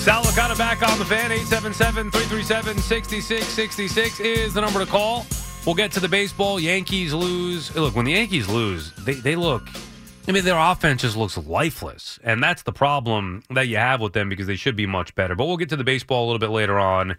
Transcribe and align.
Sal 0.00 0.22
Licata 0.22 0.56
back 0.56 0.82
on 0.82 0.98
the 0.98 1.04
fan. 1.04 1.30
877-337-6666 1.30 4.20
is 4.20 4.54
the 4.54 4.60
number 4.60 4.80
to 4.80 4.86
call. 4.86 5.26
We'll 5.66 5.74
get 5.74 5.92
to 5.92 6.00
the 6.00 6.08
baseball. 6.08 6.58
Yankees 6.58 7.14
lose. 7.14 7.74
Look, 7.76 7.94
when 7.94 8.06
the 8.06 8.12
Yankees 8.12 8.48
lose, 8.48 8.92
they, 9.04 9.14
they 9.14 9.36
look 9.36 9.68
I 10.30 10.32
mean, 10.32 10.44
their 10.44 10.58
offense 10.58 11.02
just 11.02 11.16
looks 11.16 11.36
lifeless, 11.36 12.20
and 12.22 12.40
that's 12.40 12.62
the 12.62 12.72
problem 12.72 13.42
that 13.50 13.66
you 13.66 13.78
have 13.78 14.00
with 14.00 14.12
them 14.12 14.28
because 14.28 14.46
they 14.46 14.54
should 14.54 14.76
be 14.76 14.86
much 14.86 15.12
better. 15.16 15.34
But 15.34 15.46
we'll 15.46 15.56
get 15.56 15.70
to 15.70 15.76
the 15.76 15.82
baseball 15.82 16.24
a 16.24 16.26
little 16.26 16.38
bit 16.38 16.50
later 16.50 16.78
on. 16.78 17.16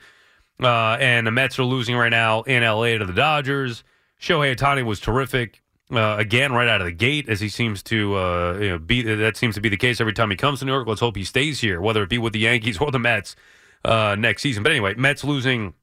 Uh, 0.61 0.97
and 0.99 1.25
the 1.25 1.31
Mets 1.31 1.57
are 1.57 1.63
losing 1.63 1.97
right 1.97 2.09
now 2.09 2.43
in 2.43 2.63
LA 2.63 2.97
to 2.97 3.05
the 3.05 3.13
Dodgers. 3.13 3.83
Shohei 4.21 4.55
Ohtani 4.55 4.85
was 4.85 5.01
terrific 5.01 5.61
uh, 5.91 6.15
again 6.17 6.53
right 6.53 6.67
out 6.67 6.81
of 6.81 6.85
the 6.85 6.91
gate, 6.91 7.29
as 7.29 7.39
he 7.39 7.49
seems 7.49 7.83
to 7.83 8.15
uh, 8.15 8.57
you 8.59 8.69
know, 8.69 8.77
be. 8.77 9.01
That 9.01 9.37
seems 9.37 9.55
to 9.55 9.61
be 9.61 9.69
the 9.69 9.77
case 9.77 9.99
every 9.99 10.13
time 10.13 10.29
he 10.29 10.37
comes 10.37 10.59
to 10.59 10.65
New 10.65 10.71
York. 10.71 10.87
Let's 10.87 11.01
hope 11.01 11.15
he 11.15 11.23
stays 11.23 11.59
here, 11.59 11.81
whether 11.81 12.03
it 12.03 12.09
be 12.09 12.17
with 12.17 12.33
the 12.33 12.39
Yankees 12.39 12.77
or 12.81 12.91
the 12.91 12.99
Mets 12.99 13.35
uh, 13.83 14.15
next 14.17 14.41
season. 14.41 14.63
But 14.63 14.71
anyway, 14.71 14.93
Mets 14.95 15.23
losing 15.23 15.73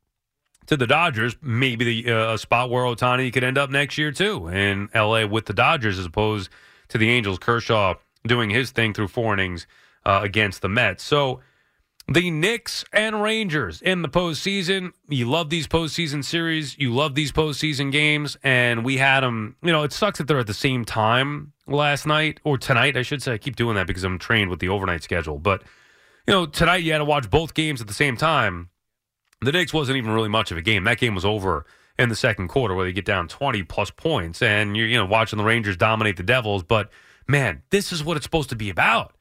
to 0.66 0.76
the 0.76 0.86
Dodgers, 0.86 1.36
maybe 1.40 2.02
the 2.02 2.12
uh, 2.12 2.34
a 2.34 2.38
spot 2.38 2.70
where 2.70 2.84
Ohtani 2.84 3.32
could 3.32 3.44
end 3.44 3.58
up 3.58 3.70
next 3.70 3.98
year 3.98 4.12
too 4.12 4.48
in 4.48 4.88
L.A. 4.94 5.26
with 5.26 5.46
the 5.46 5.54
Dodgers, 5.54 5.98
as 5.98 6.06
opposed 6.06 6.50
to 6.88 6.98
the 6.98 7.10
Angels. 7.10 7.38
Kershaw 7.38 7.94
doing 8.26 8.50
his 8.50 8.70
thing 8.70 8.92
through 8.92 9.08
four 9.08 9.34
innings 9.34 9.66
uh, 10.04 10.20
against 10.22 10.62
the 10.62 10.68
Mets. 10.68 11.02
So 11.02 11.40
the 12.10 12.30
Knicks 12.30 12.86
and 12.90 13.22
Rangers 13.22 13.82
in 13.82 14.00
the 14.00 14.08
postseason. 14.08 14.92
You 15.08 15.28
love 15.28 15.50
these 15.50 15.68
postseason 15.68 16.24
series. 16.24 16.78
You 16.78 16.94
love 16.94 17.14
these 17.14 17.32
postseason 17.32 17.92
games. 17.92 18.36
And 18.42 18.82
we 18.82 18.96
had 18.96 19.20
them, 19.20 19.56
you 19.62 19.70
know, 19.70 19.82
it 19.82 19.92
sucks 19.92 20.18
that 20.18 20.26
they're 20.26 20.38
at 20.38 20.46
the 20.46 20.54
same 20.54 20.86
time 20.86 21.52
last 21.66 22.06
night 22.06 22.40
or 22.44 22.56
tonight, 22.56 22.96
I 22.96 23.02
should 23.02 23.22
say. 23.22 23.34
I 23.34 23.38
keep 23.38 23.56
doing 23.56 23.76
that 23.76 23.86
because 23.86 24.04
I'm 24.04 24.18
trained 24.18 24.48
with 24.48 24.58
the 24.58 24.70
overnight 24.70 25.02
schedule. 25.02 25.38
But, 25.38 25.62
you 26.26 26.32
know, 26.32 26.46
tonight 26.46 26.82
you 26.82 26.92
had 26.92 26.98
to 26.98 27.04
watch 27.04 27.30
both 27.30 27.52
games 27.52 27.82
at 27.82 27.88
the 27.88 27.94
same 27.94 28.16
time. 28.16 28.70
The 29.42 29.52
Knicks 29.52 29.74
wasn't 29.74 29.98
even 29.98 30.10
really 30.10 30.30
much 30.30 30.50
of 30.50 30.56
a 30.56 30.62
game. 30.62 30.84
That 30.84 30.98
game 30.98 31.14
was 31.14 31.26
over 31.26 31.66
in 31.98 32.08
the 32.08 32.16
second 32.16 32.48
quarter 32.48 32.74
where 32.74 32.86
they 32.86 32.92
get 32.92 33.04
down 33.04 33.28
20 33.28 33.64
plus 33.64 33.90
points. 33.90 34.40
And 34.40 34.74
you're, 34.78 34.86
you 34.86 34.96
know, 34.96 35.04
watching 35.04 35.36
the 35.36 35.44
Rangers 35.44 35.76
dominate 35.76 36.16
the 36.16 36.22
Devils. 36.22 36.62
But, 36.62 36.90
man, 37.26 37.62
this 37.68 37.92
is 37.92 38.02
what 38.02 38.16
it's 38.16 38.24
supposed 38.24 38.48
to 38.48 38.56
be 38.56 38.70
about 38.70 39.12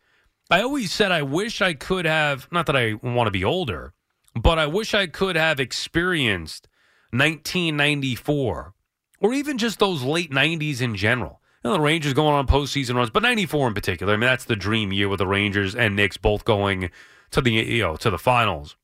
I 0.49 0.61
always 0.61 0.93
said 0.93 1.11
I 1.11 1.23
wish 1.23 1.61
I 1.61 1.73
could 1.73 2.05
have, 2.05 2.47
not 2.51 2.67
that 2.67 2.75
I 2.75 2.93
want 2.93 3.27
to 3.27 3.31
be 3.31 3.43
older, 3.43 3.93
but 4.33 4.57
I 4.57 4.65
wish 4.67 4.93
I 4.93 5.07
could 5.07 5.35
have 5.35 5.59
experienced 5.59 6.67
1994 7.11 8.73
or 9.19 9.33
even 9.33 9.57
just 9.57 9.79
those 9.79 10.03
late 10.03 10.31
90s 10.31 10.81
in 10.81 10.95
general. 10.95 11.41
You 11.63 11.71
know, 11.71 11.77
the 11.77 11.81
Rangers 11.81 12.13
going 12.13 12.33
on 12.33 12.47
postseason 12.47 12.95
runs, 12.95 13.09
but 13.09 13.23
94 13.23 13.69
in 13.69 13.73
particular. 13.73 14.13
I 14.13 14.15
mean, 14.15 14.27
that's 14.27 14.45
the 14.45 14.55
dream 14.55 14.93
year 14.93 15.09
with 15.09 15.17
the 15.17 15.27
Rangers 15.27 15.75
and 15.75 15.95
Knicks 15.95 16.15
both 16.15 16.45
going 16.45 16.91
to 17.31 17.41
the 17.41 17.51
you 17.51 17.81
know 17.81 17.97
to 17.97 18.09
the 18.09 18.19
finals. 18.19 18.77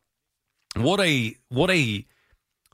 What 0.76 1.00
a 1.00 1.38
what 1.48 1.70
a 1.70 2.06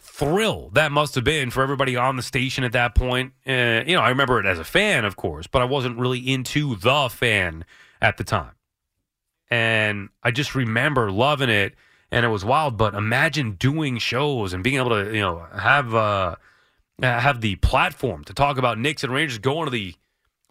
thrill 0.01 0.69
that 0.73 0.91
must 0.91 1.13
have 1.16 1.23
been 1.23 1.51
for 1.51 1.61
everybody 1.61 1.95
on 1.95 2.16
the 2.16 2.23
station 2.23 2.63
at 2.63 2.71
that 2.71 2.95
point. 2.95 3.33
Uh, 3.45 3.83
you 3.85 3.95
know, 3.95 4.01
I 4.01 4.09
remember 4.09 4.39
it 4.39 4.45
as 4.47 4.57
a 4.57 4.63
fan, 4.63 5.06
of 5.06 5.16
course, 5.16 5.45
but 5.45 5.61
I 5.61 5.66
wasn't 5.66 6.00
really 6.00 6.19
into 6.19 6.75
the 6.75 7.09
fan 7.11 7.66
at 8.01 8.17
the 8.17 8.23
time 8.23 8.53
and 9.50 10.10
I 10.24 10.32
just 10.32 10.56
remember 10.56 11.12
loving 11.12 11.50
it, 11.50 11.76
and 12.12 12.26
it 12.26 12.30
was 12.30 12.46
wild. 12.46 12.78
But 12.78 12.94
imagine 12.94 13.54
doing 13.54 13.98
shows 13.98 14.54
and 14.54 14.64
being 14.64 14.78
able 14.78 14.90
to, 14.92 15.14
you 15.14 15.22
know, 15.22 15.46
have 15.56 15.96
uh, 15.96 16.36
have 17.02 17.42
the 17.42 17.56
platform 17.58 18.24
to 18.26 18.34
talk 18.34 18.58
about 18.58 18.78
Knicks 18.78 19.04
and 19.04 19.14
Rangers 19.14 19.40
going 19.40 19.66
to 19.66 19.72
the 19.72 19.96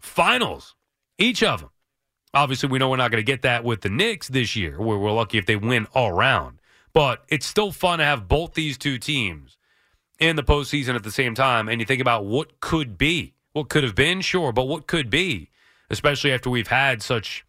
finals, 0.01 0.75
each 1.17 1.43
of 1.43 1.61
them. 1.61 1.69
Obviously, 2.33 2.69
we 2.69 2.77
know 2.77 2.89
we're 2.89 2.97
not 2.97 3.11
going 3.11 3.23
to 3.23 3.31
get 3.31 3.41
that 3.41 3.63
with 3.63 3.81
the 3.81 3.89
Knicks 3.89 4.27
this 4.27 4.55
year. 4.55 4.79
Where 4.79 4.97
we're 4.97 5.11
lucky 5.11 5.37
if 5.37 5.45
they 5.45 5.55
win 5.55 5.87
all 5.93 6.11
round, 6.11 6.59
but 6.93 7.23
it's 7.29 7.45
still 7.45 7.71
fun 7.71 7.99
to 7.99 8.05
have 8.05 8.27
both 8.27 8.53
these 8.53 8.77
two 8.77 8.97
teams 8.97 9.57
in 10.19 10.35
the 10.35 10.43
postseason 10.43 10.95
at 10.95 11.03
the 11.03 11.11
same 11.11 11.33
time. 11.33 11.69
And 11.69 11.79
you 11.79 11.85
think 11.85 12.01
about 12.01 12.25
what 12.25 12.59
could 12.59 12.97
be, 12.97 13.33
what 13.53 13.69
could 13.69 13.83
have 13.83 13.95
been, 13.95 14.21
sure, 14.21 14.51
but 14.51 14.67
what 14.67 14.85
could 14.85 15.09
be, 15.09 15.49
especially 15.89 16.31
after 16.31 16.49
we've 16.49 16.67
had 16.67 17.01
such 17.01 17.45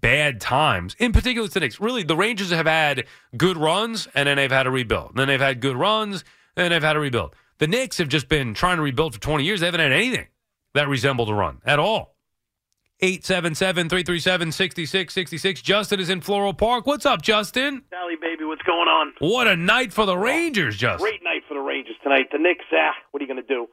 bad 0.00 0.40
times, 0.40 0.96
in 0.98 1.12
particular 1.12 1.46
the 1.48 1.60
Knicks. 1.60 1.80
Really, 1.80 2.02
the 2.02 2.16
Rangers 2.16 2.50
have 2.50 2.66
had 2.66 3.06
good 3.36 3.56
runs 3.56 4.08
and 4.14 4.26
then 4.26 4.36
they've 4.36 4.50
had 4.50 4.64
to 4.64 4.70
rebuild. 4.70 5.16
Then 5.16 5.28
they've 5.28 5.40
had 5.40 5.60
good 5.60 5.76
runs 5.76 6.24
and 6.56 6.64
then 6.64 6.70
they've 6.72 6.82
had 6.82 6.94
to 6.94 7.00
rebuild. 7.00 7.34
The 7.58 7.66
Knicks 7.66 7.98
have 7.98 8.08
just 8.08 8.28
been 8.28 8.54
trying 8.54 8.76
to 8.76 8.82
rebuild 8.82 9.14
for 9.14 9.20
20 9.20 9.44
years. 9.44 9.60
They 9.60 9.66
haven't 9.66 9.80
had 9.80 9.92
anything 9.92 10.26
that 10.74 10.88
resembled 10.88 11.28
a 11.28 11.34
run 11.34 11.60
at 11.64 11.78
all. 11.78 12.16
877 13.00 13.88
337 13.88 14.52
6666. 14.52 15.62
Justin 15.62 15.98
is 15.98 16.08
in 16.08 16.20
Floral 16.20 16.54
Park. 16.54 16.86
What's 16.86 17.04
up, 17.04 17.20
Justin? 17.20 17.82
Sally, 17.90 18.14
baby, 18.20 18.44
what's 18.44 18.62
going 18.62 18.86
on? 18.86 19.12
What 19.18 19.48
a 19.48 19.56
night 19.56 19.92
for 19.92 20.06
the 20.06 20.16
Rangers, 20.16 20.76
Justin. 20.76 21.10
Great 21.10 21.22
night 21.24 21.42
for 21.48 21.54
the 21.54 21.60
Rangers 21.60 21.96
tonight. 22.02 22.28
The 22.30 22.38
Knicks, 22.38 22.64
ah, 22.72 22.92
what 23.10 23.20
are 23.20 23.24
you 23.24 23.32
going 23.32 23.44
to 23.44 23.54
do? 23.54 23.66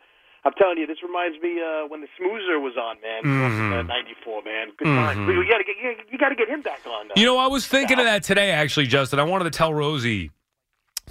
I'm 0.45 0.53
telling 0.53 0.77
you, 0.77 0.87
this 0.87 1.03
reminds 1.03 1.41
me 1.41 1.59
uh, 1.61 1.87
when 1.87 2.01
the 2.01 2.07
Schmoozer 2.17 2.61
was 2.61 2.77
on, 2.77 2.95
man. 3.01 3.23
Mm-hmm. 3.23 3.87
'94, 3.87 4.43
man. 4.43 4.67
Good 4.77 4.87
mm-hmm. 4.87 5.29
You 5.29 5.49
got 5.49 5.57
to 5.57 5.63
get 5.63 6.11
you 6.11 6.17
got 6.17 6.29
to 6.29 6.35
get 6.35 6.47
him 6.47 6.61
back 6.61 6.79
on. 6.87 7.09
You 7.15 7.25
know, 7.25 7.37
I 7.37 7.47
was 7.47 7.67
thinking 7.67 7.99
of 7.99 8.05
that 8.05 8.23
today, 8.23 8.51
actually, 8.51 8.87
Justin. 8.87 9.19
I 9.19 9.23
wanted 9.23 9.45
to 9.45 9.51
tell 9.51 9.73
Rosie 9.73 10.31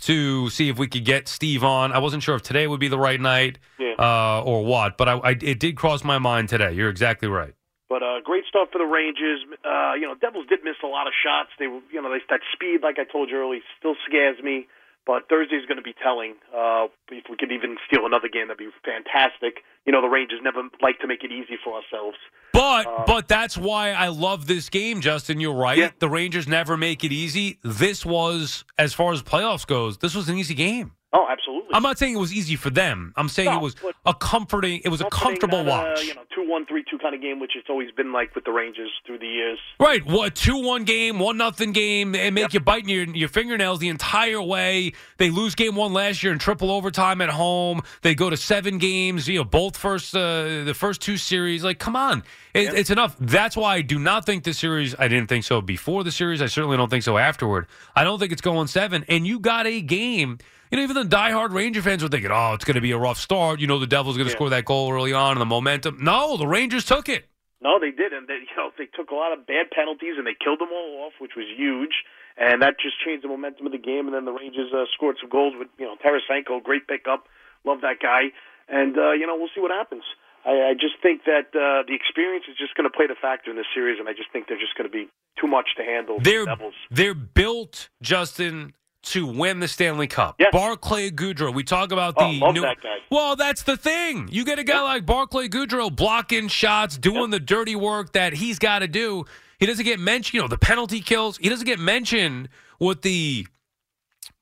to 0.00 0.48
see 0.50 0.68
if 0.68 0.78
we 0.78 0.86
could 0.86 1.04
get 1.04 1.28
Steve 1.28 1.64
on. 1.64 1.92
I 1.92 1.98
wasn't 1.98 2.22
sure 2.22 2.36
if 2.36 2.42
today 2.42 2.66
would 2.66 2.80
be 2.80 2.88
the 2.88 2.98
right 2.98 3.20
night 3.20 3.58
yeah. 3.78 3.94
uh, 3.98 4.42
or 4.44 4.64
what, 4.64 4.96
but 4.96 5.08
I, 5.08 5.14
I, 5.18 5.30
it 5.30 5.58
did 5.58 5.76
cross 5.76 6.04
my 6.04 6.18
mind 6.18 6.48
today. 6.48 6.72
You're 6.72 6.90
exactly 6.90 7.28
right. 7.28 7.54
But 7.88 8.02
uh, 8.02 8.20
great 8.22 8.44
stuff 8.48 8.68
for 8.70 8.78
the 8.78 8.84
Rangers. 8.84 9.40
Uh, 9.64 9.94
you 9.94 10.06
know, 10.06 10.14
Devils 10.14 10.46
did 10.48 10.60
miss 10.62 10.76
a 10.84 10.86
lot 10.86 11.06
of 11.06 11.12
shots. 11.24 11.50
They 11.58 11.64
you 11.64 12.02
know, 12.02 12.10
they, 12.10 12.20
that 12.30 12.40
speed, 12.52 12.80
like 12.82 12.98
I 12.98 13.04
told 13.04 13.30
you 13.30 13.36
earlier, 13.36 13.60
still 13.78 13.96
scares 14.06 14.42
me. 14.42 14.68
But 15.08 15.26
Thursday's 15.30 15.64
going 15.66 15.78
to 15.78 15.82
be 15.82 15.94
telling. 15.94 16.34
Uh, 16.54 16.88
if 17.10 17.24
we 17.30 17.36
could 17.38 17.50
even 17.50 17.78
steal 17.86 18.04
another 18.04 18.28
game, 18.28 18.48
that'd 18.48 18.58
be 18.58 18.68
fantastic. 18.84 19.64
You 19.86 19.92
know, 19.92 20.02
the 20.02 20.08
Rangers 20.08 20.40
never 20.42 20.60
like 20.82 20.98
to 21.00 21.06
make 21.06 21.24
it 21.24 21.32
easy 21.32 21.56
for 21.64 21.80
ourselves. 21.80 22.18
But 22.52 22.86
uh, 22.86 23.04
but 23.06 23.26
that's 23.26 23.56
why 23.56 23.92
I 23.92 24.08
love 24.08 24.46
this 24.46 24.68
game, 24.68 25.00
Justin. 25.00 25.40
You're 25.40 25.54
right. 25.54 25.78
Yeah. 25.78 25.90
The 25.98 26.10
Rangers 26.10 26.46
never 26.46 26.76
make 26.76 27.04
it 27.04 27.12
easy. 27.12 27.58
This 27.64 28.04
was, 28.04 28.66
as 28.76 28.92
far 28.92 29.14
as 29.14 29.22
playoffs 29.22 29.66
goes, 29.66 29.96
this 29.96 30.14
was 30.14 30.28
an 30.28 30.36
easy 30.36 30.54
game. 30.54 30.92
Oh, 31.10 31.26
absolutely. 31.30 31.70
I'm 31.72 31.82
not 31.82 31.98
saying 31.98 32.14
it 32.14 32.18
was 32.18 32.34
easy 32.34 32.54
for 32.54 32.68
them. 32.68 33.14
I'm 33.16 33.30
saying 33.30 33.48
No, 33.48 33.56
it 33.56 33.62
was 33.62 33.76
a 34.04 34.12
comforting. 34.12 34.82
It 34.84 34.90
was 34.90 35.00
a 35.00 35.08
comfortable 35.08 35.60
a, 35.60 35.64
watch. 35.64 36.04
you 36.04 36.14
know, 36.14 36.20
two 36.34 36.46
one, 36.46 36.66
three 36.66 36.84
two 36.90 36.98
kind 36.98 37.14
of 37.14 37.22
game, 37.22 37.40
which 37.40 37.52
it's 37.56 37.70
always 37.70 37.90
been 37.92 38.12
like 38.12 38.34
with 38.34 38.44
the 38.44 38.52
Rangers 38.52 38.90
through 39.06 39.20
the 39.20 39.26
years. 39.26 39.58
Right, 39.80 40.04
what 40.04 40.34
two 40.34 40.60
one 40.62 40.84
game, 40.84 41.18
one 41.18 41.38
nothing 41.38 41.72
game, 41.72 42.14
and 42.14 42.34
make 42.34 42.42
Yep. 42.42 42.52
you 42.52 42.60
biting 42.60 42.88
your 42.90 43.04
your 43.16 43.28
fingernails 43.30 43.78
the 43.78 43.88
entire 43.88 44.42
way. 44.42 44.92
They 45.16 45.30
lose 45.30 45.54
game 45.54 45.76
one 45.76 45.94
last 45.94 46.22
year 46.22 46.30
in 46.30 46.38
triple 46.38 46.70
overtime 46.70 47.22
at 47.22 47.30
home. 47.30 47.80
They 48.02 48.14
go 48.14 48.28
to 48.28 48.36
seven 48.36 48.76
games, 48.76 49.26
you 49.28 49.38
know, 49.38 49.44
both 49.44 49.78
first 49.78 50.14
uh, 50.14 50.64
the 50.64 50.74
first 50.76 51.00
two 51.00 51.16
series. 51.16 51.64
Like, 51.64 51.78
come 51.78 51.96
on, 51.96 52.22
it, 52.52 52.64
Yep. 52.64 52.74
it's 52.74 52.90
enough. 52.90 53.16
That's 53.18 53.56
why 53.56 53.76
I 53.76 53.80
do 53.80 53.98
not 53.98 54.26
think 54.26 54.44
the 54.44 54.52
series. 54.52 54.94
I 54.98 55.08
didn't 55.08 55.28
think 55.30 55.44
so 55.44 55.62
before 55.62 56.04
the 56.04 56.12
series. 56.12 56.42
I 56.42 56.46
certainly 56.48 56.76
don't 56.76 56.90
think 56.90 57.02
so 57.02 57.16
afterward. 57.16 57.66
I 57.96 58.04
don't 58.04 58.18
think 58.18 58.30
it's 58.30 58.42
going 58.42 58.66
seven. 58.66 59.06
And 59.08 59.26
you 59.26 59.40
got 59.40 59.66
a 59.66 59.80
game. 59.80 60.36
You 60.70 60.76
know, 60.78 60.82
even 60.84 60.96
the 60.96 61.16
diehard 61.16 61.52
Ranger 61.52 61.82
fans 61.82 62.02
were 62.02 62.08
thinking, 62.08 62.30
"Oh, 62.30 62.52
it's 62.54 62.64
going 62.64 62.74
to 62.76 62.80
be 62.80 62.92
a 62.92 62.98
rough 62.98 63.18
start." 63.18 63.60
You 63.60 63.66
know, 63.66 63.78
the 63.78 63.86
Devils 63.86 64.16
going 64.16 64.26
to 64.26 64.32
Yeah. 64.32 64.36
score 64.36 64.50
that 64.50 64.64
goal 64.64 64.92
early 64.92 65.12
on, 65.12 65.32
and 65.32 65.40
the 65.40 65.46
momentum. 65.46 65.98
No, 66.02 66.36
the 66.36 66.46
Rangers 66.46 66.84
took 66.84 67.08
it. 67.08 67.26
No, 67.60 67.78
they 67.80 67.90
did, 67.90 68.12
and 68.12 68.28
they, 68.28 68.34
you 68.34 68.56
know 68.56 68.70
they 68.78 68.86
took 68.86 69.10
a 69.10 69.14
lot 69.14 69.32
of 69.32 69.46
bad 69.46 69.70
penalties 69.72 70.14
and 70.16 70.26
they 70.26 70.34
killed 70.38 70.60
them 70.60 70.68
all 70.72 71.06
off, 71.06 71.14
which 71.18 71.32
was 71.36 71.46
huge. 71.56 72.04
and 72.40 72.62
that 72.62 72.78
just 72.78 72.94
changed 73.04 73.24
the 73.24 73.28
momentum 73.28 73.66
of 73.66 73.72
the 73.72 73.78
game. 73.82 74.06
And 74.06 74.14
then 74.14 74.24
the 74.24 74.30
Rangers 74.30 74.72
uh, 74.72 74.84
scored 74.94 75.16
some 75.20 75.28
goals 75.28 75.54
with 75.58 75.66
you 75.78 75.86
know 75.86 75.96
Tarasenko, 75.96 76.62
great 76.62 76.86
pickup, 76.86 77.26
love 77.64 77.80
that 77.80 77.98
guy, 78.00 78.30
and 78.68 78.96
uh, 78.96 79.10
you 79.12 79.26
know 79.26 79.34
we'll 79.36 79.50
see 79.54 79.60
what 79.60 79.72
happens. 79.72 80.04
I, 80.44 80.70
I 80.70 80.74
just 80.74 80.94
think 81.02 81.24
that 81.24 81.50
uh, 81.50 81.82
the 81.88 81.94
experience 81.94 82.44
is 82.48 82.56
just 82.56 82.76
going 82.76 82.88
to 82.88 82.96
play 82.96 83.08
the 83.08 83.16
factor 83.20 83.50
in 83.50 83.56
this 83.56 83.66
series, 83.74 83.98
and 83.98 84.08
I 84.08 84.12
just 84.12 84.30
think 84.32 84.46
they're 84.46 84.56
just 84.60 84.76
going 84.78 84.88
to 84.88 84.92
be 84.92 85.08
too 85.40 85.48
much 85.48 85.66
to 85.78 85.82
handle. 85.82 86.20
They're 86.22 86.44
the 86.44 86.54
Devils. 86.54 86.74
they're 86.92 87.14
built, 87.14 87.88
Justin, 88.00 88.72
to 89.04 89.26
win 89.26 89.60
the 89.60 89.68
Stanley 89.68 90.06
Cup. 90.06 90.36
Yes. 90.38 90.50
Barclay 90.52 91.10
Goodrow. 91.10 91.54
We 91.54 91.62
talk 91.64 91.92
about 91.92 92.14
Oh, 92.16 92.30
the 92.30 92.52
new. 92.52 92.60
that. 92.62 92.76
Well, 93.10 93.36
that's 93.36 93.62
the 93.62 93.76
thing. 93.76 94.28
You 94.30 94.44
get 94.44 94.58
a 94.58 94.64
guy 94.64 94.82
like 94.82 95.06
Barclay 95.06 95.48
Goodrow 95.48 95.94
blocking 95.94 96.48
shots, 96.48 96.98
doing 96.98 97.30
the 97.30 97.40
dirty 97.40 97.76
work 97.76 98.12
that 98.12 98.34
he's 98.34 98.58
got 98.58 98.80
to 98.80 98.88
do. 98.88 99.24
He 99.58 99.66
doesn't 99.66 99.84
get 99.84 99.98
mentioned. 100.00 100.34
You 100.34 100.40
know 100.42 100.48
the 100.48 100.58
penalty 100.58 101.00
kills. 101.00 101.38
He 101.38 101.48
doesn't 101.48 101.66
get 101.66 101.78
mentioned 101.78 102.48
with 102.80 103.02
the 103.02 103.46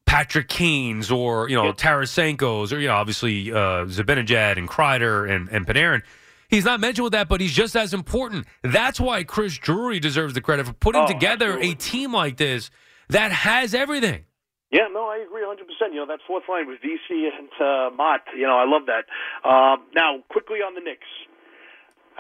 Patrick 0.06 0.48
Kane's 0.48 1.10
or 1.10 1.48
you 1.48 1.56
know 1.56 1.72
Tarasenko's 1.72 2.72
or 2.72 2.78
you 2.80 2.88
know 2.88 2.94
obviously 2.94 3.50
uh, 3.50 3.86
Zibanejad 3.86 4.56
and 4.56 4.68
Kreider 4.68 5.28
and 5.30 5.48
and 5.48 5.66
Panarin. 5.66 6.02
He's 6.48 6.64
not 6.64 6.78
mentioned 6.78 7.02
with 7.04 7.12
that, 7.12 7.28
but 7.28 7.40
he's 7.40 7.52
just 7.52 7.74
as 7.74 7.92
important. 7.92 8.46
That's 8.62 9.00
why 9.00 9.24
Chris 9.24 9.58
Drury 9.58 9.98
deserves 9.98 10.32
the 10.34 10.40
credit 10.40 10.66
for 10.66 10.74
putting 10.74 11.02
Oh, 11.02 11.06
together 11.08 11.46
absolutely. 11.54 11.70
a 11.72 11.74
team 11.74 12.12
like 12.12 12.36
this 12.36 12.70
that 13.08 13.32
has 13.32 13.74
everything. 13.74 14.24
Yeah, 14.76 14.92
no, 14.92 15.08
I 15.08 15.24
agree 15.24 15.40
100%. 15.40 15.64
You 15.96 16.04
know, 16.04 16.08
that 16.12 16.20
fourth 16.28 16.44
line 16.52 16.68
with 16.68 16.84
Vesey 16.84 17.32
and 17.32 17.48
uh, 17.56 17.88
Motte, 17.96 18.28
you 18.36 18.44
know, 18.44 18.60
I 18.60 18.68
love 18.68 18.84
that. 18.92 19.08
Um, 19.40 19.88
now, 19.96 20.20
quickly 20.28 20.60
on 20.60 20.76
the 20.76 20.84
Knicks. 20.84 21.08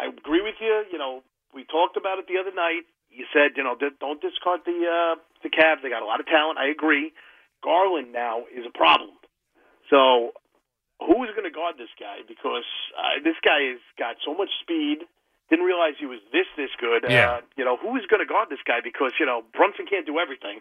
I 0.00 0.08
agree 0.08 0.40
with 0.40 0.56
you. 0.56 0.88
You 0.88 0.96
know, 0.96 1.20
we 1.52 1.68
talked 1.68 2.00
about 2.00 2.16
it 2.16 2.24
the 2.32 2.40
other 2.40 2.56
night. 2.56 2.88
You 3.12 3.28
said, 3.28 3.60
you 3.60 3.64
know, 3.64 3.76
don't 3.76 4.20
discard 4.24 4.64
the 4.64 4.76
uh, 4.88 5.20
the 5.44 5.52
Cavs. 5.52 5.84
They 5.84 5.92
got 5.92 6.00
a 6.00 6.08
lot 6.08 6.20
of 6.20 6.26
talent. 6.26 6.56
I 6.56 6.68
agree. 6.68 7.12
Garland 7.64 8.12
now 8.12 8.44
is 8.52 8.64
a 8.68 8.72
problem. 8.72 9.16
So, 9.88 10.32
who 11.00 11.24
is 11.24 11.32
going 11.32 11.48
to 11.48 11.54
guard 11.54 11.76
this 11.76 11.92
guy? 12.00 12.24
Because 12.28 12.68
uh, 12.96 13.20
this 13.24 13.36
guy 13.44 13.72
has 13.72 13.80
got 14.00 14.16
so 14.24 14.32
much 14.36 14.52
speed. 14.60 15.04
Didn't 15.48 15.64
realize 15.64 15.96
he 16.00 16.04
was 16.08 16.20
this 16.32 16.48
this 16.56 16.72
good. 16.80 17.04
Yeah. 17.08 17.40
Uh, 17.40 17.40
you 17.56 17.64
know, 17.64 17.76
who 17.76 17.96
is 17.96 18.04
going 18.08 18.20
to 18.20 18.28
guard 18.28 18.48
this 18.48 18.64
guy? 18.64 18.80
Because 18.84 19.12
you 19.20 19.24
know 19.24 19.44
Brunson 19.52 19.84
can't 19.88 20.04
do 20.04 20.18
everything. 20.20 20.60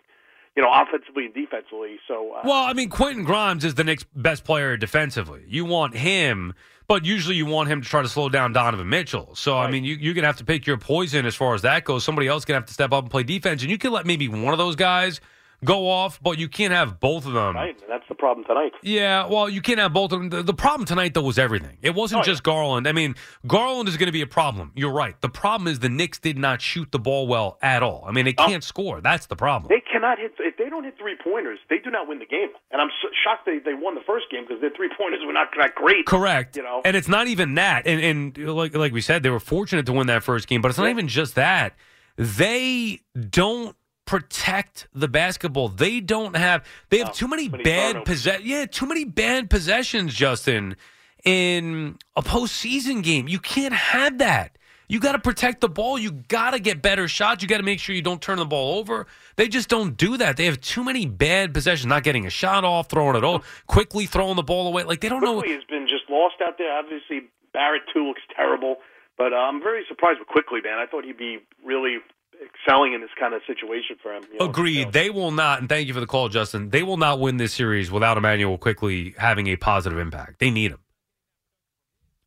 You 0.56 0.64
know, 0.64 0.72
offensively 0.72 1.26
and 1.26 1.34
defensively. 1.34 1.98
So, 2.08 2.32
uh, 2.32 2.42
Well, 2.46 2.64
I 2.64 2.74
mean, 2.74 2.90
Quentin 2.90 3.26
Grimes 3.26 3.66
is 3.66 3.76
the 3.76 3.84
Knicks' 3.84 4.06
best 4.16 4.46
player 4.46 4.78
defensively. 4.78 5.44
You 5.48 5.66
want 5.66 5.96
him, 5.96 6.54
but 6.88 7.04
usually 7.04 7.36
you 7.36 7.46
want 7.46 7.68
him 7.68 7.82
to 7.82 7.88
try 7.88 8.02
to 8.02 8.08
slow 8.08 8.30
down 8.30 8.54
Donovan 8.54 8.88
Mitchell. 8.88 9.36
So, 9.36 9.58
I 9.58 9.70
mean, 9.70 9.84
you, 9.84 9.96
you're 9.96 10.14
going 10.14 10.24
to 10.24 10.28
have 10.28 10.38
to 10.38 10.46
pick 10.46 10.66
your 10.66 10.78
poison 10.78 11.26
as 11.26 11.36
far 11.36 11.56
as 11.56 11.64
that 11.64 11.84
goes. 11.84 12.06
Somebody 12.06 12.28
else 12.30 12.46
going 12.46 12.56
to 12.56 12.62
have 12.62 12.68
to 12.68 12.74
step 12.74 12.94
up 12.94 13.04
and 13.04 13.12
play 13.12 13.24
defense, 13.24 13.64
and 13.64 13.72
you 13.72 13.78
can 13.78 13.92
let 13.92 14.06
maybe 14.06 14.30
one 14.30 14.54
of 14.54 14.58
those 14.58 14.78
guys 14.78 15.20
go 15.64 15.90
off, 15.90 16.22
but 16.22 16.38
you 16.38 16.48
can't 16.50 16.74
have 16.74 17.00
both 17.00 17.26
of 17.26 17.34
them. 17.34 17.56
right, 17.56 17.78
that's 17.88 18.04
the 18.10 18.16
problem 18.16 18.46
tonight. 18.46 18.72
Yeah, 18.84 19.28
well, 19.28 19.50
you 19.50 19.62
can't 19.62 19.80
have 19.80 19.94
both 19.94 20.12
of 20.12 20.20
them. 20.20 20.30
The, 20.30 20.44
the 20.44 20.54
problem 20.54 20.86
tonight, 20.86 21.14
though, 21.14 21.22
was 21.24 21.40
everything. 21.40 21.78
It 21.82 21.96
wasn't 21.96 22.18
Oh, 22.18 22.22
yeah. 22.22 22.26
just 22.34 22.44
Garland. 22.44 22.88
I 22.88 22.92
mean, 22.92 23.16
Garland 23.48 23.88
is 23.90 23.98
going 23.98 24.08
to 24.08 24.12
be 24.12 24.22
a 24.22 24.28
problem. 24.28 24.72
You're 24.76 24.92
right. 24.92 25.20
The 25.22 25.30
problem 25.30 25.68
is 25.68 25.80
the 25.80 25.90
Knicks 25.90 26.20
did 26.20 26.38
not 26.38 26.62
shoot 26.62 26.92
the 26.92 27.00
ball 27.00 27.28
well 27.28 27.58
at 27.62 27.82
all. 27.84 28.04
I 28.08 28.12
mean, 28.12 28.26
they 28.26 28.36
Oh. 28.38 28.46
can't 28.48 28.64
score. 28.64 29.02
That's 29.02 29.26
the 29.28 29.36
problem. 29.36 29.70
They 29.70 29.82
cannot 29.92 30.20
hit 30.20 30.34
if 30.40 30.58
they 30.58 30.70
don't 30.70 30.84
hit 30.84 30.98
three 31.00 31.16
pointers. 31.24 31.60
They 31.70 31.78
do 31.80 31.90
not 31.90 32.08
win 32.08 32.20
the 32.20 32.26
game. 32.26 32.50
And 32.72 32.82
I'm 32.82 32.90
so 33.02 33.08
shocked 33.24 33.46
they 33.46 33.60
they 33.60 33.74
won 33.74 33.96
the 33.96 34.02
first 34.06 34.26
game 34.30 34.44
because 34.48 34.62
their 34.62 34.72
three 34.76 34.90
pointers 34.98 35.22
were 35.26 35.34
not 35.34 35.48
that 35.58 35.76
great. 35.76 36.06
Correct. 36.06 36.58
You 36.58 36.64
know? 36.64 36.82
and 36.86 36.96
it's 36.96 37.08
not 37.08 37.28
even 37.28 37.56
that. 37.56 37.88
And 37.88 38.02
and 38.02 38.38
like 38.56 38.76
like 38.76 38.92
we 38.94 39.02
said, 39.02 39.24
they 39.24 39.30
were 39.30 39.40
fortunate 39.40 39.86
to 39.88 39.94
win 39.94 40.08
that 40.08 40.24
first 40.24 40.48
game, 40.48 40.62
but 40.62 40.70
it's 40.70 40.78
not 40.78 40.86
Yeah. 40.86 40.92
even 40.92 41.08
just 41.08 41.36
that. 41.36 41.76
They 42.18 43.02
don't 43.30 43.76
protect 44.06 44.88
the 44.94 45.08
basketball. 45.08 45.68
They 45.70 46.00
don't 46.00 46.36
have. 46.36 46.66
They 46.90 47.00
have 47.00 47.08
No, 47.08 47.14
too 47.14 47.28
many 47.28 47.50
many 47.50 47.64
bad 47.64 48.06
possess. 48.06 48.42
Yeah, 48.42 48.66
too 48.66 48.86
many 48.86 49.06
bad 49.06 49.50
possessions, 49.50 50.14
Justin. 50.14 50.76
In 51.24 51.98
a 52.16 52.22
postseason 52.22 53.02
game, 53.02 53.28
you 53.28 53.40
can't 53.40 53.74
have 53.74 54.20
that. 54.20 54.58
You 54.88 55.00
got 55.00 55.14
to 55.14 55.20
protect 55.20 55.62
the 55.62 55.70
ball. 55.70 55.98
You 55.98 56.12
got 56.12 56.52
to 56.52 56.60
get 56.60 56.84
better 56.84 57.08
shots. 57.08 57.42
You 57.42 57.50
got 57.50 57.58
to 57.58 57.64
make 57.64 57.80
sure 57.80 57.96
you 57.96 58.04
don't 58.04 58.22
turn 58.22 58.38
the 58.38 58.46
ball 58.46 58.78
over. 58.78 59.08
They 59.36 59.48
just 59.48 59.68
don't 59.68 59.98
do 59.98 60.18
that. 60.18 60.38
They 60.38 60.46
have 60.46 60.62
too 60.62 60.84
many 60.84 61.08
bad 61.08 61.56
possessions. 61.56 61.88
Not 61.88 62.04
getting 62.04 62.28
a 62.28 62.30
shot 62.30 62.64
off, 62.64 62.90
throwing 62.90 63.16
it 63.16 63.24
all 63.24 63.44
quickly, 63.66 64.06
throwing 64.06 64.36
the 64.36 64.44
ball 64.44 64.68
away. 64.68 64.84
Like 64.84 65.02
they 65.02 65.10
don't 65.10 65.24
know. 65.24 65.40
Quickley 65.40 65.56
has 65.56 65.64
been 65.64 65.88
just 65.88 66.04
lost 66.08 66.36
out 66.46 66.60
there. 66.60 66.72
Obviously, 66.78 67.22
Barrett 67.54 67.82
too 67.92 68.08
looks 68.08 68.22
terrible. 68.36 68.78
But 69.18 69.34
uh, 69.34 69.38
I'm 69.38 69.60
very 69.62 69.84
surprised 69.88 70.20
with 70.20 70.28
Quickley, 70.28 70.62
man. 70.62 70.78
I 70.78 70.86
thought 70.86 71.06
he'd 71.06 71.18
be 71.18 71.40
really 71.64 71.98
excelling 72.44 72.94
in 72.94 73.02
this 73.02 73.10
kind 73.20 73.34
of 73.34 73.42
situation 73.48 73.98
for 74.02 74.14
him. 74.14 74.24
you 74.32 74.40
know, 74.40 74.46
Agreed. 74.46 74.92
They 74.92 75.10
will 75.10 75.32
not, 75.32 75.60
and 75.60 75.70
thank 75.70 75.88
you 75.88 75.94
for 75.94 76.00
the 76.00 76.08
call, 76.08 76.30
Justin. 76.30 76.70
They 76.70 76.84
will 76.84 76.98
not 76.98 77.20
win 77.20 77.38
this 77.38 77.54
series 77.54 77.92
without 77.92 78.18
Immanuel 78.18 78.58
Quickley 78.58 79.16
having 79.18 79.48
a 79.48 79.56
positive 79.56 80.00
impact. 80.00 80.40
They 80.40 80.50
need 80.50 80.72
him. 80.72 80.80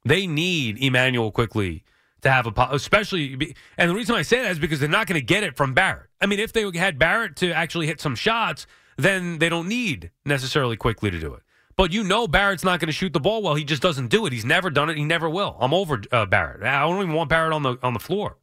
They 0.05 0.26
need 0.26 0.82
Immanuel 0.82 1.31
Quickley 1.31 1.84
to 2.22 2.31
have 2.31 2.46
a, 2.46 2.69
especially, 2.72 3.55
and 3.76 3.90
the 3.90 3.94
reason 3.94 4.14
I 4.14 4.22
say 4.22 4.43
that 4.43 4.50
is 4.50 4.58
because 4.58 4.81
they're 4.81 4.88
not 4.88 5.06
going 5.06 5.20
to 5.20 5.25
get 5.25 5.44
it 5.44 5.56
from 5.56 5.75
Barrett. 5.75 6.08
I 6.20 6.26
mean, 6.26 6.40
if 6.40 6.52
they 6.52 6.69
had 6.76 6.99
Barrett 6.99 7.37
to 7.37 7.52
actually 7.52 7.87
hit 7.87 8.00
some 8.00 8.14
shots, 8.14 8.66
then 8.96 9.38
they 9.38 9.49
don't 9.49 9.69
need 9.69 10.11
necessarily 10.25 10.76
Quickley 10.76 11.11
to 11.11 11.19
do 11.19 11.34
it. 11.34 11.43
But 11.76 11.93
you 11.93 12.02
know 12.02 12.26
Barrett's 12.26 12.64
not 12.64 12.81
going 12.81 12.88
to 12.88 12.93
shoot 12.93 13.12
the 13.12 13.20
ball 13.20 13.40
well. 13.40 13.54
He 13.54 13.62
just 13.62 13.81
doesn't 13.81 14.08
do 14.08 14.26
it. 14.26 14.32
He's 14.32 14.44
never 14.44 14.69
done 14.69 14.90
it. 14.90 14.96
He 14.96 15.04
never 15.04 15.31
will. 15.31 15.56
I'm 15.61 15.72
over 15.72 16.02
uh, 16.11 16.26
Barrett. 16.26 16.64
I 16.64 16.81
don't 16.81 17.00
even 17.00 17.14
want 17.14 17.31
Barrett 17.31 17.52
on 17.52 17.62
the 17.62 17.76
on 17.84 17.93
the 17.93 18.00
floor. 18.00 18.37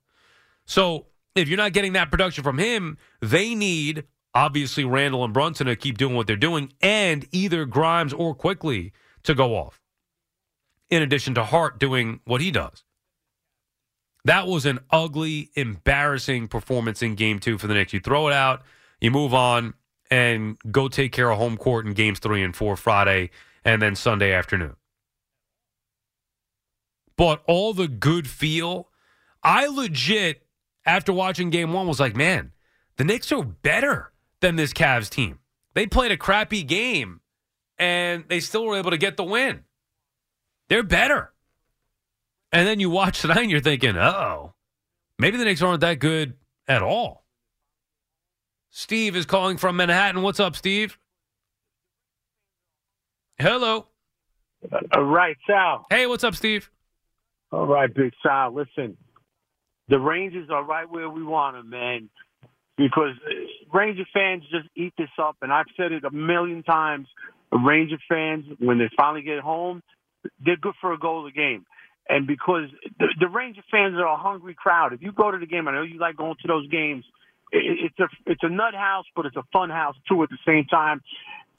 So 0.65 1.07
if 1.35 1.47
you're 1.47 1.57
not 1.57 1.73
getting 1.73 1.93
that 1.93 2.09
production 2.09 2.43
from 2.43 2.57
him, 2.57 2.97
they 3.21 3.53
need 3.53 4.05
obviously 4.33 4.83
Randle 4.83 5.23
and 5.23 5.33
Brunson 5.33 5.67
to 5.67 5.75
keep 5.75 5.97
doing 5.97 6.15
what 6.15 6.27
they're 6.27 6.35
doing, 6.35 6.73
and 6.81 7.25
either 7.31 7.65
Grimes 7.65 8.13
or 8.13 8.35
Quickley 8.35 8.91
to 9.23 9.33
go 9.33 9.55
off. 9.55 9.81
In 10.89 11.01
addition 11.01 11.33
to 11.35 11.43
Hart 11.43 11.79
doing 11.79 12.19
what 12.25 12.41
he 12.41 12.51
does. 12.51 12.83
That 14.25 14.47
was 14.47 14.65
an 14.65 14.79
ugly, 14.91 15.51
embarrassing 15.55 16.47
performance 16.47 17.01
in 17.01 17.15
game 17.15 17.39
two 17.39 17.57
for 17.57 17.67
the 17.67 17.73
Knicks. 17.73 17.93
You 17.93 17.99
throw 17.99 18.27
it 18.27 18.33
out, 18.33 18.63
you 18.99 19.11
move 19.11 19.33
on, 19.33 19.73
and 20.11 20.57
go 20.71 20.87
take 20.87 21.11
care 21.11 21.31
of 21.31 21.37
home 21.37 21.57
court 21.57 21.85
in 21.85 21.93
games 21.93 22.19
three 22.19 22.43
and 22.43 22.55
four 22.55 22.75
Friday 22.75 23.29
and 23.63 23.81
then 23.81 23.95
Sunday 23.95 24.33
afternoon. 24.33 24.75
But 27.17 27.43
all 27.47 27.73
the 27.73 27.87
good 27.87 28.27
feel, 28.27 28.89
I 29.43 29.67
legit, 29.67 30.44
after 30.85 31.11
watching 31.11 31.49
game 31.49 31.73
one, 31.73 31.87
was 31.87 31.99
like, 31.99 32.15
man, 32.15 32.51
the 32.97 33.03
Knicks 33.03 33.31
are 33.31 33.43
better 33.43 34.11
than 34.41 34.55
this 34.55 34.73
Cavs 34.73 35.09
team. 35.09 35.39
They 35.73 35.87
played 35.87 36.11
a 36.11 36.17
crappy 36.17 36.63
game 36.63 37.21
and 37.77 38.23
they 38.27 38.39
still 38.39 38.65
were 38.65 38.77
able 38.77 38.91
to 38.91 38.97
get 38.97 39.17
the 39.17 39.23
win. 39.23 39.63
They're 40.69 40.83
better. 40.83 41.33
And 42.51 42.67
then 42.67 42.79
you 42.79 42.89
watch 42.89 43.21
tonight 43.21 43.41
and 43.41 43.51
you're 43.51 43.59
thinking, 43.59 43.97
oh, 43.97 44.53
maybe 45.19 45.37
the 45.37 45.45
Knicks 45.45 45.61
aren't 45.61 45.81
that 45.81 45.99
good 45.99 46.35
at 46.67 46.81
all. 46.81 47.25
Steve 48.69 49.15
is 49.15 49.25
calling 49.25 49.57
from 49.57 49.77
Manhattan. 49.77 50.21
What's 50.21 50.39
up, 50.39 50.55
Steve? 50.55 50.97
Hello. 53.37 53.87
All 54.93 55.03
right, 55.03 55.37
Sal. 55.47 55.85
Hey, 55.89 56.07
what's 56.07 56.23
up, 56.23 56.35
Steve? 56.35 56.69
All 57.51 57.67
right, 57.67 57.93
Big 57.93 58.13
Sal. 58.23 58.53
Listen, 58.53 58.97
the 59.87 59.99
Rangers 59.99 60.49
are 60.49 60.63
right 60.63 60.89
where 60.89 61.09
we 61.09 61.23
want 61.23 61.55
them, 61.55 61.69
man. 61.69 62.09
Because 62.77 63.13
Ranger 63.73 64.05
fans 64.13 64.43
just 64.51 64.67
eat 64.75 64.93
this 64.97 65.09
up, 65.17 65.37
and 65.41 65.51
I've 65.51 65.67
said 65.77 65.91
it 65.93 66.03
a 66.03 66.11
million 66.11 66.63
times. 66.63 67.07
Ranger 67.51 67.97
fans, 68.09 68.45
when 68.59 68.79
they 68.79 68.89
finally 68.97 69.21
get 69.21 69.39
home, 69.39 69.81
they're 70.43 70.57
good 70.57 70.73
for 70.81 70.91
a 70.91 70.99
goal 70.99 71.25
a 71.25 71.31
game. 71.31 71.65
And 72.09 72.27
because 72.27 72.69
the, 72.99 73.07
the 73.19 73.27
Ranger 73.27 73.61
fans 73.71 73.95
are 73.95 74.07
a 74.07 74.17
hungry 74.17 74.55
crowd. 74.55 74.93
If 74.93 75.01
you 75.01 75.11
go 75.11 75.31
to 75.31 75.37
the 75.37 75.45
game, 75.45 75.67
I 75.67 75.71
know 75.71 75.83
you 75.83 75.99
like 75.99 76.17
going 76.17 76.35
to 76.41 76.47
those 76.47 76.67
games. 76.67 77.05
It, 77.51 77.91
it's 77.91 77.99
a 77.99 78.07
it's 78.29 78.43
a 78.43 78.49
nut 78.49 78.75
house, 78.75 79.05
but 79.15 79.25
it's 79.25 79.35
a 79.35 79.45
fun 79.53 79.69
house 79.69 79.95
too 80.07 80.21
at 80.23 80.29
the 80.29 80.37
same 80.45 80.65
time. 80.65 81.01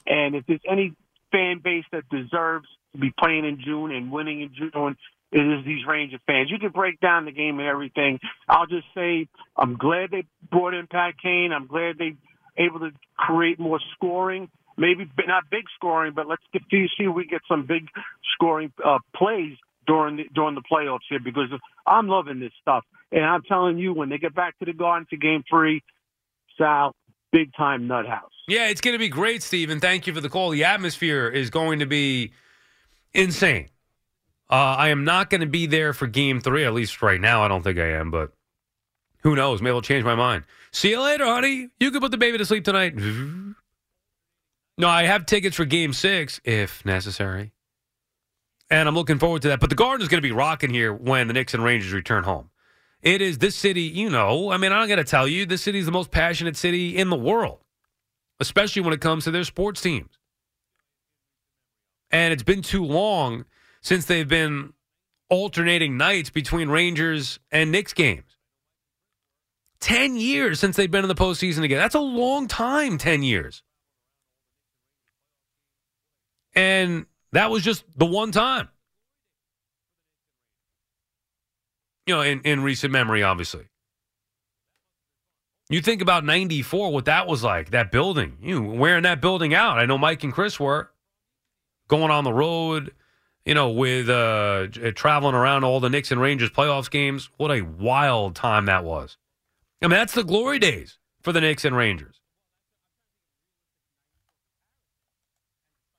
And 0.05 0.35
if 0.35 0.45
there's 0.45 0.61
any 0.69 0.93
fan 1.31 1.59
base 1.63 1.83
that 1.91 2.03
deserves 2.09 2.67
to 2.93 2.99
be 2.99 3.11
playing 3.19 3.45
in 3.45 3.59
June 3.63 3.91
and 3.91 4.11
winning 4.11 4.41
in 4.41 4.53
June, 4.53 4.95
it 5.31 5.39
is 5.39 5.65
these 5.65 5.85
Ranger 5.85 6.19
fans. 6.25 6.49
You 6.49 6.59
can 6.59 6.71
break 6.71 6.99
down 6.99 7.25
the 7.25 7.31
game 7.31 7.59
and 7.59 7.67
everything. 7.67 8.19
I'll 8.47 8.67
just 8.67 8.87
say 8.95 9.27
I'm 9.55 9.75
glad 9.75 10.11
they 10.11 10.25
brought 10.49 10.73
in 10.73 10.87
Pat 10.87 11.15
Kane. 11.21 11.51
I'm 11.53 11.67
glad 11.67 11.97
they 11.97 12.15
able 12.57 12.79
to 12.79 12.91
create 13.17 13.59
more 13.59 13.79
scoring. 13.95 14.49
Maybe 14.77 15.09
not 15.27 15.43
big 15.49 15.65
scoring, 15.75 16.13
but 16.15 16.27
let's 16.27 16.43
get 16.53 16.61
see 16.69 16.87
see 16.97 17.05
if 17.05 17.15
we 17.15 17.25
get 17.25 17.41
some 17.47 17.65
big 17.65 17.87
scoring 18.33 18.71
uh, 18.83 18.99
plays 19.15 19.57
during 19.87 20.17
the, 20.17 20.23
during 20.33 20.55
the 20.55 20.61
playoffs 20.61 20.99
here 21.09 21.19
because 21.23 21.49
I'm 21.85 22.07
loving 22.07 22.39
this 22.39 22.51
stuff. 22.61 22.83
And 23.11 23.23
I'm 23.23 23.41
telling 23.43 23.77
you, 23.77 23.93
when 23.93 24.09
they 24.09 24.17
get 24.17 24.35
back 24.35 24.57
to 24.59 24.65
the 24.65 24.73
Garden 24.73 25.07
for 25.09 25.15
Game 25.15 25.43
Three, 25.49 25.81
Sal, 26.57 26.93
big 27.31 27.53
time 27.55 27.87
nut 27.87 28.05
house. 28.05 28.31
Yeah, 28.47 28.67
it's 28.67 28.81
going 28.81 28.93
to 28.93 28.99
be 28.99 29.09
great, 29.09 29.43
Steve, 29.43 29.69
and 29.69 29.81
thank 29.81 30.07
you 30.07 30.13
for 30.13 30.21
the 30.21 30.29
call. 30.29 30.51
The 30.51 30.63
atmosphere 30.63 31.27
is 31.27 31.49
going 31.49 31.79
to 31.79 31.85
be 31.85 32.33
insane. 33.13 33.69
Uh, 34.49 34.53
I 34.77 34.89
am 34.89 35.03
not 35.03 35.29
going 35.29 35.41
to 35.41 35.47
be 35.47 35.65
there 35.65 35.91
for 35.93 36.07
game 36.07 36.39
three, 36.39 36.63
at 36.65 36.73
least 36.73 37.01
right 37.01 37.19
now. 37.19 37.43
I 37.43 37.47
don't 37.47 37.63
think 37.63 37.77
I 37.77 37.87
am, 37.91 38.11
but 38.11 38.31
Who 39.23 39.35
knows? 39.35 39.61
Maybe 39.61 39.73
I'll 39.73 39.81
change 39.81 40.05
my 40.05 40.15
mind. 40.15 40.45
See 40.71 40.91
you 40.91 41.01
later, 41.01 41.25
honey. 41.25 41.69
You 41.79 41.91
can 41.91 41.99
put 41.99 42.11
the 42.11 42.17
baby 42.17 42.37
to 42.37 42.45
sleep 42.45 42.63
tonight. 42.63 42.95
No, 44.79 44.87
I 44.87 45.05
have 45.05 45.25
tickets 45.25 45.55
for 45.55 45.65
game 45.65 45.91
six 45.91 46.39
if 46.43 46.85
necessary. 46.85 47.51
And 48.69 48.87
I'm 48.87 48.93
looking 48.93 49.17
forward 49.17 49.41
to 49.41 49.47
that. 49.47 49.59
But 49.59 49.71
the 49.71 49.75
Garden 49.75 50.03
is 50.03 50.07
going 50.07 50.21
to 50.21 50.27
be 50.27 50.31
rocking 50.31 50.69
here 50.69 50.93
when 50.93 51.27
the 51.27 51.33
Knicks 51.33 51.55
and 51.55 51.63
Rangers 51.63 51.91
return 51.93 52.23
home. 52.23 52.51
It 53.01 53.19
is 53.19 53.39
this 53.39 53.55
city, 53.55 53.81
you 53.81 54.09
know, 54.11 54.51
I 54.51 54.57
mean, 54.57 54.71
I'm 54.71 54.87
going 54.87 54.97
to 54.97 55.03
tell 55.03 55.27
you, 55.27 55.47
this 55.47 55.63
city 55.63 55.79
is 55.79 55.87
the 55.87 55.91
most 55.91 56.11
passionate 56.11 56.55
city 56.55 56.95
in 56.95 57.09
the 57.09 57.15
world, 57.17 57.57
especially 58.39 58.83
when 58.83 58.93
it 58.93 59.01
comes 59.01 59.23
to 59.23 59.31
their 59.31 59.43
sports 59.45 59.81
teams. 59.81 60.11
And 62.11 62.31
it's 62.31 62.43
been 62.43 62.61
too 62.61 62.83
long 62.85 63.45
since 63.87 64.03
they've 64.03 64.27
been 64.27 64.73
alternating 65.29 65.95
nights 65.95 66.29
between 66.29 66.67
Rangers 66.67 67.39
and 67.53 67.71
Knicks 67.71 67.93
games. 67.93 68.37
10 69.79 70.17
years 70.17 70.59
since 70.59 70.75
they've 70.75 70.91
been 70.91 71.05
in 71.05 71.07
the 71.07 71.15
postseason 71.15 71.63
again. 71.63 71.77
That's 71.77 71.95
a 71.95 71.99
long 72.01 72.47
time, 72.47 72.97
10 72.97 73.23
years. 73.23 73.63
And 76.53 77.05
that 77.31 77.49
was 77.49 77.63
just 77.63 77.85
the 77.95 78.05
one 78.05 78.33
time. 78.33 78.67
You 82.07 82.15
know, 82.15 82.21
in, 82.21 82.41
in 82.41 82.63
recent 82.63 82.91
memory, 82.91 83.23
obviously. 83.23 83.69
You 85.69 85.81
think 85.81 86.01
about 86.01 86.25
94, 86.25 86.91
what 86.91 87.05
that 87.05 87.25
was 87.25 87.41
like, 87.41 87.71
that 87.71 87.93
building. 87.93 88.37
You 88.41 88.61
know, 88.61 88.69
wearing 88.73 89.03
that 89.03 89.21
building 89.21 89.53
out. 89.53 89.79
I 89.79 89.85
know 89.85 89.97
Mike 89.97 90.25
and 90.25 90.33
Chris 90.33 90.59
were 90.59 90.91
going 91.87 92.11
on 92.11 92.25
the 92.25 92.33
road, 92.33 92.91
you 93.47 93.53
know, 93.53 93.69
with 93.69 94.09
uh, 94.09 94.67
traveling 94.93 95.33
around 95.33 95.63
all 95.63 95.79
the 95.79 95.89
Knicks 95.89 96.11
and 96.11 96.19
Rangers 96.19 96.49
playoffs 96.49 96.91
games. 96.91 97.29
What 97.37 97.49
a 97.49 97.61
wild 97.61 98.35
time 98.35 98.65
that 98.65 98.83
was. 98.83 99.15
I 99.81 99.87
mean, 99.87 99.91
that's 99.91 100.13
the 100.13 100.25
glory 100.25 100.59
days 100.59 100.99
for 101.21 101.31
the 101.31 101.39
Knicks 101.39 101.63
and 101.63 101.73
Rangers. 101.73 102.19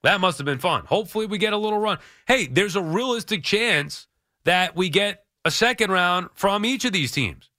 That 0.02 0.21
must 0.21 0.37
have 0.37 0.45
been 0.45 0.59
fun. 0.59 0.85
Hopefully, 0.85 1.25
we 1.25 1.38
get 1.38 1.55
a 1.55 1.57
little 1.57 1.78
run. 1.78 1.99
Hey, 2.26 2.47
there's 2.47 2.76
a 2.76 2.83
realistic 2.83 3.43
chance 3.43 4.09
that 4.45 4.76
we 4.76 4.90
get 4.90 5.25
a 5.47 5.50
second 5.50 5.90
round 5.90 6.28
from 6.35 6.67
each 6.67 6.85
of 6.85 6.93
these 6.93 7.12
teams. 7.12 7.50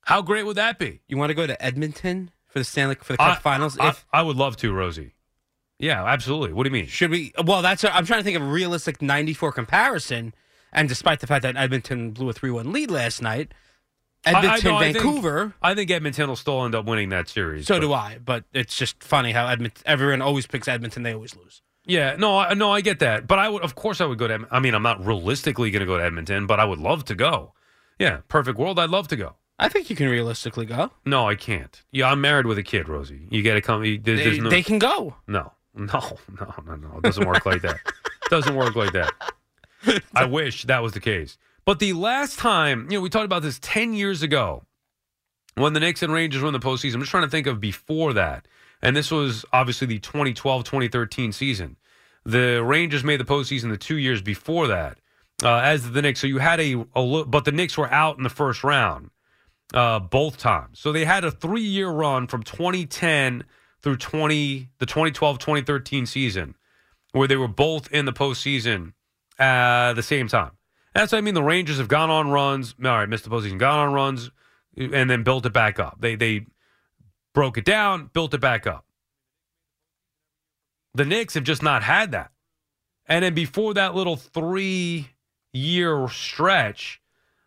How 0.00 0.22
great 0.22 0.44
would 0.44 0.56
that 0.56 0.80
be? 0.80 1.02
You 1.06 1.16
want 1.18 1.30
to 1.30 1.34
go 1.34 1.46
to 1.46 1.64
Edmonton 1.64 2.32
for 2.48 2.58
the 2.58 2.64
Stanley 2.64 2.96
for 2.96 3.12
the 3.12 3.18
Cup 3.18 3.38
I, 3.38 3.40
Finals? 3.40 3.78
I, 3.78 3.90
if 3.90 4.06
I 4.12 4.22
would 4.22 4.36
love 4.36 4.56
to, 4.56 4.72
Rosie. 4.72 5.14
Yeah, 5.82 6.04
absolutely. 6.04 6.52
What 6.54 6.62
do 6.62 6.68
you 6.68 6.72
mean? 6.72 6.86
should 6.86 7.10
we? 7.10 7.32
Well, 7.44 7.60
that's. 7.60 7.84
A, 7.84 7.94
I'm 7.94 8.06
trying 8.06 8.20
to 8.20 8.24
think 8.24 8.36
of 8.36 8.42
a 8.42 8.46
realistic 8.50 9.02
'94 9.02 9.52
comparison. 9.52 10.32
And 10.72 10.88
despite 10.88 11.20
the 11.20 11.26
fact 11.26 11.42
that 11.42 11.56
Edmonton 11.56 12.12
blew 12.12 12.30
a 12.30 12.32
three-one 12.32 12.72
lead 12.72 12.90
last 12.90 13.20
night, 13.20 13.52
Edmonton, 14.24 14.50
I- 14.50 14.54
I- 14.54 14.60
no, 14.72 14.76
I 14.76 14.92
think- 14.92 15.04
Vancouver. 15.04 15.54
I 15.60 15.74
think 15.74 15.90
Edmonton 15.90 16.28
will 16.28 16.36
still 16.36 16.64
end 16.64 16.74
up 16.74 16.86
winning 16.86 17.08
that 17.10 17.28
series. 17.28 17.66
so 17.66 17.74
but- 17.74 17.80
do 17.80 17.92
I. 17.92 18.18
But 18.24 18.44
it's 18.54 18.76
just 18.78 19.02
funny 19.04 19.32
how 19.32 19.48
Edmonton. 19.48 19.82
Everyone 19.84 20.22
always 20.22 20.46
picks 20.46 20.68
Edmonton. 20.68 21.02
They 21.02 21.12
always 21.12 21.36
lose. 21.36 21.60
Yeah, 21.84 22.14
no, 22.16 22.38
I, 22.38 22.54
no, 22.54 22.70
I 22.70 22.80
get 22.80 23.00
that, 23.00 23.26
but 23.26 23.40
I 23.40 23.48
would, 23.48 23.62
of 23.62 23.74
course, 23.74 24.00
I 24.00 24.06
would 24.06 24.16
go 24.18 24.28
to. 24.28 24.46
I 24.52 24.60
mean, 24.60 24.72
I'm 24.76 24.84
not 24.84 25.04
realistically 25.04 25.72
going 25.72 25.80
to 25.80 25.86
go 25.86 25.98
to 25.98 26.04
Edmonton, 26.04 26.46
but 26.46 26.60
I 26.60 26.64
would 26.64 26.78
love 26.78 27.04
to 27.06 27.16
go. 27.16 27.54
Yeah, 27.98 28.18
perfect 28.28 28.56
world, 28.56 28.78
I'd 28.78 28.88
love 28.90 29.08
to 29.08 29.16
go. 29.16 29.34
I 29.58 29.68
think 29.68 29.90
you 29.90 29.96
can 29.96 30.08
realistically 30.08 30.64
go. 30.64 30.92
No, 31.04 31.28
I 31.28 31.34
can't. 31.34 31.82
Yeah, 31.90 32.08
I'm 32.10 32.20
married 32.20 32.46
with 32.46 32.56
a 32.56 32.62
kid, 32.62 32.88
Rosie. 32.88 33.26
You 33.30 33.42
got 33.42 33.54
to 33.54 33.60
come. 33.60 33.84
you- 33.84 33.98
There's, 33.98 34.20
They, 34.20 34.24
there's 34.26 34.38
no, 34.38 34.50
they 34.50 34.62
can 34.62 34.78
go. 34.78 35.16
no, 35.26 35.52
no, 35.74 36.18
no, 36.40 36.54
no, 36.66 36.76
no. 36.76 36.98
It 36.98 37.02
doesn't 37.02 37.26
work 37.26 37.46
like 37.46 37.62
that. 37.62 37.78
doesn't 38.30 38.54
work 38.54 38.76
like 38.76 38.92
that. 38.92 39.12
I 40.14 40.26
wish 40.26 40.64
that 40.64 40.82
was 40.82 40.92
the 40.92 41.00
case. 41.00 41.38
But 41.64 41.78
the 41.78 41.92
last 41.92 42.38
time, 42.38 42.88
you 42.90 42.98
know, 42.98 43.00
we 43.00 43.08
talked 43.08 43.24
about 43.24 43.42
this 43.42 43.58
10 43.60 43.94
years 43.94 44.22
ago 44.22 44.64
when 45.54 45.72
the 45.72 45.80
Knicks 45.80 46.02
and 46.02 46.12
Rangers 46.12 46.42
were 46.42 46.48
in 46.48 46.52
the 46.52 46.60
postseason. 46.60 46.94
I'm 46.94 47.00
just 47.00 47.10
trying 47.10 47.24
to 47.24 47.30
think 47.30 47.46
of 47.46 47.60
before 47.60 48.12
that. 48.14 48.46
And 48.82 48.96
this 48.96 49.10
was 49.10 49.44
obviously 49.52 49.86
the 49.86 49.98
2012 49.98 50.64
2013 50.64 51.32
season. 51.32 51.76
The 52.24 52.62
Rangers 52.62 53.04
made 53.04 53.20
the 53.20 53.24
postseason 53.24 53.70
the 53.70 53.76
two 53.76 53.96
years 53.96 54.22
before 54.22 54.68
that, 54.68 54.98
uh, 55.42 55.58
as 55.58 55.90
the 55.92 56.02
Knicks. 56.02 56.20
So 56.20 56.26
you 56.26 56.38
had 56.38 56.60
a, 56.60 56.84
a 56.94 57.24
but 57.24 57.44
the 57.44 57.52
Knicks 57.52 57.78
were 57.78 57.90
out 57.90 58.16
in 58.16 58.24
the 58.24 58.30
first 58.30 58.62
round 58.62 59.10
uh, 59.74 60.00
both 60.00 60.36
times. 60.36 60.78
So 60.78 60.92
they 60.92 61.04
had 61.04 61.24
a 61.24 61.30
three 61.30 61.62
year 61.62 61.88
run 61.88 62.26
from 62.26 62.42
2010 62.42 63.44
through 63.82 63.96
20 63.96 64.68
the 64.78 64.86
2012 64.86 65.38
2013 65.38 66.06
season 66.06 66.54
where 67.12 67.28
they 67.28 67.36
were 67.36 67.48
both 67.48 67.90
in 67.92 68.04
the 68.04 68.12
postseason 68.12 68.92
at 69.38 69.94
the 69.94 70.02
same 70.02 70.28
time. 70.28 70.52
That's 70.94 71.12
what 71.12 71.18
I 71.18 71.20
mean. 71.22 71.34
The 71.34 71.42
Rangers 71.42 71.78
have 71.78 71.88
gone 71.88 72.10
on 72.10 72.30
runs. 72.30 72.74
All 72.84 72.90
right, 72.90 73.08
missed 73.08 73.24
the 73.24 73.30
postseason, 73.30 73.58
gone 73.58 73.78
on 73.78 73.92
runs, 73.94 74.30
and 74.76 75.08
then 75.08 75.22
built 75.22 75.46
it 75.46 75.52
back 75.52 75.78
up. 75.78 75.98
They 76.00 76.16
they 76.16 76.46
broke 77.34 77.56
it 77.56 77.64
down, 77.64 78.10
built 78.12 78.34
it 78.34 78.40
back 78.40 78.66
up. 78.66 78.84
The 80.94 81.04
Knicks 81.04 81.34
have 81.34 81.44
just 81.44 81.62
not 81.62 81.82
had 81.82 82.12
that. 82.12 82.30
And 83.06 83.24
then 83.24 83.34
before 83.34 83.74
that 83.74 83.94
little 83.94 84.16
three 84.16 85.08
year 85.52 86.08
stretch, 86.08 87.00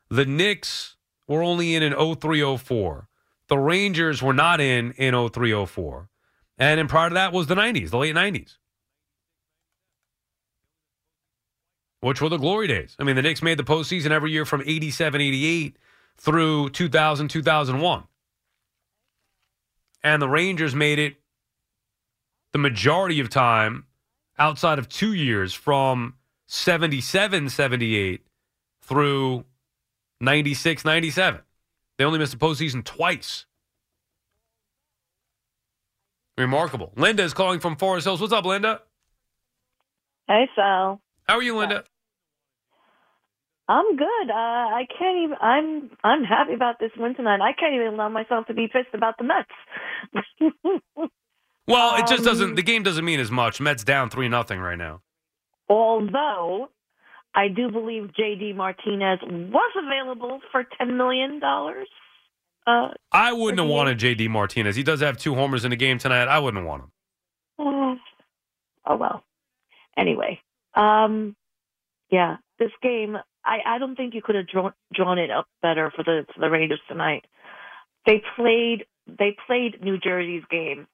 the 0.09 0.25
Knicks 0.25 0.95
were 1.27 1.43
only 1.43 1.75
in 1.75 1.83
an 1.83 1.93
0304. 1.93 3.07
The 3.47 3.57
Rangers 3.57 4.23
were 4.23 4.33
not 4.33 4.59
in 4.59 4.91
in 4.93 5.13
0304. 5.13 6.09
And 6.57 6.79
then 6.79 6.87
prior 6.87 7.09
to 7.09 7.15
that 7.15 7.33
was 7.33 7.47
the 7.47 7.55
90s, 7.55 7.89
the 7.89 7.97
late 7.97 8.15
90s. 8.15 8.57
Which 11.99 12.21
were 12.21 12.29
the 12.29 12.37
glory 12.37 12.67
days. 12.67 12.95
I 12.99 13.03
mean, 13.03 13.15
the 13.15 13.21
Knicks 13.21 13.41
made 13.41 13.57
the 13.57 13.63
postseason 13.63 14.11
every 14.11 14.31
year 14.31 14.45
from 14.45 14.61
87, 14.65 15.19
88 15.19 15.77
through 16.17 16.69
2000, 16.69 17.27
2001. 17.27 18.03
And 20.03 20.21
the 20.21 20.29
Rangers 20.29 20.75
made 20.75 20.99
it 20.99 21.15
the 22.53 22.59
majority 22.59 23.19
of 23.19 23.29
time 23.29 23.85
outside 24.37 24.79
of 24.79 24.87
two 24.87 25.13
years 25.13 25.53
from 25.53 26.13
77, 26.47 27.49
78 27.49 28.25
through 28.81 29.45
96, 30.21 30.85
97. 30.85 31.41
They 31.97 32.05
only 32.05 32.19
missed 32.19 32.33
the 32.33 32.37
postseason 32.37 32.83
twice. 32.83 33.45
Remarkable. 36.37 36.91
Linda 36.97 37.23
is 37.23 37.33
calling 37.33 37.59
from 37.59 37.75
Forest 37.77 38.05
Hills. 38.05 38.19
What's 38.21 38.33
up, 38.33 38.45
Linda? 38.45 38.81
Hey, 40.27 40.47
Sal. 40.55 40.99
How 41.27 41.35
are 41.35 41.43
you, 41.43 41.57
Linda? 41.57 41.83
I'm 43.67 43.95
good. 43.95 44.29
Uh, 44.29 44.33
I 44.33 44.85
can't 44.99 45.17
even. 45.23 45.37
I'm 45.41 45.89
I'm 46.03 46.23
happy 46.23 46.53
about 46.53 46.77
this 46.79 46.91
win 46.97 47.15
tonight. 47.15 47.39
I 47.41 47.53
can't 47.53 47.73
even 47.73 47.87
allow 47.95 48.09
myself 48.09 48.45
to 48.47 48.53
be 48.53 48.67
pissed 48.67 48.93
about 48.93 49.15
the 49.17 49.23
Mets. 49.23 50.51
Well, 51.67 51.95
it 51.95 52.01
just 52.05 52.19
Um, 52.19 52.25
doesn't. 52.25 52.55
The 52.55 52.61
game 52.61 52.83
doesn't 52.83 53.03
mean 53.03 53.19
as 53.19 53.31
much. 53.31 53.59
Mets 53.59 53.83
down 53.83 54.11
three 54.11 54.29
nothing 54.29 54.59
right 54.59 54.77
now. 54.77 55.01
Although 55.67 56.69
I 57.33 57.47
do 57.47 57.71
believe 57.71 58.13
J.D. 58.15 58.53
Martinez 58.53 59.17
was 59.23 59.71
available 59.75 60.41
for 60.51 60.63
ten 60.77 60.95
million 60.95 61.39
dollars. 61.39 61.87
Uh, 62.67 62.89
I 63.11 63.31
wouldn't 63.33 63.59
have 63.59 63.69
wanted 63.69 63.99
J.D. 63.99 64.27
Martinez. 64.27 64.75
He 64.75 64.83
does 64.83 65.01
have 65.01 65.17
two 65.17 65.35
homers 65.35 65.65
in 65.65 65.69
the 65.71 65.75
game 65.75 65.97
tonight. 65.99 66.27
I 66.27 66.39
wouldn't 66.39 66.65
want 66.65 66.83
him. 66.83 66.91
oh 67.59 68.95
well. 68.95 69.23
Anyway, 69.97 70.41
um, 70.73 71.35
yeah, 72.09 72.37
this 72.59 72.71
game. 72.81 73.17
I 73.45 73.59
I 73.65 73.77
don't 73.77 73.95
think 73.95 74.13
you 74.13 74.21
could 74.21 74.35
have 74.35 74.47
drawn 74.47 74.73
drawn 74.93 75.19
it 75.19 75.29
up 75.31 75.47
better 75.61 75.91
for 75.95 76.03
the 76.03 76.25
for 76.33 76.39
the 76.41 76.49
Rangers 76.49 76.81
tonight. 76.87 77.25
They 78.05 78.21
played 78.35 78.85
they 79.07 79.35
played 79.47 79.83
New 79.83 79.97
Jersey's 79.99 80.43
game. 80.49 80.87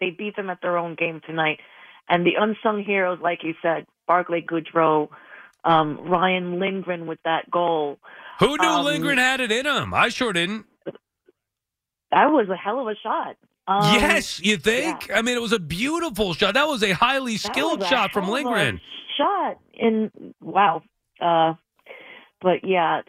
They 0.00 0.10
beat 0.10 0.36
them 0.36 0.50
at 0.50 0.60
their 0.62 0.78
own 0.78 0.94
game 0.94 1.20
tonight. 1.26 1.60
And 2.08 2.26
the 2.26 2.34
unsung 2.38 2.84
heroes, 2.84 3.18
like 3.22 3.42
you 3.42 3.54
said, 3.62 3.86
Barclay 4.06 4.42
Goodrow, 4.42 5.08
um, 5.64 5.98
Ryan 6.08 6.60
Lindgren 6.60 7.06
with 7.06 7.18
that 7.24 7.50
goal. 7.50 7.98
Who 8.40 8.56
knew 8.58 8.68
Um, 8.68 8.84
Lindgren 8.84 9.18
had 9.18 9.40
it 9.40 9.50
in 9.50 9.64
him? 9.66 9.94
I 9.94 10.10
sure 10.10 10.32
didn't. 10.32 10.66
That 12.14 12.30
was 12.30 12.48
a 12.48 12.56
hell 12.56 12.78
of 12.78 12.86
a 12.86 12.94
shot. 13.02 13.36
Um, 13.66 13.94
yes, 13.94 14.40
you 14.40 14.56
think? 14.56 15.10
I 15.12 15.20
mean, 15.22 15.36
it 15.36 15.42
was 15.42 15.52
a 15.52 15.58
beautiful 15.58 16.32
shot. 16.34 16.54
That 16.54 16.68
was 16.68 16.82
a 16.84 16.92
highly 16.92 17.38
skilled 17.38 17.82
a 17.82 17.86
shot 17.86 18.12
from 18.12 18.24
hell 18.24 18.36
of 18.36 18.44
a 18.44 18.48
Lindgren. 18.50 18.80
Shot 19.18 19.58
and 19.80 20.34
wow. 20.40 20.82
Uh, 21.20 21.54
but 22.40 22.62
yeah, 22.62 23.00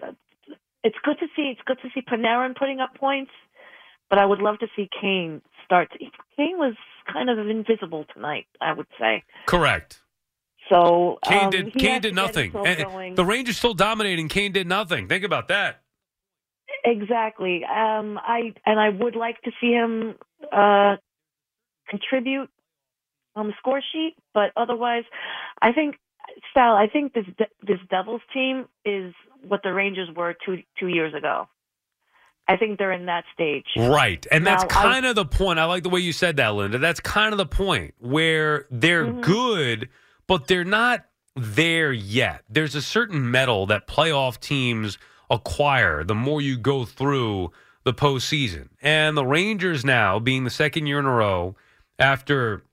it's 0.83 0.95
good 1.03 1.19
to 1.19 1.27
see. 1.35 1.51
It's 1.51 1.61
good 1.65 1.77
to 1.83 1.89
see 1.93 2.01
Panarin 2.01 2.55
putting 2.57 2.79
up 2.79 2.95
points. 2.95 3.31
But 4.09 4.17
I 4.17 4.25
would 4.25 4.39
love 4.39 4.59
to 4.59 4.67
see 4.75 4.89
Kane 4.99 5.41
start. 5.65 5.91
To, 5.91 5.97
Kane 6.37 6.57
was 6.57 6.75
kind 7.11 7.29
of 7.29 7.37
invisible 7.37 8.05
tonight. 8.13 8.47
I 8.59 8.73
would 8.73 8.87
say. 8.99 9.23
Correct. 9.45 10.01
So 10.69 11.19
Kane 11.23 11.45
um, 11.45 11.49
did. 11.51 11.73
Kane 11.75 12.01
did 12.01 12.15
nothing. 12.15 12.51
himself 12.51 12.67
And 12.67 12.83
going. 12.85 13.15
the 13.15 13.25
Rangers 13.25 13.57
still 13.57 13.75
dominating. 13.75 14.29
Kane 14.29 14.51
did 14.51 14.67
nothing. 14.67 15.07
Think 15.07 15.23
about 15.23 15.49
that. 15.49 15.81
Exactly. 16.83 17.63
Um, 17.63 18.19
I 18.21 18.53
and 18.65 18.79
I 18.79 18.89
would 18.89 19.15
like 19.15 19.41
to 19.43 19.51
see 19.61 19.71
him 19.71 20.15
uh, 20.51 20.95
contribute 21.89 22.49
on 23.35 23.47
the 23.47 23.53
score 23.59 23.81
sheet, 23.91 24.15
but 24.33 24.51
otherwise, 24.55 25.03
I 25.61 25.71
think 25.73 25.95
Sal, 26.53 26.75
I 26.75 26.87
think 26.87 27.13
this 27.13 27.25
this 27.65 27.79
Devils 27.89 28.21
team 28.33 28.65
is 28.83 29.13
what 29.47 29.61
the 29.63 29.73
Rangers 29.73 30.09
were 30.15 30.35
two 30.45 30.57
two 30.79 30.87
years 30.87 31.13
ago. 31.13 31.47
I 32.47 32.57
think 32.57 32.77
they're 32.77 32.91
in 32.91 33.07
that 33.07 33.23
stage. 33.33 33.65
Right. 33.75 34.23
And 34.31 34.45
that's 34.45 34.63
Now, 34.63 34.69
I- 34.79 34.83
kind 34.83 35.05
of 35.07 35.15
the 35.15 35.25
point. 35.25 35.57
I 35.57 35.65
like 35.65 35.81
the 35.81 35.89
way 35.89 35.99
you 36.01 36.13
said 36.13 36.37
that, 36.37 36.49
Linda. 36.53 36.77
That's 36.77 36.99
kind 36.99 37.31
of 37.33 37.39
the 37.39 37.45
point 37.47 37.95
where 37.99 38.67
they're 38.69 39.05
Mm-hmm. 39.07 39.21
good, 39.21 39.89
but 40.27 40.47
they're 40.47 40.63
not 40.63 41.05
there 41.35 41.91
yet. 41.91 42.43
There's 42.47 42.75
a 42.75 42.83
certain 42.83 43.31
mettle 43.31 43.65
that 43.67 43.87
playoff 43.87 44.39
teams 44.39 44.99
acquire 45.29 46.03
the 46.03 46.15
more 46.15 46.41
you 46.41 46.57
go 46.57 46.85
through 46.85 47.51
the 47.83 47.93
postseason. 47.93 48.69
And 48.81 49.15
the 49.15 49.25
Rangers 49.25 49.85
now, 49.85 50.19
being 50.19 50.43
the 50.43 50.49
second 50.49 50.87
year 50.87 50.99
in 50.99 51.05
a 51.05 51.13
row 51.13 51.55
after 51.99 52.63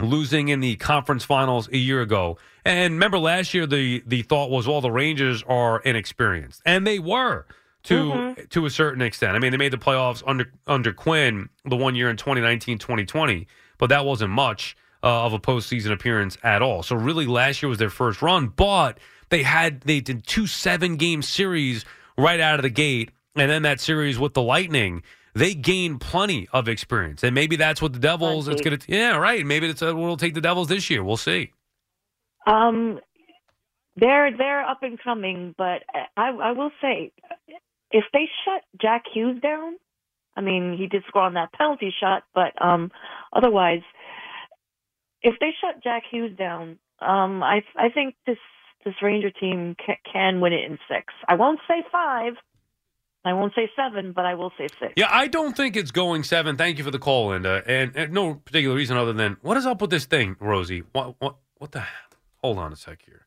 losing 0.00 0.48
in 0.48 0.60
the 0.60 0.76
conference 0.76 1.24
finals 1.24 1.68
a 1.68 1.76
year 1.76 2.00
ago. 2.00 2.38
And 2.64 2.94
remember 2.94 3.18
last 3.18 3.54
year 3.54 3.66
the 3.66 4.02
the 4.06 4.22
thought 4.22 4.50
was 4.50 4.66
well 4.66 4.80
the 4.80 4.90
Rangers 4.90 5.42
are 5.46 5.80
inexperienced. 5.80 6.62
And 6.64 6.86
they 6.86 6.98
were 6.98 7.46
to 7.84 8.34
to 8.50 8.66
a 8.66 8.70
certain 8.70 9.02
extent. 9.02 9.36
I 9.36 9.38
mean, 9.38 9.52
they 9.52 9.58
made 9.58 9.72
the 9.72 9.78
playoffs 9.78 10.22
under 10.26 10.52
under 10.66 10.92
Quinn 10.92 11.48
the 11.64 11.76
one 11.76 11.94
year 11.94 12.10
in 12.10 12.16
2019-2020, 12.16 13.46
but 13.78 13.88
that 13.88 14.04
wasn't 14.04 14.30
much 14.30 14.76
uh, 15.02 15.24
of 15.24 15.32
a 15.32 15.38
postseason 15.38 15.92
appearance 15.92 16.36
at 16.42 16.62
all. 16.62 16.82
So 16.82 16.96
really 16.96 17.26
last 17.26 17.62
year 17.62 17.68
was 17.68 17.78
their 17.78 17.90
first 17.90 18.20
run, 18.22 18.48
but 18.48 18.98
they 19.30 19.42
had 19.42 19.80
they 19.82 20.00
did 20.00 20.26
two 20.26 20.46
seven 20.46 20.96
game 20.96 21.22
series 21.22 21.84
right 22.18 22.40
out 22.40 22.58
of 22.58 22.62
the 22.62 22.70
gate 22.70 23.10
and 23.36 23.50
then 23.50 23.62
that 23.62 23.80
series 23.80 24.18
with 24.18 24.34
the 24.34 24.42
Lightning 24.42 25.02
they 25.34 25.54
gained 25.54 26.00
plenty 26.00 26.48
of 26.52 26.68
experience, 26.68 27.22
and 27.22 27.34
maybe 27.34 27.56
that's 27.56 27.80
what 27.80 27.92
the 27.92 27.98
Devils. 27.98 28.48
It's 28.48 28.60
going 28.60 28.78
to, 28.78 28.92
yeah, 28.92 29.16
right. 29.16 29.46
Maybe 29.46 29.68
it's 29.68 29.80
what 29.80 29.94
will 29.94 30.16
take 30.16 30.34
the 30.34 30.40
Devils 30.40 30.68
this 30.68 30.90
year. 30.90 31.04
We'll 31.04 31.16
see. 31.16 31.52
Um, 32.46 32.98
they're 33.96 34.36
they're 34.36 34.62
up 34.62 34.82
and 34.82 34.98
coming, 35.02 35.54
but 35.56 35.82
I 36.16 36.30
I 36.30 36.52
will 36.52 36.70
say, 36.80 37.12
if 37.90 38.04
they 38.12 38.28
shut 38.44 38.62
Jack 38.80 39.04
Hughes 39.12 39.40
down, 39.40 39.76
I 40.36 40.40
mean 40.40 40.76
he 40.76 40.86
did 40.86 41.04
score 41.06 41.22
on 41.22 41.34
that 41.34 41.52
penalty 41.52 41.92
shot, 42.00 42.24
but 42.34 42.60
um, 42.60 42.90
otherwise, 43.32 43.82
if 45.22 45.34
they 45.38 45.50
shut 45.60 45.82
Jack 45.82 46.04
Hughes 46.10 46.36
down, 46.36 46.78
um, 47.00 47.42
I 47.42 47.62
I 47.76 47.90
think 47.90 48.16
this 48.26 48.38
this 48.84 48.94
Ranger 49.02 49.30
team 49.30 49.76
ca- 49.84 49.98
can 50.10 50.40
win 50.40 50.52
it 50.52 50.64
in 50.64 50.78
six. 50.88 51.12
I 51.28 51.34
won't 51.34 51.60
say 51.68 51.82
five. 51.90 52.34
I 53.24 53.34
won't 53.34 53.52
say 53.54 53.70
seven, 53.76 54.12
but 54.12 54.24
I 54.24 54.34
will 54.34 54.50
say 54.56 54.66
six. 54.80 54.94
Yeah, 54.96 55.08
I 55.10 55.26
don't 55.26 55.54
think 55.54 55.76
it's 55.76 55.90
going 55.90 56.22
seven. 56.22 56.56
Thank 56.56 56.78
you 56.78 56.84
for 56.84 56.90
the 56.90 56.98
call, 56.98 57.28
Linda, 57.28 57.62
and, 57.66 57.94
and 57.94 58.12
no 58.14 58.34
particular 58.34 58.74
reason 58.74 58.96
other 58.96 59.12
than 59.12 59.36
what 59.42 59.58
is 59.58 59.66
up 59.66 59.80
with 59.82 59.90
this 59.90 60.06
thing, 60.06 60.36
Rosie? 60.40 60.84
What 60.92 61.16
what 61.18 61.36
what 61.58 61.72
the? 61.72 61.84
Hold 62.38 62.58
on 62.58 62.72
a 62.72 62.76
sec 62.76 63.02
here. 63.04 63.26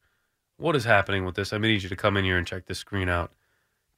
What 0.57 0.75
is 0.75 0.85
happening 0.85 1.25
with 1.25 1.35
this? 1.35 1.53
I 1.53 1.59
need 1.59 1.83
you 1.83 1.89
to 1.89 1.95
come 1.95 2.17
in 2.17 2.23
here 2.25 2.37
and 2.37 2.47
check 2.47 2.65
this 2.65 2.79
screen 2.79 3.07
out. 3.09 3.31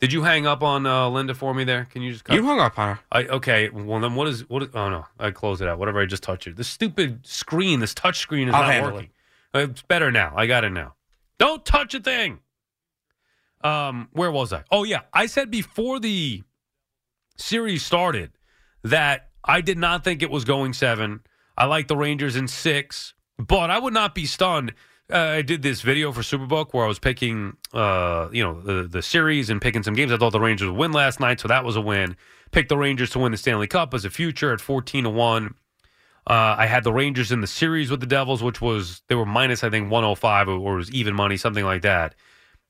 Did 0.01 0.11
you 0.11 0.23
hang 0.23 0.45
up 0.45 0.61
on 0.61 0.85
uh, 0.85 1.07
Linda 1.07 1.33
for 1.33 1.53
me 1.53 1.63
there? 1.63 1.85
Can 1.85 2.01
you 2.01 2.11
just 2.11 2.25
come? 2.25 2.35
You 2.35 2.43
hung 2.45 2.59
up 2.59 2.77
on 2.77 2.95
her. 2.97 2.99
I 3.13 3.23
okay. 3.27 3.69
Well, 3.69 4.01
then 4.01 4.15
what 4.15 4.27
is 4.27 4.41
what? 4.49 4.63
Is, 4.63 4.69
oh 4.73 4.89
no, 4.89 5.05
I 5.17 5.31
closed 5.31 5.61
it 5.61 5.69
out. 5.69 5.79
Whatever 5.79 6.01
I 6.01 6.05
just 6.05 6.23
touched 6.23 6.47
it. 6.47 6.57
This 6.57 6.67
stupid 6.67 7.25
screen, 7.25 7.79
this 7.79 7.93
touch 7.93 8.19
screen 8.19 8.49
is 8.49 8.53
I'll 8.53 8.81
not 8.81 8.93
working. 8.93 9.09
Uh, 9.53 9.59
It's 9.59 9.81
better 9.83 10.11
now. 10.11 10.33
I 10.35 10.47
got 10.47 10.65
it 10.65 10.71
now. 10.71 10.95
Don't 11.37 11.65
touch 11.65 11.93
a 11.93 11.99
thing. 11.99 12.39
Um, 13.61 14.09
where 14.11 14.31
was 14.31 14.53
I? 14.53 14.63
Oh 14.71 14.83
yeah, 14.83 15.01
I 15.13 15.25
said 15.25 15.49
before 15.49 15.99
the 15.99 16.43
series 17.37 17.83
started 17.83 18.31
that 18.83 19.29
I 19.43 19.61
did 19.61 19.77
not 19.77 20.03
think 20.03 20.21
it 20.21 20.29
was 20.29 20.45
going 20.45 20.73
seven. 20.73 21.21
I 21.57 21.65
like 21.65 21.87
the 21.87 21.97
Rangers 21.97 22.35
in 22.35 22.47
six, 22.47 23.13
but 23.37 23.69
I 23.69 23.79
would 23.79 23.93
not 23.93 24.13
be 24.13 24.25
stunned. 24.25 24.73
Uh, 25.11 25.17
I 25.17 25.41
did 25.41 25.61
this 25.61 25.81
video 25.81 26.11
for 26.11 26.21
Superbook 26.21 26.73
where 26.73 26.83
I 26.83 26.87
was 26.87 26.99
picking, 26.99 27.57
uh, 27.73 28.27
you 28.31 28.43
know, 28.43 28.59
the 28.61 28.87
the 28.87 29.01
series 29.01 29.49
and 29.49 29.61
picking 29.61 29.83
some 29.83 29.93
games. 29.93 30.11
I 30.11 30.17
thought 30.17 30.31
the 30.31 30.39
Rangers 30.39 30.69
would 30.69 30.77
win 30.77 30.91
last 30.91 31.19
night, 31.19 31.39
so 31.39 31.47
that 31.47 31.63
was 31.63 31.75
a 31.75 31.81
win. 31.81 32.15
Picked 32.51 32.69
the 32.69 32.77
Rangers 32.77 33.09
to 33.11 33.19
win 33.19 33.31
the 33.31 33.37
Stanley 33.37 33.67
Cup 33.67 33.93
as 33.93 34.05
a 34.05 34.09
future 34.09 34.53
at 34.53 34.61
fourteen 34.61 35.03
to 35.03 35.09
one. 35.09 35.55
Uh, 36.27 36.55
I 36.57 36.65
had 36.65 36.83
the 36.83 36.93
Rangers 36.93 37.31
in 37.31 37.41
the 37.41 37.47
series 37.47 37.91
with 37.91 37.99
the 37.99 38.07
Devils, 38.07 38.41
which 38.41 38.59
was 38.59 39.03
they 39.09 39.15
were 39.15 39.25
minus 39.25 39.63
I 39.63 39.69
think 39.69 39.91
one 39.91 40.03
hundred 40.03 40.15
five 40.15 40.47
or 40.47 40.73
it 40.73 40.77
was 40.77 40.91
even 40.91 41.13
money, 41.13 41.37
something 41.37 41.65
like 41.65 41.83
that. 41.83 42.15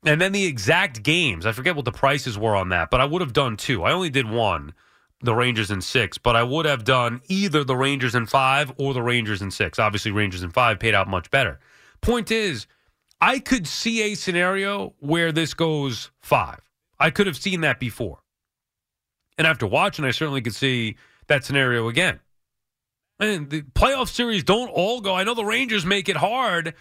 And 0.04 0.20
then 0.20 0.32
the 0.32 0.44
exact 0.44 1.02
games, 1.02 1.46
I 1.46 1.52
forget 1.52 1.74
what 1.74 1.86
the 1.86 1.92
prices 1.92 2.38
were 2.38 2.54
on 2.54 2.68
that, 2.68 2.90
but 2.90 3.00
I 3.00 3.06
would 3.06 3.22
have 3.22 3.32
done 3.32 3.56
two. 3.56 3.82
I 3.82 3.92
only 3.92 4.10
did 4.10 4.28
one, 4.28 4.74
the 5.22 5.34
Rangers 5.34 5.70
in 5.70 5.80
six, 5.80 6.18
but 6.18 6.36
I 6.36 6.42
would 6.42 6.66
have 6.66 6.84
done 6.84 7.22
either 7.28 7.64
the 7.64 7.76
Rangers 7.76 8.14
in 8.14 8.26
five 8.26 8.72
or 8.78 8.92
the 8.92 9.02
Rangers 9.02 9.40
in 9.40 9.50
six. 9.50 9.78
Obviously, 9.78 10.10
Rangers 10.10 10.42
in 10.42 10.50
five 10.50 10.78
paid 10.78 10.94
out 10.94 11.08
much 11.08 11.30
better. 11.30 11.58
Point 12.02 12.30
is, 12.30 12.66
I 13.20 13.38
could 13.38 13.66
see 13.66 14.02
a 14.02 14.14
scenario 14.14 14.94
where 15.00 15.32
this 15.32 15.54
goes 15.54 16.10
five. 16.20 16.60
I 17.00 17.10
could 17.10 17.26
have 17.26 17.38
seen 17.38 17.62
that 17.62 17.80
before. 17.80 18.20
And 19.38 19.46
after 19.46 19.66
watching, 19.66 20.04
I 20.04 20.10
certainly 20.10 20.42
could 20.42 20.54
see 20.54 20.96
that 21.26 21.44
scenario 21.44 21.88
again. 21.88 22.20
And 23.18 23.48
the 23.48 23.62
playoff 23.62 24.08
series 24.08 24.44
don't 24.44 24.68
all 24.68 25.00
go. 25.00 25.14
I 25.14 25.24
know 25.24 25.34
the 25.34 25.44
Rangers 25.44 25.86
make 25.86 26.08
it 26.08 26.16
hard. 26.16 26.74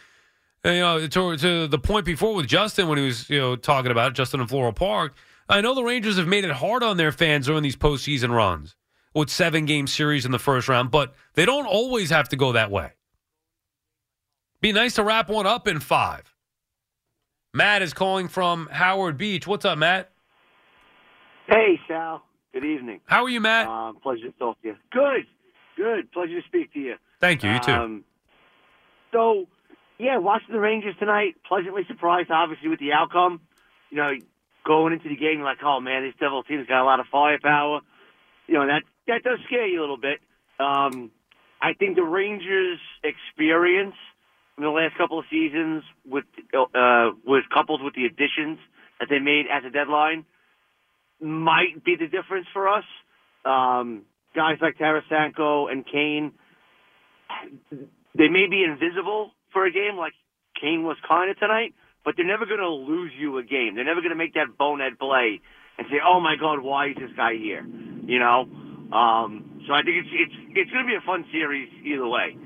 uh, 0.65 0.69
You 0.69 0.79
know, 0.79 1.07
to, 1.07 1.37
to 1.37 1.67
the 1.67 1.79
point 1.79 2.05
before 2.05 2.35
with 2.35 2.47
Justin 2.47 2.87
when 2.89 2.97
he 2.97 3.05
was 3.05 3.29
you 3.29 3.39
know 3.39 3.55
talking 3.55 3.91
about 3.91 4.11
it, 4.11 4.15
Justin 4.15 4.41
in 4.41 4.47
Floral 4.47 4.73
Park. 4.73 5.15
I 5.47 5.61
know 5.61 5.73
the 5.75 5.83
Rangers 5.83 6.17
have 6.17 6.27
made 6.27 6.43
it 6.43 6.51
hard 6.51 6.83
on 6.83 6.97
their 6.97 7.11
fans 7.11 7.45
during 7.45 7.63
these 7.63 7.75
postseason 7.77 8.31
runs 8.35 8.75
with 9.13 9.29
seven 9.29 9.65
game 9.65 9.87
series 9.87 10.25
in 10.25 10.31
the 10.31 10.39
first 10.39 10.67
round, 10.67 10.91
but 10.91 11.13
they 11.35 11.45
don't 11.45 11.67
always 11.67 12.09
have 12.09 12.27
to 12.29 12.35
go 12.35 12.51
that 12.51 12.71
way. 12.71 12.91
Be 14.59 14.71
nice 14.71 14.95
to 14.95 15.03
wrap 15.03 15.29
one 15.29 15.45
up 15.45 15.67
in 15.67 15.79
five. 15.79 16.33
Matt 17.53 17.81
is 17.81 17.93
calling 17.93 18.27
from 18.27 18.67
Howard 18.71 19.17
Beach. 19.17 19.47
What's 19.47 19.63
up, 19.63 19.77
Matt? 19.77 20.11
Hey, 21.47 21.79
Sal. 21.87 22.23
Good 22.53 22.65
evening. 22.65 22.99
How 23.05 23.23
are 23.23 23.29
you, 23.29 23.39
Matt? 23.39 23.67
Um, 23.67 23.97
pleasure 24.01 24.23
to 24.25 24.31
talk 24.39 24.59
to 24.63 24.69
you. 24.69 24.75
Good. 24.91 25.27
Pleasure 26.25 26.41
to 26.41 26.47
speak 26.47 26.73
to 26.73 26.79
you. 26.79 26.95
Thank 27.19 27.43
you. 27.43 27.51
You 27.51 27.59
too. 27.59 27.71
Um, 27.71 28.03
so, 29.11 29.45
yeah, 29.99 30.17
watching 30.17 30.53
the 30.53 30.59
Rangers 30.59 30.95
tonight, 30.97 31.35
pleasantly 31.47 31.83
surprised, 31.87 32.31
obviously, 32.31 32.67
with 32.69 32.79
the 32.79 32.93
outcome. 32.93 33.41
You 33.91 33.97
know, 33.97 34.11
going 34.65 34.93
into 34.93 35.09
the 35.09 35.15
game, 35.15 35.41
like, 35.41 35.59
oh, 35.63 35.79
man, 35.79 36.03
this 36.03 36.15
Devil 36.19 36.41
team's 36.43 36.67
got 36.67 36.81
a 36.81 36.85
lot 36.85 36.99
of 36.99 37.05
firepower. 37.11 37.81
You 38.47 38.55
know, 38.55 38.65
that, 38.65 38.81
that 39.07 39.23
does 39.23 39.37
scare 39.45 39.67
you 39.67 39.79
a 39.79 39.81
little 39.81 39.97
bit. 39.97 40.19
Um, 40.59 41.11
I 41.61 41.73
think 41.73 41.95
the 41.95 42.03
Rangers' 42.03 42.79
experience 43.03 43.95
in 44.57 44.63
the 44.63 44.69
last 44.69 44.97
couple 44.97 45.19
of 45.19 45.25
seasons 45.29 45.83
with 46.09 46.23
uh, 46.53 47.13
was 47.23 47.43
coupled 47.53 47.83
with 47.83 47.93
the 47.93 48.05
additions 48.05 48.57
that 48.99 49.09
they 49.09 49.19
made 49.19 49.45
at 49.51 49.61
the 49.63 49.69
deadline 49.69 50.25
might 51.21 51.83
be 51.83 51.95
the 51.95 52.07
difference 52.07 52.47
for 52.51 52.67
us. 52.67 52.85
Um, 53.45 54.03
guys 54.35 54.57
like 54.61 54.77
Tarasenko 54.77 55.71
and 55.71 55.85
Kane, 55.85 56.33
they 58.13 58.27
may 58.27 58.47
be 58.47 58.63
invisible 58.63 59.31
for 59.53 59.65
a 59.65 59.71
game 59.71 59.95
like 59.97 60.13
Kane 60.59 60.83
was 60.83 60.97
kind 61.07 61.31
of 61.31 61.39
tonight, 61.39 61.73
but 62.03 62.15
they're 62.15 62.25
never 62.25 62.45
going 62.45 62.59
to 62.59 62.69
lose 62.69 63.11
you 63.17 63.37
a 63.37 63.43
game. 63.43 63.75
They're 63.75 63.85
never 63.85 64.01
going 64.01 64.11
to 64.11 64.17
make 64.17 64.33
that 64.35 64.57
bonehead 64.57 64.99
play 64.99 65.41
and 65.77 65.87
say, 65.89 65.97
"Oh 66.05 66.19
my 66.19 66.35
God, 66.39 66.59
why 66.59 66.89
is 66.89 66.95
this 66.97 67.11
guy 67.15 67.33
here?" 67.35 67.65
You 67.65 68.19
know. 68.19 68.47
Um, 68.95 69.63
so 69.67 69.73
I 69.73 69.81
think 69.81 70.05
it's 70.05 70.09
it's 70.11 70.35
it's 70.55 70.71
going 70.71 70.85
to 70.85 70.89
be 70.89 70.95
a 70.95 71.05
fun 71.05 71.25
series 71.31 71.69
either 71.83 72.07
way. 72.07 72.37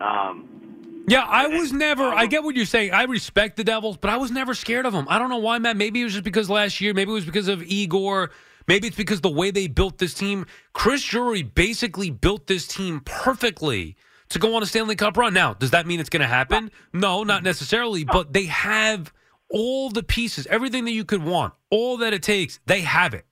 Um, 0.00 1.04
Yeah, 1.08 1.24
I 1.26 1.46
was 1.46 1.72
never. 1.72 2.04
I 2.04 2.26
get 2.26 2.42
what 2.44 2.54
you're 2.56 2.66
saying. 2.66 2.92
I 2.92 3.04
respect 3.04 3.56
the 3.56 3.64
Devils, 3.64 3.96
but 3.96 4.10
I 4.10 4.16
was 4.16 4.30
never 4.30 4.54
scared 4.54 4.86
of 4.86 4.92
them. 4.92 5.06
I 5.08 5.18
don't 5.18 5.30
know 5.30 5.38
why, 5.38 5.58
Matt. 5.58 5.76
Maybe 5.76 6.00
it 6.00 6.04
was 6.04 6.12
just 6.12 6.24
because 6.24 6.50
last 6.50 6.80
year. 6.80 6.92
Maybe 6.94 7.10
it 7.10 7.14
was 7.14 7.24
because 7.24 7.48
of 7.48 7.62
Igor. 7.62 8.30
Maybe 8.68 8.88
it's 8.88 8.96
because 8.96 9.20
the 9.20 9.30
way 9.30 9.50
they 9.50 9.66
built 9.68 9.98
this 9.98 10.12
team. 10.14 10.46
Chris 10.72 11.02
Drury 11.04 11.42
basically 11.42 12.10
built 12.10 12.46
this 12.46 12.66
team 12.66 13.00
perfectly 13.04 13.96
to 14.30 14.38
go 14.40 14.56
on 14.56 14.62
a 14.62 14.66
Stanley 14.66 14.96
Cup 14.96 15.16
run. 15.16 15.32
Now, 15.34 15.54
does 15.54 15.70
that 15.70 15.86
mean 15.86 16.00
it's 16.00 16.08
going 16.10 16.20
to 16.22 16.26
happen? 16.26 16.70
No, 16.92 17.22
not 17.22 17.42
necessarily. 17.44 18.04
But 18.04 18.32
they 18.32 18.46
have 18.46 19.12
all 19.50 19.90
the 19.90 20.02
pieces, 20.02 20.46
everything 20.48 20.84
that 20.86 20.90
you 20.90 21.04
could 21.04 21.22
want, 21.22 21.54
all 21.70 21.96
that 21.98 22.12
it 22.12 22.22
takes. 22.24 22.58
They 22.66 22.80
have 22.80 23.14
it. 23.14 23.24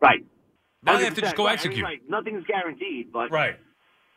right. 0.00 0.24
Now 0.84 0.98
they 0.98 1.04
have 1.04 1.14
to 1.16 1.20
just 1.20 1.34
go 1.34 1.46
right. 1.46 1.58
I 1.58 1.62
mean, 1.64 1.78
execute. 1.78 1.84
right. 1.84 2.00
Nothing's 2.08 2.44
guaranteed, 2.46 3.12
but 3.12 3.32
Right. 3.32 3.56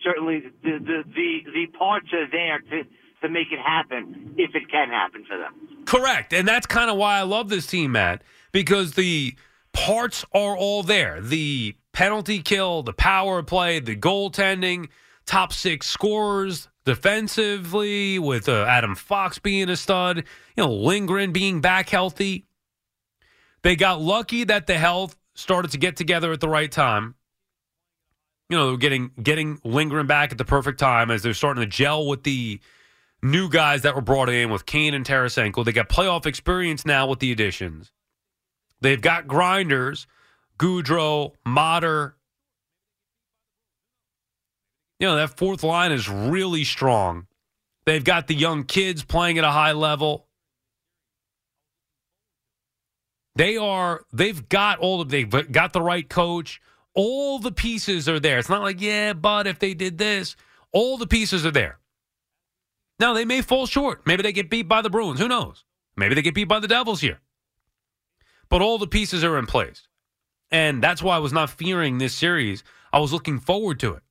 certainly 0.04 0.42
the 0.64 0.78
the 0.78 1.04
the, 1.16 1.40
the 1.52 1.66
parts 1.78 2.06
are 2.14 2.30
there 2.30 2.60
to 2.60 2.84
to 3.24 3.30
make 3.30 3.48
it 3.52 3.58
happen 3.60 4.36
if 4.38 4.54
it 4.54 4.70
can 4.70 4.90
happen 4.90 5.26
for 5.28 5.36
them. 5.40 5.84
Correct. 5.86 6.32
And 6.32 6.48
that's 6.48 6.68
kind 6.68 6.92
of 6.92 6.98
why 6.98 7.18
I 7.18 7.24
love 7.24 7.50
this 7.50 7.66
team, 7.66 7.94
Matt, 7.94 8.22
because 8.52 8.94
the 8.94 9.34
parts 9.80 10.26
are 10.34 10.58
all 10.58 10.84
there. 10.84 11.22
The 11.22 11.76
penalty 11.94 12.42
kill, 12.42 12.84
the 12.84 12.94
power 12.94 13.42
play, 13.42 13.80
the 13.80 13.96
goaltending, 13.96 14.90
top 15.26 15.54
six 15.54 15.88
scorers 15.88 16.68
defensively, 16.86 18.20
with 18.20 18.50
uh, 18.50 18.66
Adam 18.66 18.96
Fox 18.96 19.40
being 19.40 19.70
a 19.70 19.78
stud, 19.78 20.18
you 20.18 20.24
know, 20.58 20.72
Lindgren 20.72 21.32
being 21.32 21.62
back 21.62 21.90
healthy. 21.90 22.46
They 23.62 23.76
got 23.76 24.02
lucky 24.02 24.44
that 24.44 24.68
the 24.68 24.78
health 24.78 25.16
started 25.34 25.72
to 25.72 25.78
get 25.78 25.96
together 25.96 26.34
at 26.34 26.42
the 26.42 26.50
right 26.50 26.72
time. 26.72 27.16
You 28.50 28.58
know, 28.58 28.78
getting 28.78 29.12
getting 29.22 29.62
Lindgren 29.64 30.08
back 30.08 30.32
at 30.32 30.38
the 30.38 30.46
perfect 30.46 30.80
time 30.80 31.10
as 31.10 31.22
they're 31.22 31.34
starting 31.34 31.62
to 31.62 31.68
gel 31.68 32.06
with 32.06 32.24
the 32.24 32.60
new 33.22 33.50
guys 33.50 33.84
that 33.84 33.96
were 33.96 34.02
brought 34.02 34.30
in 34.30 34.50
with 34.50 34.66
Kane 34.66 34.94
and 34.94 35.06
Tarasenko. 35.06 35.64
They 35.64 35.72
got 35.72 35.88
playoff 35.88 36.26
experience 36.26 36.86
now 36.86 37.08
with 37.08 37.20
the 37.20 37.32
additions. 37.32 37.92
They've 38.82 39.02
got 39.02 39.28
grinders, 39.28 40.08
Goodrow, 40.58 41.34
Motte. 41.46 42.14
You 45.00 45.08
know, 45.08 45.16
that 45.16 45.38
fourth 45.38 45.64
line 45.64 45.92
is 45.92 46.10
really 46.10 46.64
strong. 46.64 47.28
They've 47.86 48.04
got 48.04 48.28
the 48.28 48.36
young 48.36 48.66
kids 48.66 49.04
playing 49.04 49.38
at 49.38 49.44
a 49.44 49.52
high 49.52 49.72
level. 49.72 50.28
They 53.36 53.56
are, 53.58 54.02
they've 54.12 54.48
got 54.50 54.80
all 54.80 55.02
of, 55.02 55.10
they've 55.10 55.30
got 55.52 55.72
the 55.74 55.82
right 55.82 56.08
coach. 56.08 56.62
All 56.94 57.40
the 57.40 57.52
pieces 57.52 58.10
are 58.10 58.20
there. 58.20 58.40
It's 58.40 58.50
not 58.50 58.62
like, 58.62 58.82
yeah, 58.82 59.14
but 59.14 59.48
if 59.48 59.60
they 59.60 59.74
did 59.74 59.98
this, 59.98 60.36
all 60.74 60.98
the 60.98 61.08
pieces 61.08 61.46
are 61.46 61.52
there. 61.52 61.80
Now, 63.00 63.14
they 63.14 63.24
may 63.24 63.42
fall 63.42 63.66
short. 63.66 64.06
Maybe 64.06 64.24
they 64.24 64.34
get 64.34 64.50
beat 64.50 64.68
by 64.68 64.82
the 64.82 64.90
Bruins. 64.90 65.20
Who 65.20 65.30
knows? 65.30 65.64
Maybe 65.96 66.16
they 66.16 66.22
get 66.22 66.36
beat 66.36 66.50
by 66.50 66.60
the 66.60 66.68
Devils 66.68 67.00
here. 67.00 67.22
But 68.50 68.62
all 68.62 68.78
the 68.78 68.88
pieces 68.88 69.24
are 69.24 69.38
in 69.38 69.46
place. 69.46 69.88
And 70.52 70.82
that's 70.82 71.04
why 71.04 71.16
I 71.16 71.20
was 71.20 71.34
not 71.34 71.50
fearing 71.50 71.98
this 71.98 72.14
series. 72.14 72.64
I 72.92 73.00
was 73.00 73.14
looking 73.14 73.40
forward 73.40 73.80
to 73.82 73.94
it. 73.94 74.04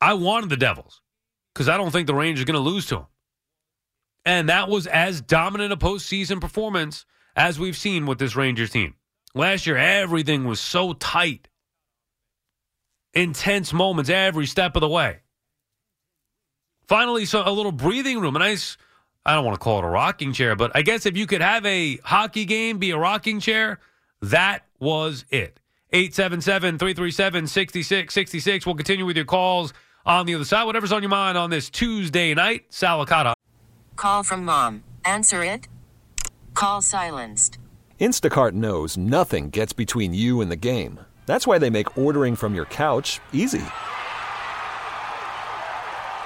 I 0.00 0.14
wanted 0.14 0.50
the 0.50 0.56
Devils 0.56 1.02
because 1.54 1.68
I 1.68 1.76
don't 1.76 1.90
think 1.90 2.06
the 2.06 2.14
Rangers 2.14 2.42
are 2.42 2.46
going 2.46 2.54
to 2.54 2.70
lose 2.70 2.86
to 2.86 2.96
them. 2.96 3.06
And 4.24 4.48
that 4.48 4.68
was 4.68 4.86
as 4.86 5.20
dominant 5.20 5.72
a 5.72 5.76
postseason 5.76 6.40
performance 6.40 7.06
as 7.34 7.58
we've 7.58 7.76
seen 7.76 8.06
with 8.06 8.18
this 8.18 8.36
Rangers 8.36 8.70
team. 8.70 8.94
Last 9.34 9.66
year, 9.66 9.76
everything 9.76 10.44
was 10.44 10.60
so 10.60 10.92
tight, 10.92 11.48
intense 13.14 13.72
moments 13.72 14.10
every 14.10 14.46
step 14.46 14.76
of 14.76 14.80
the 14.80 14.88
way. 14.88 15.20
Finally, 16.86 17.26
so 17.26 17.42
a 17.44 17.52
little 17.52 17.72
breathing 17.72 18.20
room, 18.20 18.36
a 18.36 18.38
nice, 18.38 18.76
I 19.28 19.34
don't 19.34 19.44
want 19.44 19.56
to 19.56 19.62
call 19.62 19.80
it 19.80 19.84
a 19.84 19.88
rocking 19.88 20.32
chair, 20.32 20.56
but 20.56 20.72
I 20.74 20.80
guess 20.80 21.04
if 21.04 21.14
you 21.14 21.26
could 21.26 21.42
have 21.42 21.66
a 21.66 21.98
hockey 21.98 22.46
game 22.46 22.78
be 22.78 22.92
a 22.92 22.96
rocking 22.96 23.40
chair, 23.40 23.78
that 24.22 24.64
was 24.80 25.26
it. 25.28 25.60
877 25.92 26.78
337 26.78 27.46
6666. 27.46 28.64
We'll 28.64 28.74
continue 28.74 29.04
with 29.04 29.16
your 29.16 29.26
calls 29.26 29.74
on 30.06 30.24
the 30.24 30.34
other 30.34 30.46
side. 30.46 30.64
Whatever's 30.64 30.92
on 30.92 31.02
your 31.02 31.10
mind 31.10 31.36
on 31.36 31.50
this 31.50 31.68
Tuesday 31.68 32.32
night, 32.32 32.64
Sal 32.70 33.04
Licata. 33.04 33.34
Call 33.96 34.22
from 34.22 34.46
mom. 34.46 34.82
Answer 35.04 35.44
it. 35.44 35.68
Call 36.54 36.80
silenced. 36.80 37.58
Instacart 38.00 38.52
knows 38.52 38.96
nothing 38.96 39.50
gets 39.50 39.74
between 39.74 40.14
you 40.14 40.40
and 40.40 40.50
the 40.50 40.56
game. 40.56 41.00
That's 41.26 41.46
why 41.46 41.58
they 41.58 41.68
make 41.68 41.98
ordering 41.98 42.34
from 42.34 42.54
your 42.54 42.64
couch 42.64 43.20
easy. 43.34 43.62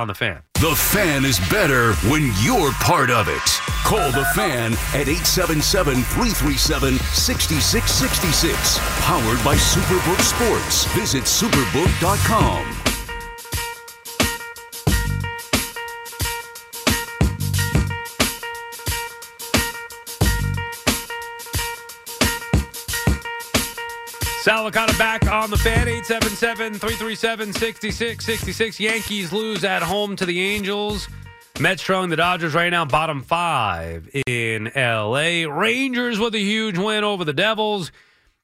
On 0.00 0.06
the 0.06 0.14
fan. 0.14 0.42
The 0.60 0.76
fan 0.76 1.24
is 1.24 1.40
better 1.50 1.92
when 2.08 2.30
you're 2.40 2.70
part 2.74 3.10
of 3.10 3.26
it. 3.26 3.42
Call 3.82 4.12
the 4.12 4.24
fan 4.32 4.74
at 4.94 5.08
877 5.08 6.04
337 6.04 6.98
6666. 6.98 8.78
Powered 9.02 9.42
by 9.44 9.56
Superbook 9.56 10.20
Sports. 10.20 10.84
Visit 10.94 11.24
superbook.com. 11.24 12.77
Sal 24.72 24.86
Licata 24.86 24.98
back 24.98 25.30
on 25.30 25.50
the 25.50 25.56
fan, 25.56 25.86
877-337-6666. 25.86 28.80
Yankees 28.80 29.32
lose 29.32 29.62
at 29.64 29.82
home 29.82 30.14
to 30.16 30.26
the 30.26 30.40
Angels. 30.40 31.08
Mets 31.60 31.82
trailing 31.82 32.10
the 32.10 32.16
Dodgers 32.16 32.54
right 32.54 32.70
now, 32.70 32.84
bottom 32.84 33.22
five 33.22 34.10
in 34.26 34.68
L.A. 34.76 35.46
Rangers 35.46 36.18
with 36.18 36.34
a 36.34 36.40
huge 36.40 36.76
win 36.76 37.04
over 37.04 37.24
the 37.24 37.32
Devils. 37.32 37.92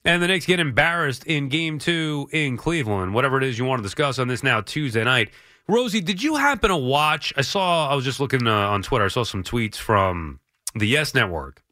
And 0.05 0.23
the 0.23 0.29
Knicks 0.29 0.47
get 0.47 0.61
embarrassed 0.61 1.25
in 1.25 1.49
game 1.49 1.79
two 1.79 2.29
in 2.33 2.57
Cleveland. 2.57 3.13
Whatever 3.15 3.39
it 3.39 3.45
is 3.45 3.59
you 3.59 3.65
want 3.65 3.81
to 3.81 3.83
discuss 3.83 4.19
on 4.19 4.29
this 4.29 4.43
now 4.43 4.61
Tuesday 4.61 5.05
night. 5.05 5.31
Rosie, 5.69 6.01
did 6.01 6.23
you 6.23 6.37
happen 6.37 6.71
to 6.71 6.77
watch? 6.77 7.33
I 7.37 7.43
saw, 7.43 7.89
I 7.89 7.95
was 7.95 8.05
just 8.05 8.21
looking 8.21 8.47
uh, 8.47 8.53
on 8.53 8.83
Twitter, 8.83 9.05
I 9.05 9.09
saw 9.09 9.25
some 9.25 9.43
tweets 9.43 9.77
from 9.77 10.41
the 10.75 10.87
Yes 10.87 11.15
Network. 11.15 11.63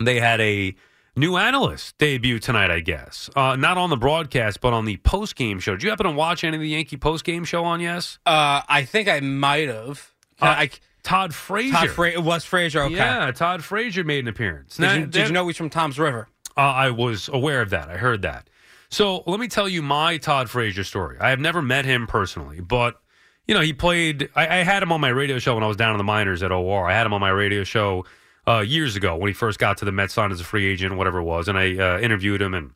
They 0.00 0.20
had 0.20 0.40
a 0.40 0.74
new 1.16 1.36
analyst 1.36 1.96
debut 1.98 2.38
tonight, 2.38 2.70
I 2.70 2.80
guess. 2.80 3.28
Uh, 3.36 3.56
not 3.56 3.78
on 3.78 3.90
the 3.90 3.96
broadcast, 3.96 4.60
but 4.60 4.72
on 4.72 4.84
the 4.84 4.96
post 4.98 5.36
game 5.36 5.58
show. 5.60 5.72
Did 5.72 5.82
you 5.84 5.90
happen 5.90 6.06
to 6.06 6.12
watch 6.12 6.44
any 6.44 6.56
of 6.56 6.60
the 6.60 6.68
Yankee 6.68 6.96
post 6.96 7.24
game 7.24 7.44
show 7.44 7.64
on 7.64 7.80
Yes? 7.80 8.18
Uh, 8.26 8.62
I 8.68 8.84
think 8.84 9.08
I 9.08 9.20
might 9.20 9.68
have. 9.68 10.10
Uh, 10.40 10.46
I, 10.46 10.70
Todd 11.02 11.34
Frazier. 11.34 11.72
Todd 11.72 11.90
Fra- 11.90 12.20
was 12.20 12.44
Frazier. 12.44 12.82
Okay. 12.82 12.94
Yeah, 12.96 13.30
Todd 13.32 13.64
Frazier 13.64 14.04
made 14.04 14.20
an 14.20 14.28
appearance. 14.28 14.76
Did, 14.76 14.82
Now, 14.82 14.94
you, 14.94 15.06
did 15.06 15.26
you 15.28 15.32
know 15.32 15.46
he's 15.46 15.56
from 15.56 15.70
Toms 15.70 15.98
River? 15.98 16.28
Uh, 16.56 16.60
I 16.60 16.90
was 16.90 17.28
aware 17.32 17.60
of 17.62 17.70
that. 17.70 17.88
I 17.88 17.96
heard 17.96 18.22
that. 18.22 18.48
So 18.88 19.22
let 19.26 19.40
me 19.40 19.48
tell 19.48 19.68
you 19.68 19.80
my 19.82 20.18
Todd 20.18 20.50
Frazier 20.50 20.84
story. 20.84 21.16
I 21.18 21.30
have 21.30 21.40
never 21.40 21.62
met 21.62 21.84
him 21.86 22.06
personally, 22.06 22.60
but 22.60 23.00
you 23.48 23.54
know 23.54 23.62
he 23.62 23.72
played. 23.72 24.28
I, 24.36 24.60
I 24.60 24.62
had 24.62 24.82
him 24.82 24.92
on 24.92 25.00
my 25.00 25.08
radio 25.08 25.38
show 25.38 25.54
when 25.54 25.64
I 25.64 25.66
was 25.66 25.78
down 25.78 25.92
in 25.92 25.98
the 25.98 26.04
minors 26.04 26.42
at 26.42 26.52
OR. 26.52 26.88
I 26.90 26.92
had 26.92 27.06
him 27.06 27.14
on 27.14 27.20
my 27.20 27.30
radio 27.30 27.64
show 27.64 28.04
uh, 28.46 28.60
years 28.60 28.96
ago 28.96 29.16
when 29.16 29.28
he 29.28 29.34
first 29.34 29.58
got 29.58 29.78
to 29.78 29.84
the 29.84 29.92
Mets, 29.92 30.14
signed 30.14 30.32
as 30.32 30.40
a 30.40 30.44
free 30.44 30.66
agent, 30.66 30.96
whatever 30.96 31.18
it 31.18 31.24
was, 31.24 31.48
and 31.48 31.58
I 31.58 31.76
uh, 31.76 31.98
interviewed 32.00 32.42
him, 32.42 32.54
and 32.54 32.72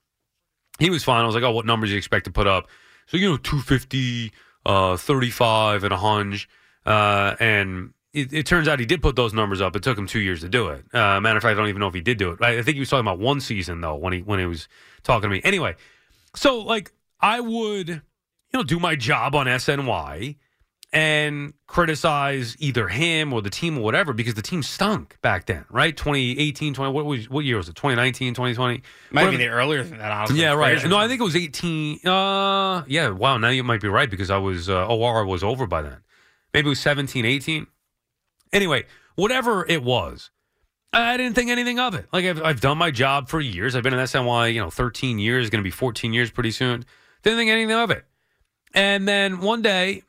he 0.79 0.91
was 0.91 1.05
fine. 1.05 1.23
I 1.23 1.27
was 1.27 1.35
like, 1.35 1.45
"Oh, 1.45 1.53
what 1.53 1.67
numbers 1.67 1.91
do 1.91 1.95
you 1.95 1.99
expect 1.99 2.25
to 2.27 2.31
put 2.31 2.47
up?" 2.47 2.69
So 3.07 3.17
you 3.17 3.31
know, 3.31 3.37
250, 3.37 4.33
uh, 4.65 4.97
35, 4.97 5.85
and 5.85 5.93
a 5.93 5.97
hunch, 5.97 6.49
uh, 6.85 7.35
and 7.41 7.93
it, 8.13 8.33
it, 8.33 8.47
turns 8.47 8.69
out 8.69 8.81
he 8.81 8.87
did 8.87 9.03
put 9.03 9.17
those 9.17 9.35
numbers 9.35 9.61
up. 9.61 9.77
It 9.77 9.83
took 9.83 9.99
him 9.99 10.07
two 10.07 10.21
years 10.21 10.41
to 10.41 10.49
do 10.49 10.69
it. 10.69 10.85
Uh, 10.95 11.21
matter 11.21 11.37
of 11.37 11.43
fact, 11.43 11.53
I 11.53 11.61
don't 11.61 11.69
even 11.69 11.81
know 11.81 11.89
if 11.89 11.95
he 11.95 12.01
did 12.01 12.19
do 12.19 12.31
it. 12.31 12.39
I, 12.41 12.59
I 12.59 12.63
think 12.63 12.75
he 12.75 12.81
was 12.81 12.89
talking 12.89 13.07
about 13.07 13.19
one 13.19 13.41
season 13.41 13.81
though 13.81 13.97
when 13.97 14.13
he 14.13 14.21
when 14.21 14.39
he 14.39 14.47
was 14.47 14.69
talking 15.03 15.29
to 15.29 15.35
me. 15.35 15.41
Anyway, 15.45 15.77
so 16.35 16.59
like 16.59 16.93
I 17.21 17.41
would, 17.41 17.89
you 17.89 18.03
know, 18.55 18.63
do 18.63 18.79
my 18.79 18.97
job 18.97 19.35
on 19.35 19.47
SNY 19.47 20.37
and 20.93 21.53
criticize 21.67 22.57
either 22.59 22.89
him 22.89 23.33
or 23.33 23.43
the 23.43 23.51
team 23.51 23.79
or 23.79 23.83
whatever 23.83 24.13
because 24.13 24.35
the 24.35 24.43
team 24.43 24.63
stunk 24.63 25.19
back 25.21 25.47
then, 25.47 25.65
right? 25.71 25.97
2018, 25.97 26.75
20, 26.75 26.93
what, 26.93 27.05
was, 27.05 27.29
what 27.29 27.45
year 27.45 27.57
was 27.57 27.69
it? 27.69 27.75
2019, 27.75 28.35
2020? 28.35 28.83
Might 29.11 29.21
Whatever. 29.23 29.31
be 29.37 29.45
the 29.45 29.51
earlier 29.51 29.83
than 29.83 29.99
that, 29.99 30.13
honestly. 30.13 30.41
Yeah, 30.41 30.55
right. 30.55 30.83
No, 30.87 30.97
I 30.97 31.09
think 31.09 31.21
it 31.21 31.25
was 31.25 31.37
18. 31.37 32.07
Uh, 32.07 32.85
yeah, 32.87 33.11
wow. 33.11 33.37
Now 33.37 33.49
you 33.49 33.65
might 33.65 33.81
be 33.81 33.89
right 33.89 34.09
because 34.09 34.31
I 34.31 34.39
was, 34.39 34.71
uh, 34.71 34.87
OR 34.87 35.27
was 35.27 35.43
over 35.43 35.67
by 35.67 35.83
then. 35.83 35.99
Maybe 36.55 36.67
it 36.67 36.71
was 36.71 36.81
17, 36.81 37.25
18. 37.25 37.67
Anyway, 38.53 38.87
whatever 39.17 39.67
it 39.69 39.83
was, 39.83 40.31
I 40.93 41.17
didn't 41.17 41.35
think 41.35 41.51
anything 41.51 41.79
of 41.79 41.95
it. 41.95 42.07
Like 42.13 42.25
I've, 42.25 42.43
I've 42.43 42.61
done 42.61 42.79
my 42.79 42.91
job 42.91 43.29
for 43.29 43.41
years. 43.41 43.75
I've 43.75 43.83
been 43.83 43.93
in 43.93 44.01
SNY, 44.01 44.55
you 44.55 44.61
know, 44.61 44.71
13 44.71 45.19
years, 45.19 45.51
going 45.51 45.63
to 45.63 45.67
be 45.67 45.71
14 45.71 46.13
years 46.13 46.31
pretty 46.31 46.53
soon. 46.53 46.87
Didn't 47.23 47.39
think 47.39 47.51
anything 47.51 47.77
of 47.77 47.91
it. 47.91 48.05
And 48.73 49.07
then 49.07 49.41
one 49.41 49.63
day, 49.63 50.03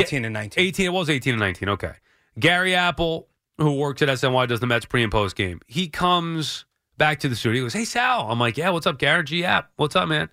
18 0.00 0.24
and 0.24 0.32
19. 0.34 0.64
18, 0.64 0.86
it 0.86 0.88
was 0.90 1.10
18 1.10 1.34
and 1.34 1.40
19. 1.40 1.68
Okay. 1.70 1.92
Gary 2.38 2.74
Apple, 2.74 3.28
who 3.58 3.74
works 3.76 4.02
at 4.02 4.08
SNY, 4.08 4.48
does 4.48 4.60
the 4.60 4.66
Mets 4.66 4.86
pre 4.86 5.02
and 5.02 5.12
post 5.12 5.36
game. 5.36 5.60
He 5.66 5.88
comes 5.88 6.64
back 6.98 7.20
to 7.20 7.28
the 7.28 7.36
studio. 7.36 7.60
He 7.60 7.64
goes, 7.64 7.72
Hey, 7.72 7.84
Sal. 7.84 8.30
I'm 8.30 8.38
like, 8.38 8.56
Yeah, 8.56 8.70
what's 8.70 8.86
up, 8.86 8.98
Gary? 8.98 9.24
G 9.24 9.44
App. 9.44 9.70
What's 9.76 9.96
up, 9.96 10.08
man? 10.08 10.28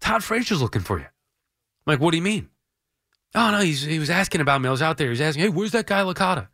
Todd 0.00 0.22
Frazier's 0.22 0.62
looking 0.62 0.82
for 0.82 0.98
you. 0.98 1.04
I'm 1.04 1.10
like, 1.86 2.00
What 2.00 2.10
do 2.10 2.16
you 2.16 2.22
mean? 2.22 2.48
Oh, 3.34 3.50
no, 3.50 3.58
he's, 3.60 3.82
he 3.82 3.98
was 3.98 4.10
asking 4.10 4.40
about 4.40 4.60
me. 4.60 4.68
I 4.68 4.70
was 4.70 4.82
out 4.82 4.96
there. 4.96 5.08
He 5.08 5.10
was 5.10 5.20
asking, 5.20 5.44
Hey, 5.44 5.48
where's 5.50 5.72
that 5.72 5.86
guy, 5.86 6.02
Licata? 6.02 6.48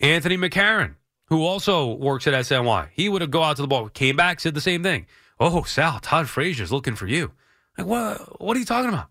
Anthony 0.00 0.36
McCarron, 0.36 0.96
who 1.26 1.44
also 1.44 1.94
works 1.94 2.26
at 2.26 2.34
SNY. 2.34 2.88
He 2.92 3.08
would 3.08 3.22
have 3.22 3.30
go 3.30 3.42
out 3.42 3.56
to 3.56 3.62
the 3.62 3.68
ball, 3.68 3.88
came 3.88 4.16
back, 4.16 4.40
said 4.40 4.54
the 4.54 4.60
same 4.60 4.82
thing. 4.82 5.06
Oh, 5.38 5.62
Sal, 5.62 6.00
Todd 6.00 6.28
Frazier's 6.28 6.72
looking 6.72 6.96
for 6.96 7.06
you. 7.06 7.32
Like, 7.78 7.86
what, 7.86 8.40
what 8.40 8.56
are 8.56 8.60
you 8.60 8.66
talking 8.66 8.88
about? 8.88 9.08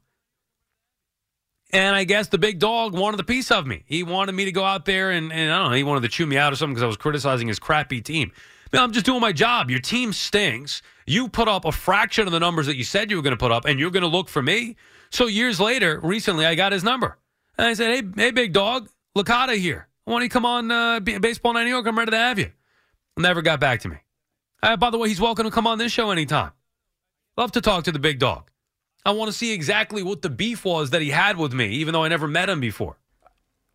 And 1.76 1.94
I 1.94 2.06
guess 2.06 2.30
the 2.30 2.38
big 2.38 2.60
dog 2.60 2.94
wanted 2.94 3.20
a 3.20 3.24
piece 3.24 3.52
of 3.52 3.68
me. 3.68 3.84
He 3.86 4.02
wanted 4.02 4.32
me 4.32 4.46
to 4.46 4.52
go 4.54 4.64
out 4.64 4.86
there 4.86 5.12
and, 5.12 5.30
and 5.34 5.52
I 5.52 5.58
don't 5.60 5.72
know, 5.72 5.76
he 5.76 5.84
wanted 5.84 6.04
to 6.04 6.08
chew 6.08 6.26
me 6.26 6.38
out 6.38 6.54
or 6.54 6.56
something 6.56 6.74
because 6.74 6.84
I 6.84 6.88
was 6.88 6.96
criticizing 6.96 7.50
his 7.50 7.60
crappy 7.60 8.00
team. 8.00 8.32
Man, 8.72 8.82
I'm 8.82 8.94
just 8.94 9.06
doing 9.06 9.20
my 9.20 9.34
job. 9.34 9.70
Your 9.70 9.82
team 9.82 10.14
stinks. 10.14 10.82
You 11.06 11.28
put 11.28 11.50
up 11.50 11.66
a 11.66 11.74
fraction 11.74 12.28
of 12.28 12.32
the 12.32 12.40
numbers 12.40 12.68
that 12.68 12.78
you 12.78 12.86
said 12.86 13.12
you 13.12 13.18
were 13.18 13.22
going 13.22 13.36
to 13.36 13.38
put 13.38 13.52
up, 13.52 13.66
and 13.66 13.78
you're 13.80 13.92
going 13.92 14.04
to 14.04 14.08
look 14.08 14.30
for 14.30 14.42
me. 14.42 14.78
So 15.12 15.28
years 15.28 15.60
later, 15.60 16.00
recently, 16.02 16.46
I 16.46 16.56
got 16.56 16.72
his 16.72 16.84
number. 16.84 17.18
And 17.58 17.68
I 17.68 17.74
said, 17.74 17.94
hey, 17.94 18.24
hey 18.24 18.32
big 18.32 18.54
dog, 18.54 18.90
Licata 19.16 19.58
here. 19.58 19.88
Why 20.06 20.14
don't 20.14 20.24
you 20.24 20.30
come 20.30 20.46
on 20.46 20.72
uh, 20.72 21.00
Baseball 21.02 21.54
Night 21.54 21.66
New 21.66 21.72
York? 21.72 21.86
I'm 21.86 21.98
ready 21.98 22.12
to 22.12 22.18
have 22.18 22.40
you. 22.40 22.52
Never 23.18 23.42
got 23.42 23.60
back 23.60 23.82
to 23.82 23.90
me. 23.90 23.98
Uh, 24.64 24.78
by 24.78 24.92
the 24.92 24.98
way, 24.98 25.10
he's 25.10 25.20
welcome 25.20 25.44
to 25.44 25.52
come 25.52 25.68
on 25.68 25.78
this 25.78 25.92
show 25.92 26.10
anytime. 26.12 26.52
Love 27.38 27.52
to 27.52 27.62
talk 27.62 27.84
to 27.84 27.92
the 27.92 28.00
big 28.00 28.20
dog. 28.20 28.50
I 29.06 29.12
want 29.12 29.32
to 29.32 29.38
see 29.38 29.54
exactly 29.54 30.02
what 30.02 30.22
the 30.22 30.30
beef 30.30 30.66
was 30.66 30.90
that 30.90 31.02
he 31.02 31.12
had 31.12 31.38
with 31.38 31.54
me, 31.54 31.68
even 31.76 31.94
though 31.94 32.04
I 32.04 32.08
never 32.08 32.28
met 32.28 32.50
him 32.50 32.60
before. 32.60 32.98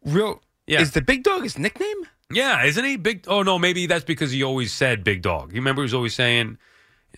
Real? 0.04 0.42
Yeah. 0.66 0.80
Is 0.80 0.92
the 0.92 1.02
big 1.02 1.22
dog 1.22 1.42
his 1.42 1.58
nickname? 1.58 2.06
Yeah, 2.32 2.64
isn't 2.64 2.84
he 2.84 2.96
big? 2.96 3.24
Oh 3.26 3.42
no, 3.42 3.58
maybe 3.58 3.86
that's 3.86 4.04
because 4.04 4.30
he 4.30 4.42
always 4.42 4.72
said 4.72 5.02
big 5.04 5.22
dog. 5.22 5.52
You 5.52 5.56
remember 5.56 5.82
he 5.82 5.84
was 5.84 5.94
always 5.94 6.14
saying, 6.14 6.58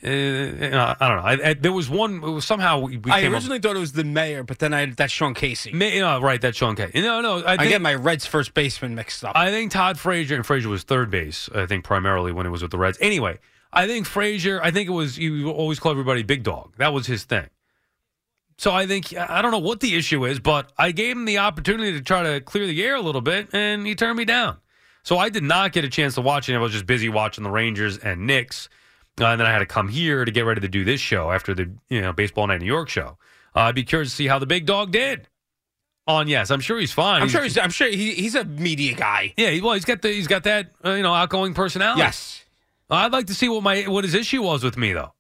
uh, 0.03 0.07
I 0.09 1.09
don't 1.09 1.17
know. 1.17 1.23
I, 1.23 1.51
I, 1.51 1.55
there 1.55 1.73
was 1.73 1.91
one. 1.91 2.17
It 2.17 2.31
was 2.31 2.47
somehow 2.47 2.81
we, 2.81 2.97
we 2.97 3.13
I 3.13 3.25
originally 3.25 3.59
thought 3.59 3.77
it 3.77 3.81
was 3.81 3.93
the 3.93 4.05
mayor, 4.05 4.43
but 4.43 4.59
then 4.59 4.73
I 4.73 4.87
that's 4.87 5.13
Sean 5.13 5.35
Casey. 5.35 5.71
up. 5.71 5.77
May, 5.77 6.01
no, 6.01 6.21
right, 6.21 6.41
that's 6.41 6.57
Sean 6.57 6.77
Casey. 6.77 7.03
No, 7.03 7.21
no. 7.21 7.41
I, 7.41 7.53
I, 7.53 7.67
get 7.69 7.83
my 7.83 7.95
Reds 7.95 8.25
first 8.25 8.55
baseman 8.55 8.95
mixed 8.95 9.23
up. 9.23 9.37
I 9.37 9.51
think 9.51 9.71
Todd 9.71 9.99
Frazier 9.99 10.35
and 10.35 10.47
Frazier 10.47 10.71
was 10.71 10.83
third 10.83 11.11
base. 11.11 11.49
I 11.55 11.67
think 11.67 11.85
primarily 11.85 12.33
when 12.33 12.47
it 12.47 12.51
was 12.51 12.63
with 12.63 12.71
the 12.71 12.79
Reds. 12.79 12.97
Anyway, 13.01 13.39
I 13.71 13.87
think 13.87 14.07
Frazier. 14.07 14.63
I 14.63 14.71
think 14.71 14.89
it 14.89 14.93
was 14.93 15.19
you 15.19 15.51
always 15.51 15.79
call 15.79 15.93
everybody 15.93 16.23
big 16.23 16.43
dog. 16.43 16.73
That 16.79 16.95
was 16.95 17.07
his 17.07 17.25
thing. 17.25 17.49
So 18.59 18.73
I 18.73 18.87
think 18.87 19.17
I 19.17 19.43
don't 19.43 19.51
know 19.51 19.59
what 19.59 19.81
the 19.81 19.95
issue 19.95 20.25
is, 20.25 20.39
but 20.39 20.73
I 20.79 20.93
gave 20.93 21.17
him 21.17 21.25
the 21.25 21.39
opportunity 21.39 21.93
to 21.93 22.01
try 22.01 22.23
to 22.23 22.41
clear 22.41 22.67
the 22.67 22.83
air 22.85 22.95
a 22.95 23.01
little 23.01 23.21
bit, 23.21 23.49
and 23.53 23.87
he 23.87 23.95
turned 23.95 24.17
me 24.17 24.25
down. 24.25 24.59
So 25.03 25.19
I 25.19 25.31
did 25.31 25.43
not 25.43 25.73
get 25.73 25.85
a 25.85 25.89
chance 25.89 26.15
to 26.15 26.21
watch 26.21 26.49
it. 26.49 26.55
I 26.55 26.59
was 26.59 26.73
just 26.73 26.87
busy 26.87 27.09
watching 27.09 27.43
the 27.45 27.51
Rangers 27.51 27.99
and 27.99 28.27
Knicks, 28.27 28.69
uh, 29.21 29.27
and 29.27 29.41
then 29.41 29.47
I 29.47 29.53
had 29.53 29.59
to 29.59 29.67
come 29.67 29.89
here 29.89 30.25
to 30.25 30.31
get 30.31 30.45
ready 30.45 30.61
to 30.61 30.69
do 30.69 30.85
this 30.85 31.01
show 31.01 31.31
after 31.33 31.55
the 31.55 31.71
you 31.89 32.01
know 32.01 32.13
baseball 32.13 32.47
night 32.47 32.57
in 32.57 32.61
New 32.61 32.67
York 32.67 32.89
show. 32.89 33.19
Uh, 33.55 33.61
I'd 33.61 33.75
be 33.75 33.85
curious 33.85 34.11
to 34.11 34.17
see 34.17 34.27
how 34.29 34.39
the 34.39 34.47
big 34.47 34.67
dog 34.67 34.93
did. 34.93 35.29
On 36.07 36.27
yes, 36.27 36.51
I'm 36.51 36.61
sure 36.61 36.81
he's 36.81 36.93
fine. 36.93 37.23
I'm 37.23 37.29
sure 37.29 37.43
he's. 37.45 37.57
I'm 37.57 37.71
sure 37.71 37.89
he, 37.89 38.15
he's 38.15 38.35
a 38.35 38.45
media 38.45 38.95
guy. 38.95 39.35
Yeah, 39.37 39.61
well, 39.63 39.75
he's 39.75 39.85
got 39.85 40.03
the 40.03 40.09
he's 40.09 40.27
got 40.27 40.43
that 40.45 40.73
uh, 40.85 40.91
you 40.91 41.03
know 41.03 41.15
outgoing 41.15 41.55
personality. 41.55 42.01
Yes. 42.01 42.45
I'd 42.91 43.13
like 43.13 43.29
to 43.29 43.35
see 43.35 43.49
what 43.49 43.63
my 43.63 43.83
what 43.83 44.05
his 44.05 44.15
issue 44.15 44.43
was 44.43 44.65
with 44.65 44.77
me 44.77 44.93
though. 44.93 45.15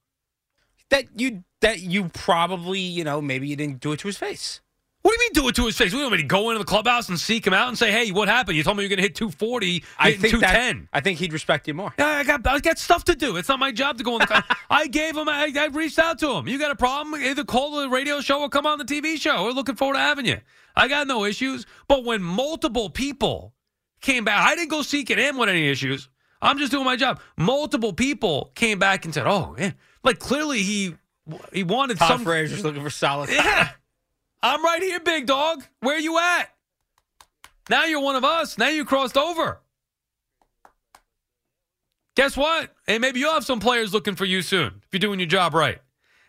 That 0.92 1.06
you 1.18 1.42
that 1.62 1.80
you 1.80 2.08
probably 2.10 2.80
you 2.80 3.02
know 3.02 3.20
maybe 3.20 3.48
you 3.48 3.56
didn't 3.56 3.80
do 3.80 3.92
it 3.92 4.00
to 4.00 4.06
his 4.08 4.18
face. 4.18 4.60
What 5.00 5.10
do 5.10 5.14
you 5.14 5.20
mean 5.26 5.32
do 5.32 5.48
it 5.48 5.56
to 5.56 5.66
his 5.66 5.76
face? 5.76 5.92
We 5.92 5.98
want 5.98 6.12
me 6.12 6.18
to 6.18 6.22
go 6.22 6.50
into 6.50 6.60
the 6.60 6.64
clubhouse 6.64 7.08
and 7.08 7.18
seek 7.18 7.44
him 7.44 7.52
out 7.52 7.66
and 7.68 7.76
say, 7.76 7.90
"Hey, 7.90 8.12
what 8.12 8.28
happened? 8.28 8.56
You 8.56 8.62
told 8.62 8.76
me 8.76 8.84
you're 8.84 8.88
going 8.88 8.98
to 8.98 9.02
hit 9.02 9.16
240, 9.16 9.82
I 9.98 10.10
think 10.12 10.20
that- 10.20 10.52
210." 10.52 10.88
I 10.92 11.00
think 11.00 11.18
he'd 11.18 11.32
respect 11.32 11.66
you 11.66 11.74
more. 11.74 11.92
Yeah, 11.98 12.06
I 12.06 12.22
got 12.24 12.46
I 12.46 12.60
got 12.60 12.78
stuff 12.78 13.02
to 13.04 13.16
do. 13.16 13.36
It's 13.36 13.48
not 13.48 13.58
my 13.58 13.72
job 13.72 13.98
to 13.98 14.04
go 14.04 14.12
in 14.12 14.18
the. 14.20 14.26
car. 14.26 14.44
I 14.70 14.86
gave 14.86 15.16
him. 15.16 15.28
I, 15.28 15.50
I 15.56 15.66
reached 15.72 15.98
out 15.98 16.20
to 16.20 16.30
him. 16.30 16.46
You 16.46 16.56
got 16.58 16.70
a 16.70 16.76
problem? 16.76 17.20
Either 17.20 17.42
call 17.42 17.80
the 17.80 17.88
radio 17.88 18.20
show 18.20 18.42
or 18.42 18.48
come 18.48 18.64
on 18.66 18.78
the 18.78 18.84
TV 18.84 19.18
show. 19.20 19.42
We're 19.44 19.50
looking 19.50 19.74
forward 19.74 19.94
to 19.94 20.00
having 20.00 20.26
you. 20.26 20.38
I 20.76 20.86
got 20.86 21.08
no 21.08 21.24
issues. 21.24 21.66
But 21.88 22.04
when 22.04 22.22
multiple 22.22 22.88
people 22.90 23.54
came 24.02 24.24
back, 24.24 24.46
I 24.46 24.54
didn't 24.54 24.70
go 24.70 24.82
seeking 24.82 25.18
him 25.18 25.36
with 25.36 25.48
any 25.48 25.68
issues. 25.68 26.08
I'm 26.40 26.58
just 26.58 26.70
doing 26.70 26.84
my 26.84 26.96
job. 26.96 27.20
Multiple 27.36 27.92
people 27.92 28.52
came 28.54 28.78
back 28.78 29.04
and 29.04 29.12
said, 29.12 29.26
"Oh, 29.26 29.56
yeah. 29.58 29.72
Like 30.04 30.18
clearly 30.18 30.62
he 30.62 30.94
he 31.52 31.62
wanted 31.64 31.98
Todd 31.98 32.08
some." 32.08 32.24
Frazier's 32.24 32.64
looking 32.64 32.82
for 32.82 32.90
solid. 32.90 33.30
Yeah. 33.30 33.70
I'm 34.42 34.64
right 34.64 34.82
here, 34.82 35.00
big 35.00 35.26
dog. 35.26 35.62
Where 35.80 35.98
you 35.98 36.18
at? 36.18 36.46
Now 37.70 37.84
you're 37.84 38.00
one 38.00 38.16
of 38.16 38.24
us. 38.24 38.58
Now 38.58 38.68
you 38.68 38.84
crossed 38.84 39.16
over. 39.16 39.60
Guess 42.16 42.36
what? 42.36 42.74
Hey, 42.86 42.98
maybe 42.98 43.20
you'll 43.20 43.32
have 43.32 43.44
some 43.44 43.60
players 43.60 43.94
looking 43.94 44.16
for 44.16 44.24
you 44.24 44.42
soon 44.42 44.82
if 44.84 44.88
you're 44.92 44.98
doing 45.00 45.20
your 45.20 45.28
job 45.28 45.54
right. 45.54 45.78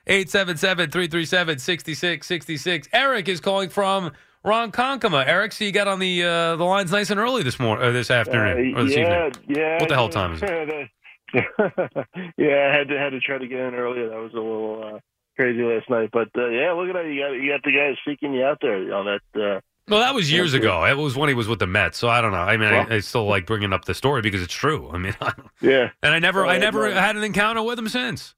877-337-6666. 0.07 2.87
Eric 2.93 3.27
is 3.27 3.39
calling 3.39 3.69
from 3.69 4.11
Ronkonkoma. 4.45 5.25
Eric, 5.27 5.51
so 5.53 5.65
you 5.65 5.71
got 5.71 5.87
on 5.87 5.99
the 5.99 6.23
uh, 6.23 6.55
the 6.55 6.63
lines 6.63 6.91
nice 6.91 7.09
and 7.09 7.19
early 7.19 7.43
this 7.43 7.59
morning, 7.59 7.85
or 7.85 7.91
this 7.91 8.11
afternoon, 8.11 8.75
Uh, 8.75 8.79
or 8.79 8.83
this 8.85 8.95
yeah, 8.95 9.27
evening. 9.27 9.57
yeah. 9.57 9.79
What 9.79 9.89
the 9.89 9.95
hell 9.95 10.09
time 10.09 10.33
is 10.33 10.41
it? 10.43 10.89
yeah, 12.37 12.69
I 12.71 12.77
had 12.77 12.87
to 12.89 12.97
had 12.97 13.09
to 13.11 13.19
try 13.19 13.37
to 13.37 13.47
get 13.47 13.59
in 13.59 13.73
earlier. 13.75 14.09
That 14.09 14.19
was 14.19 14.33
a 14.33 14.35
little 14.35 14.95
uh, 14.95 14.99
crazy 15.37 15.61
last 15.63 15.89
night, 15.89 16.09
but 16.11 16.29
uh, 16.37 16.47
yeah, 16.49 16.71
look 16.73 16.89
at 16.89 16.93
that. 16.93 17.05
You 17.07 17.21
got 17.21 17.31
you 17.31 17.51
got 17.51 17.63
the 17.63 17.71
guys 17.71 17.95
seeking 18.07 18.33
you 18.33 18.43
out 18.43 18.59
there 18.61 18.93
on 18.93 19.05
that. 19.05 19.41
Uh, 19.41 19.59
Well, 19.89 19.99
that 19.99 20.15
was 20.15 20.31
years 20.31 20.53
ago. 20.53 20.85
It 20.85 20.95
was 20.97 21.15
when 21.17 21.27
he 21.29 21.35
was 21.35 21.47
with 21.47 21.59
the 21.59 21.67
Mets. 21.67 21.97
So 21.97 22.07
I 22.07 22.21
don't 22.21 22.31
know. 22.31 22.37
I 22.37 22.55
mean, 22.57 22.71
Well- 22.71 22.87
I, 22.89 22.95
I 22.95 22.99
still 22.99 23.25
like 23.25 23.45
bringing 23.45 23.73
up 23.73 23.85
the 23.85 23.93
story 23.93 24.21
because 24.21 24.41
it's 24.41 24.53
true. 24.53 24.89
I 24.93 24.97
mean, 24.97 25.15
yeah, 25.61 25.89
and 26.01 26.13
I 26.13 26.19
never, 26.19 26.45
I 26.45 26.57
never 26.57 26.81
right. 26.81 26.93
had 26.95 27.15
an 27.15 27.23
encounter 27.23 27.61
with 27.63 27.77
him 27.79 27.89
since. 27.89 28.35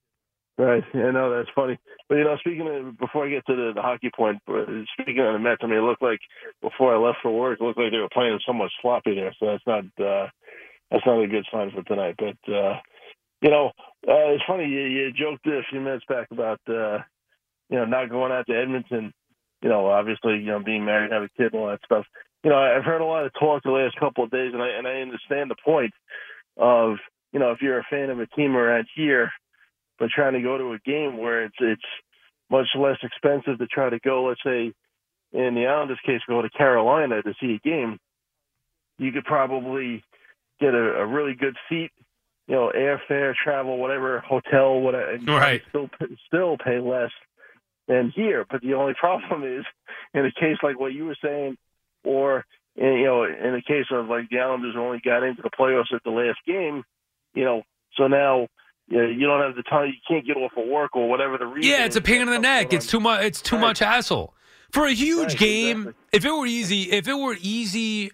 right. 0.58 0.84
Yeah, 0.94 1.12
no, 1.12 1.36
that's 1.36 1.50
funny. 1.54 1.78
But 2.08 2.16
you 2.16 2.24
know, 2.24 2.38
speaking 2.38 2.68
of 2.68 2.98
before 2.98 3.26
I 3.26 3.30
get 3.30 3.46
to 3.48 3.56
the, 3.56 3.72
the 3.76 3.82
hockey 3.82 4.10
point, 4.16 4.40
speaking 4.94 5.20
of 5.26 5.34
the 5.34 5.40
Mets, 5.40 5.62
I 5.64 5.68
mean, 5.68 5.80
it 5.80 5.82
looked 5.82 6.02
like 6.04 6.20
before 6.62 6.94
I 6.96 6.98
left 7.00 7.18
for 7.22 7.32
work, 7.32 7.60
it 7.60 7.64
looked 7.64 7.80
like 7.80 7.92
they 7.92 7.98
were 7.98 8.10
playing 8.14 8.40
somewhat 8.46 8.70
sloppy 8.82 9.16
there. 9.16 9.34
So 9.40 9.48
that's 9.48 9.66
not 9.68 9.84
uh, 10.00 10.28
that's 10.92 11.06
not 11.06 11.22
a 11.22 11.28
good 11.28 11.46
sign 11.52 11.72
for 11.72 11.84
tonight. 11.84 12.16
But 12.18 12.54
uh, 12.54 12.80
you 13.42 13.50
know, 13.50 13.72
uh, 14.08 14.34
it's 14.34 14.44
funny 14.48 14.66
you, 14.66 14.82
you 14.82 15.12
joked 15.12 15.46
a 15.48 15.62
few 15.70 15.80
minutes 15.80 16.06
back 16.08 16.28
about 16.32 16.60
uh, 16.68 17.00
you 17.70 17.78
know 17.78 17.86
not 17.86 18.10
going 18.10 18.32
out 18.32 18.48
to 18.48 18.58
Edmonton. 18.58 19.14
You 19.62 19.70
know, 19.70 19.88
obviously, 19.88 20.38
you 20.38 20.48
know, 20.48 20.60
being 20.60 20.86
married, 20.86 21.12
having 21.12 21.30
a 21.34 21.42
kid, 21.42 21.54
and 21.54 21.62
all 21.62 21.70
that 21.70 21.80
stuff. 21.86 22.06
You 22.44 22.52
know, 22.52 22.58
I've 22.58 22.84
heard 22.84 23.02
a 23.02 23.06
lot 23.06 23.26
of 23.26 23.34
talk 23.34 23.64
the 23.64 23.72
last 23.72 23.96
couple 24.00 24.24
of 24.24 24.32
days, 24.32 24.52
and 24.54 24.62
I 24.62 24.70
and 24.70 24.88
I 24.88 25.02
understand 25.02 25.50
the 25.50 25.56
point 25.64 25.94
of 26.58 26.98
you 27.34 27.40
know 27.40 27.52
if 27.52 27.62
you're 27.62 27.80
a 27.80 27.88
fan 27.90 28.10
of 28.10 28.20
a 28.20 28.28
team 28.28 28.56
around 28.56 28.88
here, 28.96 29.32
but 30.00 30.10
trying 30.10 30.34
to 30.34 30.42
go 30.42 30.58
to 30.58 30.74
a 30.74 30.80
game 30.80 31.18
where 31.18 31.46
it's 31.46 31.56
it's 31.60 31.82
much 32.50 32.68
less 32.78 32.98
expensive 33.02 33.58
to 33.58 33.68
try 33.68 33.90
to 33.90 34.00
go. 34.00 34.26
Let's 34.26 34.42
say 34.46 34.72
in 35.34 35.56
the 35.56 35.68
Islanders' 35.68 36.00
case, 36.06 36.22
go 36.28 36.42
to 36.42 36.50
Carolina 36.50 37.22
to 37.22 37.34
see 37.42 37.56
a 37.56 37.68
game. 37.68 37.98
You 38.98 39.12
could 39.12 39.26
probably 39.26 40.04
get 40.60 40.74
a, 40.74 41.02
a 41.02 41.06
really 41.06 41.34
good 41.34 41.56
seat, 41.70 41.92
you 42.48 42.56
know, 42.56 42.72
airfare, 42.76 43.34
travel, 43.44 43.78
whatever, 43.78 44.20
hotel, 44.20 44.80
whatever, 44.80 45.12
and 45.12 45.28
Right. 45.28 45.62
still 45.70 45.90
still 46.28 46.58
pay 46.58 46.80
less 46.80 47.12
than 47.88 48.12
here. 48.16 48.46
But 48.50 48.62
the 48.62 48.74
only 48.76 48.94
problem 49.00 49.44
is, 49.44 49.66
in 50.14 50.26
a 50.26 50.32
case 50.32 50.58
like 50.64 50.80
what 50.80 50.94
you 50.94 51.06
were 51.06 51.18
saying, 51.24 51.58
or 52.04 52.46
in, 52.76 52.86
you 52.94 53.06
know, 53.06 53.24
in 53.24 53.56
a 53.56 53.62
case 53.62 53.86
of 53.92 54.08
like 54.08 54.30
the 54.30 54.40
Islanders 54.40 54.76
only 54.78 55.00
got 55.04 55.24
into 55.24 55.42
the 55.42 55.50
playoffs 55.50 55.94
at 55.94 56.04
the 56.04 56.12
last 56.12 56.40
game, 56.46 56.84
you 57.34 57.44
know, 57.44 57.64
so 57.98 58.08
now. 58.08 58.48
You, 58.88 58.98
know, 59.02 59.08
you 59.10 59.26
don't 59.26 59.42
have 59.42 59.56
the 59.56 59.64
time. 59.64 59.88
You 59.88 59.94
can't 60.08 60.28
get 60.28 60.38
off 60.38 60.52
of 60.56 60.68
work 60.68 60.96
or 60.96 61.10
whatever 61.10 61.40
the 61.40 61.48
reason. 61.48 61.72
Yeah, 61.72 61.86
it's 61.86 61.96
a 61.96 62.02
pain 62.02 62.22
in 62.22 62.28
the 62.30 62.38
neck. 62.38 62.72
It's 62.72 62.86
too 62.86 63.00
much. 63.00 63.26
It's 63.26 63.42
too 63.42 63.58
much 63.58 63.80
hassle 63.80 64.36
for 64.72 64.86
a 64.86 64.92
huge 64.94 65.30
Right, 65.30 65.38
game. 65.40 65.78
exactly. 65.80 66.04
If 66.12 66.26
it 66.26 66.32
were 66.32 66.46
easy, 66.46 66.92
if 66.92 67.08
it 67.08 67.16
were 67.16 67.36
easy, 67.42 68.12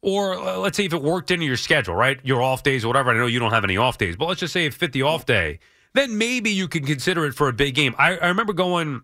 or 0.00 0.34
uh, 0.34 0.58
let's 0.58 0.76
say 0.76 0.84
if 0.84 0.92
it 0.92 1.02
worked 1.02 1.30
into 1.30 1.46
your 1.46 1.56
schedule, 1.56 1.94
right? 1.94 2.18
Your 2.24 2.42
off 2.42 2.62
days 2.62 2.84
or 2.84 2.88
whatever. 2.88 3.10
I 3.10 3.16
know 3.16 3.26
you 3.26 3.38
don't 3.38 3.52
have 3.52 3.64
any 3.64 3.76
off 3.76 3.98
days, 3.98 4.16
but 4.16 4.26
let's 4.26 4.40
just 4.40 4.52
say 4.52 4.66
it 4.66 4.74
fit 4.74 4.92
the 4.92 5.02
off 5.02 5.26
day. 5.26 5.58
Then 5.94 6.18
maybe 6.18 6.50
you 6.50 6.68
can 6.68 6.84
consider 6.84 7.26
it 7.26 7.34
for 7.34 7.48
a 7.48 7.52
big 7.52 7.74
game. 7.74 7.94
I, 7.98 8.16
I 8.18 8.28
remember 8.28 8.52
going. 8.52 9.02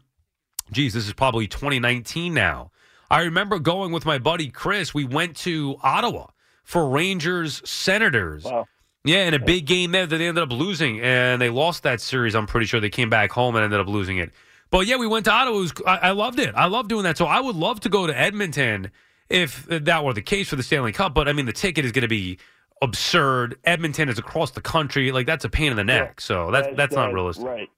Geez, 0.73 0.95
this 0.95 1.07
is 1.07 1.13
probably 1.13 1.47
2019 1.47 2.33
now. 2.33 2.71
I 3.11 3.23
remember 3.23 3.59
going 3.59 3.93
with 3.93 4.07
my 4.07 4.19
buddy 4.19 4.49
Chris. 4.49 4.95
We 4.95 5.05
went 5.05 5.37
to 5.39 5.77
Ottawa 5.83 6.29
for 6.63 6.89
Rangers 6.89 7.69
Senators. 7.69 8.45
Wow. 8.45 8.67
Yeah, 9.05 9.27
in 9.29 9.35
a 9.35 9.39
big 9.39 9.67
game 9.67 9.93
there 9.93 10.07
that 10.07 10.17
they 10.17 10.27
ended 10.27 10.43
up 10.43 10.51
losing, 10.51 10.99
and 11.03 11.41
they 11.41 11.51
lost 11.51 11.83
that 11.83 12.01
series. 12.01 12.35
I'm 12.35 12.47
pretty 12.47 12.65
sure 12.65 12.81
they 12.81 12.89
came 12.89 13.11
back 13.11 13.33
home 13.33 13.55
and 13.55 13.63
ended 13.63 13.79
up 13.79 13.87
losing 13.87 14.17
it. 14.17 14.31
But 14.71 14.87
yeah, 14.87 14.97
we 14.97 15.07
went 15.07 15.27
to 15.27 15.31
Ottawa. 15.31 15.59
Was, 15.59 15.75
I, 15.87 15.97
I 15.97 16.11
loved 16.13 16.39
it. 16.39 16.55
I 16.55 16.67
love 16.67 16.89
doing 16.89 17.05
that. 17.05 17.19
So 17.19 17.27
I 17.27 17.39
would 17.39 17.55
love 17.55 17.81
to 17.81 17.91
go 17.91 18.07
to 18.07 18.19
Edmonton 18.19 18.91
if 19.29 19.67
that 19.67 20.05
were 20.05 20.13
the 20.13 20.23
case 20.23 20.49
for 20.49 20.57
the 20.57 20.63
Stanley 20.63 20.93
Cup. 20.93 21.15
But 21.15 21.29
I 21.29 21.33
mean, 21.33 21.47
the 21.47 21.53
ticket 21.53 21.85
is 21.85 21.93
going 21.93 22.03
to 22.03 22.09
be 22.09 22.39
absurd. 22.83 23.57
Edmonton 23.65 24.09
is 24.09 24.19
across 24.19 24.51
the 24.53 24.61
country. 24.61 25.13
Like 25.13 25.27
that's 25.27 25.45
a 25.45 25.49
pain 25.49 25.71
in 25.71 25.77
the 25.77 25.85
neck. 25.85 26.21
So 26.21 26.51
that's 26.51 26.69
that's 26.77 26.95
not 26.95 27.13
realistic. 27.13 27.45
Right. 27.45 27.69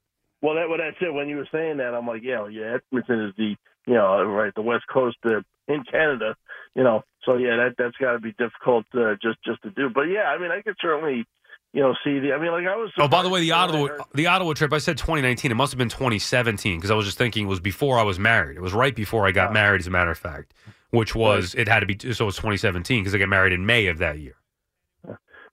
Well, 0.42 0.54
that 0.56 0.68
what 0.68 0.80
I 0.80 0.90
said 1.00 1.12
When 1.12 1.28
you 1.28 1.36
were 1.36 1.48
saying 1.50 1.78
that, 1.78 1.94
I'm 1.94 2.06
like, 2.06 2.22
yeah, 2.22 2.46
yeah, 2.48 2.76
Edmonton 2.76 3.28
is 3.28 3.34
the 3.36 3.56
you 3.86 3.94
know 3.94 4.22
right 4.24 4.54
the 4.54 4.62
West 4.62 4.84
Coast 4.92 5.16
uh, 5.24 5.40
in 5.68 5.82
Canada, 5.90 6.36
you 6.74 6.82
know. 6.82 7.02
So 7.24 7.36
yeah, 7.36 7.56
that 7.56 7.74
that's 7.78 7.96
got 7.96 8.12
to 8.12 8.18
be 8.18 8.32
difficult 8.32 8.84
uh, 8.94 9.14
just 9.22 9.38
just 9.44 9.62
to 9.62 9.70
do. 9.70 9.88
But 9.92 10.02
yeah, 10.02 10.24
I 10.24 10.38
mean, 10.38 10.50
I 10.50 10.60
could 10.62 10.76
certainly 10.80 11.24
you 11.72 11.82
know 11.82 11.94
see 12.04 12.18
the. 12.18 12.32
I 12.32 12.38
mean, 12.38 12.52
like 12.52 12.66
I 12.66 12.76
was. 12.76 12.92
Oh, 12.98 13.08
by 13.08 13.22
the 13.22 13.28
way, 13.28 13.40
the 13.40 13.48
surprised 13.48 13.72
when 13.72 13.80
I 13.80 13.84
Ottawa 13.84 13.98
heard- 14.04 14.14
the 14.14 14.26
Ottawa 14.26 14.52
trip. 14.52 14.72
I 14.72 14.78
said 14.78 14.98
2019. 14.98 15.50
It 15.50 15.54
must 15.54 15.72
have 15.72 15.78
been 15.78 15.88
2017 15.88 16.76
because 16.76 16.90
I 16.90 16.94
was 16.94 17.06
just 17.06 17.18
thinking 17.18 17.46
it 17.46 17.48
was 17.48 17.60
before 17.60 17.98
I 17.98 18.02
was 18.02 18.18
married. 18.18 18.56
It 18.56 18.62
was 18.62 18.72
right 18.72 18.94
before 18.94 19.26
I 19.26 19.32
got 19.32 19.52
married, 19.52 19.80
as 19.80 19.86
a 19.86 19.90
matter 19.90 20.10
of 20.10 20.18
fact. 20.18 20.52
Which 20.96 21.14
was 21.14 21.54
it 21.54 21.68
had 21.68 21.80
to 21.80 21.86
be 21.86 21.98
so 22.12 22.24
it 22.24 22.26
was 22.26 22.36
2017 22.36 23.02
because 23.02 23.14
I 23.14 23.18
got 23.18 23.28
married 23.28 23.52
in 23.52 23.66
May 23.66 23.86
of 23.86 23.98
that 23.98 24.18
year. 24.18 24.36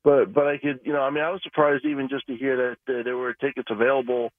but 0.04 0.34
but 0.34 0.48
I 0.48 0.58
could 0.58 0.80
you 0.84 0.94
know 0.94 1.02
I 1.02 1.10
mean 1.10 1.24
I 1.24 1.30
was 1.30 1.42
surprised 1.44 1.86
even 1.86 2.10
just 2.10 2.28
to 2.28 2.36
hear 2.36 2.56
that 2.88 2.94
uh, 2.94 3.04
there 3.04 3.18
were 3.18 3.34
tickets 3.34 3.68
available 3.70 4.32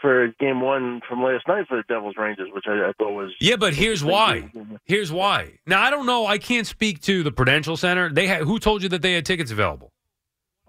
for 0.00 0.28
game 0.40 0.60
one 0.60 1.00
from 1.08 1.22
last 1.22 1.46
night 1.46 1.66
for 1.68 1.76
the 1.76 1.84
Devils 1.86 2.14
Rangers, 2.16 2.48
which 2.52 2.64
I, 2.66 2.88
I 2.88 2.92
thought 2.98 3.12
was 3.12 3.32
Yeah, 3.40 3.56
but 3.56 3.74
here's 3.74 4.02
why. 4.02 4.50
Here's 4.84 5.12
why. 5.12 5.58
Now 5.66 5.82
I 5.82 5.90
don't 5.90 6.06
know. 6.06 6.26
I 6.26 6.38
can't 6.38 6.66
speak 6.66 7.02
to 7.02 7.22
the 7.22 7.32
Prudential 7.32 7.76
Center. 7.76 8.10
They 8.10 8.26
had 8.26 8.42
who 8.42 8.58
told 8.58 8.82
you 8.82 8.88
that 8.90 9.02
they 9.02 9.12
had 9.12 9.26
tickets 9.26 9.50
available? 9.50 9.92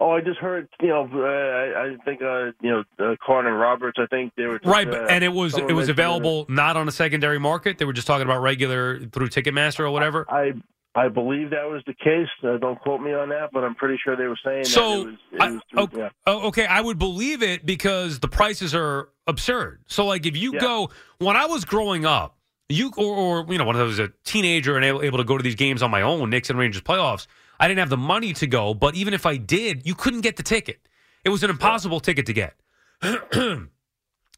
Oh, 0.02 0.10
I 0.10 0.20
just 0.20 0.38
heard. 0.40 0.68
You 0.80 0.88
know, 0.88 1.08
uh, 1.14 1.18
I, 1.20 1.92
I 1.92 1.96
think 2.04 2.22
uh, 2.22 2.46
you 2.60 2.70
know 2.70 2.82
uh, 2.98 3.14
Carton 3.24 3.52
and 3.52 3.60
Roberts. 3.60 3.98
I 4.00 4.06
think 4.06 4.32
they 4.36 4.46
were 4.46 4.58
just, 4.58 4.66
Right, 4.68 4.88
uh, 4.88 5.06
and 5.08 5.22
it 5.22 5.28
was 5.32 5.56
it 5.56 5.72
was 5.72 5.88
available 5.88 6.44
not 6.48 6.76
on 6.76 6.88
a 6.88 6.92
secondary 6.92 7.38
market. 7.38 7.78
They 7.78 7.84
were 7.84 7.92
just 7.92 8.08
talking 8.08 8.26
about 8.26 8.42
regular 8.42 8.98
through 8.98 9.28
Ticketmaster 9.28 9.80
or 9.80 9.90
whatever. 9.92 10.26
I 10.28 10.54
I 10.94 11.08
believe 11.08 11.50
that 11.50 11.68
was 11.70 11.82
the 11.86 11.94
case. 11.94 12.28
Uh, 12.42 12.58
don't 12.58 12.80
quote 12.80 13.00
me 13.00 13.14
on 13.14 13.28
that, 13.28 13.50
but 13.52 13.62
I'm 13.62 13.76
pretty 13.76 13.96
sure 14.04 14.16
they 14.16 14.26
were 14.26 14.38
saying 14.44 14.64
So, 14.64 15.04
that 15.04 15.08
it 15.08 15.10
was. 15.40 15.60
It 15.72 15.78
I- 15.78 15.80
okay, 15.82 15.98
yeah. 15.98 16.32
okay, 16.32 16.66
I 16.66 16.80
would 16.80 16.98
believe 16.98 17.42
it 17.42 17.64
because 17.64 18.18
the 18.18 18.28
prices 18.28 18.74
are 18.74 19.08
absurd. 19.28 19.82
So, 19.86 20.04
like, 20.04 20.26
if 20.26 20.36
you 20.36 20.54
Yeah. 20.54 20.60
go 20.60 20.90
when 21.18 21.36
I 21.36 21.46
was 21.46 21.64
growing 21.64 22.04
up, 22.04 22.36
you 22.68 22.90
or, 22.96 23.14
or 23.44 23.46
you 23.52 23.58
know 23.58 23.64
when 23.64 23.76
I 23.76 23.82
was 23.84 23.98
a 24.00 24.10
teenager 24.24 24.74
and 24.76 24.84
able, 24.84 25.02
able 25.02 25.18
to 25.18 25.24
go 25.24 25.36
to 25.38 25.42
these 25.44 25.54
games 25.54 25.80
on 25.82 25.90
my 25.90 26.02
own, 26.02 26.28
Knicks 26.28 26.50
and 26.50 26.58
Rangers 26.58 26.82
playoffs, 26.82 27.26
I 27.62 27.68
didn't 27.68 27.78
have 27.78 27.90
the 27.90 27.96
money 27.96 28.32
to 28.34 28.48
go. 28.48 28.74
But 28.74 28.96
even 28.96 29.14
if 29.14 29.24
I 29.24 29.36
did, 29.36 29.86
you 29.86 29.94
couldn't 29.94 30.22
get 30.22 30.36
the 30.36 30.42
ticket. 30.42 30.80
It 31.24 31.28
was 31.28 31.44
an 31.44 31.50
impossible 31.50 32.00
ticket 32.00 32.26
to 32.26 32.32
get. 32.32 32.56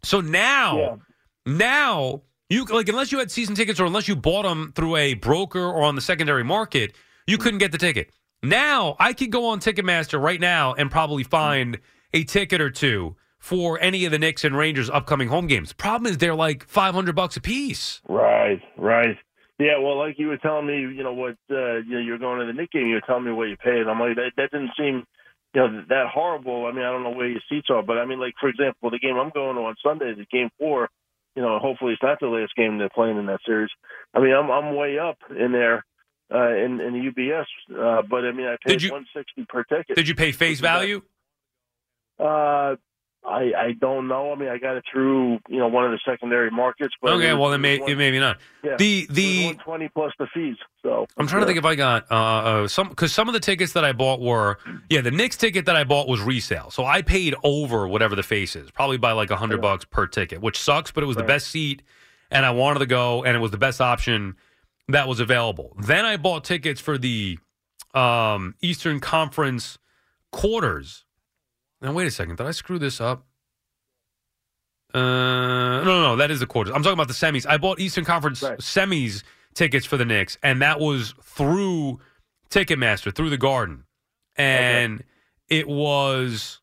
so 0.02 0.20
now, 0.20 0.98
now 1.46 2.20
you 2.50 2.66
like 2.66 2.90
unless 2.90 3.12
you 3.12 3.18
had 3.18 3.30
season 3.30 3.54
tickets 3.54 3.80
or 3.80 3.86
unless 3.86 4.08
you 4.08 4.14
bought 4.14 4.42
them 4.42 4.74
through 4.76 4.96
a 4.96 5.14
broker 5.14 5.64
or 5.64 5.84
on 5.84 5.94
the 5.94 6.02
secondary 6.02 6.44
market, 6.44 6.94
you 7.26 7.38
couldn't 7.38 7.60
get 7.60 7.72
the 7.72 7.78
ticket. 7.78 8.10
Now 8.42 8.94
I 9.00 9.14
could 9.14 9.32
go 9.32 9.46
on 9.46 9.58
Ticketmaster 9.58 10.20
right 10.20 10.40
now 10.40 10.74
and 10.74 10.90
probably 10.90 11.24
find 11.24 11.78
a 12.12 12.24
ticket 12.24 12.60
or 12.60 12.68
two 12.68 13.16
for 13.38 13.80
any 13.80 14.04
of 14.04 14.12
the 14.12 14.18
Knicks 14.18 14.44
and 14.44 14.54
Rangers 14.54 14.90
upcoming 14.90 15.28
home 15.28 15.46
games. 15.46 15.72
Problem 15.72 16.10
is 16.10 16.18
they're 16.18 16.34
like 16.34 16.68
five 16.68 16.94
hundred 16.94 17.16
bucks 17.16 17.38
a 17.38 17.40
piece. 17.40 18.02
Right, 18.06 18.60
right. 18.76 19.16
Yeah, 19.58 19.78
well, 19.78 19.96
like 19.98 20.18
you 20.18 20.26
were 20.28 20.36
telling 20.36 20.66
me, 20.66 20.80
you 20.80 21.02
know 21.02 21.12
what, 21.12 21.36
uh, 21.50 21.76
you 21.76 21.90
know, 21.94 22.00
you're 22.00 22.18
going 22.18 22.40
to 22.40 22.46
the 22.46 22.52
Knick 22.52 22.72
game. 22.72 22.86
You 22.86 22.94
were 22.94 23.00
telling 23.02 23.24
me 23.24 23.32
what 23.32 23.48
you 23.48 23.56
paid. 23.56 23.86
I'm 23.86 24.00
like, 24.00 24.16
that 24.16 24.32
that 24.36 24.50
didn't 24.50 24.72
seem, 24.76 25.04
you 25.54 25.60
know, 25.60 25.84
that 25.88 26.06
horrible. 26.12 26.66
I 26.66 26.72
mean, 26.72 26.84
I 26.84 26.90
don't 26.90 27.04
know 27.04 27.10
where 27.10 27.28
your 27.28 27.40
seats 27.48 27.68
are, 27.70 27.82
but 27.82 27.98
I 27.98 28.04
mean, 28.04 28.18
like 28.18 28.34
for 28.40 28.48
example, 28.48 28.90
the 28.90 28.98
game 28.98 29.16
I'm 29.16 29.30
going 29.30 29.54
to 29.56 29.62
on 29.62 29.76
Sunday, 29.82 30.12
the 30.14 30.26
game 30.26 30.50
four. 30.58 30.88
You 31.36 31.42
know, 31.42 31.58
hopefully 31.58 31.92
it's 31.94 32.02
not 32.02 32.20
the 32.20 32.28
last 32.28 32.54
game 32.54 32.78
they're 32.78 32.88
playing 32.88 33.16
in 33.18 33.26
that 33.26 33.40
series. 33.44 33.70
I 34.14 34.20
mean, 34.20 34.32
I'm 34.32 34.50
I'm 34.50 34.74
way 34.76 34.98
up 34.98 35.18
in 35.30 35.50
there 35.52 35.84
uh, 36.32 36.50
in 36.54 36.80
in 36.80 36.92
the 36.92 37.10
UBS, 37.10 37.46
uh, 37.76 38.02
but 38.02 38.24
I 38.24 38.32
mean, 38.32 38.46
I 38.46 38.56
paid 38.64 38.82
you- 38.82 38.90
160 38.90 39.44
per 39.48 39.64
ticket. 39.64 39.96
Did 39.96 40.08
you 40.08 40.14
pay 40.14 40.32
face 40.32 40.60
value? 40.60 41.02
Uh, 42.18 42.76
I 43.26 43.52
I 43.56 43.72
don't 43.80 44.06
know. 44.08 44.32
I 44.32 44.34
mean, 44.34 44.48
I 44.48 44.58
got 44.58 44.76
it 44.76 44.84
through 44.90 45.38
you 45.48 45.58
know 45.58 45.68
one 45.68 45.84
of 45.84 45.90
the 45.92 46.00
secondary 46.04 46.50
markets. 46.50 46.94
But 47.00 47.12
Okay, 47.14 47.32
was- 47.32 47.40
well 47.40 47.48
it 47.50 47.52
then 47.54 47.60
may, 47.62 47.78
one- 47.78 47.96
maybe 47.96 48.18
not. 48.18 48.38
Yeah, 48.62 48.76
The 48.76 49.06
the 49.10 49.44
120 49.46 49.88
plus 49.88 50.12
the 50.18 50.26
fees. 50.34 50.56
So 50.82 51.06
I'm 51.16 51.26
trying 51.26 51.42
to 51.42 51.46
think 51.46 51.58
if 51.58 51.64
I 51.64 51.74
got 51.74 52.10
uh, 52.10 52.14
uh 52.14 52.68
some 52.68 52.88
because 52.88 53.12
some 53.12 53.28
of 53.28 53.34
the 53.34 53.40
tickets 53.40 53.72
that 53.72 53.84
I 53.84 53.92
bought 53.92 54.20
were 54.20 54.58
yeah 54.90 55.00
the 55.00 55.10
Knicks 55.10 55.36
ticket 55.36 55.66
that 55.66 55.76
I 55.76 55.84
bought 55.84 56.08
was 56.08 56.20
resale, 56.20 56.70
so 56.70 56.84
I 56.84 57.02
paid 57.02 57.34
over 57.42 57.88
whatever 57.88 58.14
the 58.14 58.22
face 58.22 58.54
is, 58.56 58.70
probably 58.70 58.98
by 58.98 59.12
like 59.12 59.30
a 59.30 59.36
hundred 59.36 59.62
bucks 59.62 59.84
per 59.84 60.06
ticket, 60.06 60.40
which 60.40 60.58
sucks, 60.58 60.90
but 60.90 61.02
it 61.02 61.06
was 61.06 61.16
the 61.16 61.22
best 61.22 61.48
seat, 61.48 61.82
and 62.30 62.44
I 62.44 62.50
wanted 62.50 62.80
to 62.80 62.86
go, 62.86 63.24
and 63.24 63.36
it 63.36 63.40
was 63.40 63.50
the 63.50 63.58
best 63.58 63.80
option 63.80 64.36
that 64.88 65.08
was 65.08 65.18
available. 65.20 65.74
Then 65.80 66.04
I 66.04 66.18
bought 66.18 66.44
tickets 66.44 66.80
for 66.80 66.98
the 66.98 67.38
um, 67.94 68.54
Eastern 68.60 69.00
Conference 69.00 69.78
quarters. 70.30 71.04
Now 71.84 71.92
wait 71.92 72.06
a 72.06 72.10
second, 72.10 72.36
did 72.36 72.46
I 72.46 72.50
screw 72.52 72.78
this 72.78 72.98
up? 72.98 73.26
Uh, 74.94 75.00
no, 75.00 75.84
no, 75.84 76.02
no, 76.02 76.16
that 76.16 76.30
is 76.30 76.40
the 76.40 76.46
quarters. 76.46 76.72
I'm 76.74 76.82
talking 76.82 76.94
about 76.94 77.08
the 77.08 77.14
semis. 77.14 77.46
I 77.46 77.58
bought 77.58 77.78
Eastern 77.78 78.04
Conference 78.04 78.40
semis 78.40 79.22
tickets 79.52 79.84
for 79.84 79.96
the 79.96 80.04
Knicks, 80.04 80.38
and 80.42 80.62
that 80.62 80.80
was 80.80 81.14
through 81.22 82.00
Ticketmaster, 82.48 83.14
through 83.14 83.28
the 83.28 83.36
Garden, 83.36 83.84
and 84.36 85.04
it 85.48 85.68
was 85.68 86.60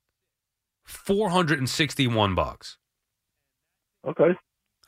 four 0.86 1.30
hundred 1.30 1.60
and 1.60 1.70
sixty-one 1.70 2.34
bucks. 2.34 2.78
Okay. 4.08 4.36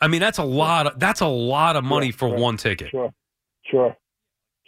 I 0.02 0.08
mean, 0.08 0.22
that's 0.22 0.40
a 0.40 0.44
lot. 0.44 0.88
Of, 0.88 1.00
that's 1.00 1.22
a 1.22 1.28
lot 1.28 1.76
of 1.76 1.84
money 1.84 2.12
for 2.12 2.30
one 2.30 2.58
ticket. 2.58 2.90
Sure, 2.90 3.12
sure, 3.66 3.96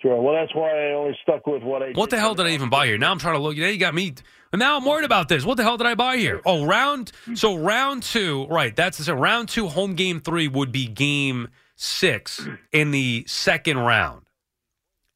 sure. 0.01 0.21
Well, 0.21 0.33
that's 0.33 0.53
why 0.53 0.69
I 0.69 0.93
only 0.93 1.17
stuck 1.21 1.45
with 1.47 1.63
what 1.63 1.81
I. 1.83 1.91
What 1.91 2.09
the 2.09 2.19
hell 2.19 2.35
did 2.35 2.45
I 2.45 2.51
even 2.51 2.69
buy 2.69 2.87
here? 2.87 2.97
Now 2.97 3.11
I'm 3.11 3.19
trying 3.19 3.35
to 3.35 3.41
look. 3.41 3.57
Now 3.57 3.67
you 3.67 3.77
got 3.77 3.93
me. 3.93 4.13
Now 4.53 4.77
I'm 4.77 4.85
worried 4.85 5.05
about 5.05 5.27
this. 5.27 5.43
What 5.43 5.57
the 5.57 5.63
hell 5.63 5.77
did 5.77 5.87
I 5.87 5.95
buy 5.95 6.17
here? 6.17 6.41
Oh, 6.45 6.65
round. 6.65 7.11
So 7.33 7.55
round 7.55 8.03
two, 8.03 8.45
right? 8.47 8.75
That's 8.75 9.03
so 9.03 9.13
round 9.13 9.49
two. 9.49 9.67
Home 9.67 9.95
game 9.95 10.21
three 10.21 10.47
would 10.47 10.71
be 10.71 10.87
game 10.87 11.49
six 11.75 12.47
in 12.71 12.91
the 12.91 13.25
second 13.27 13.77
round, 13.79 14.23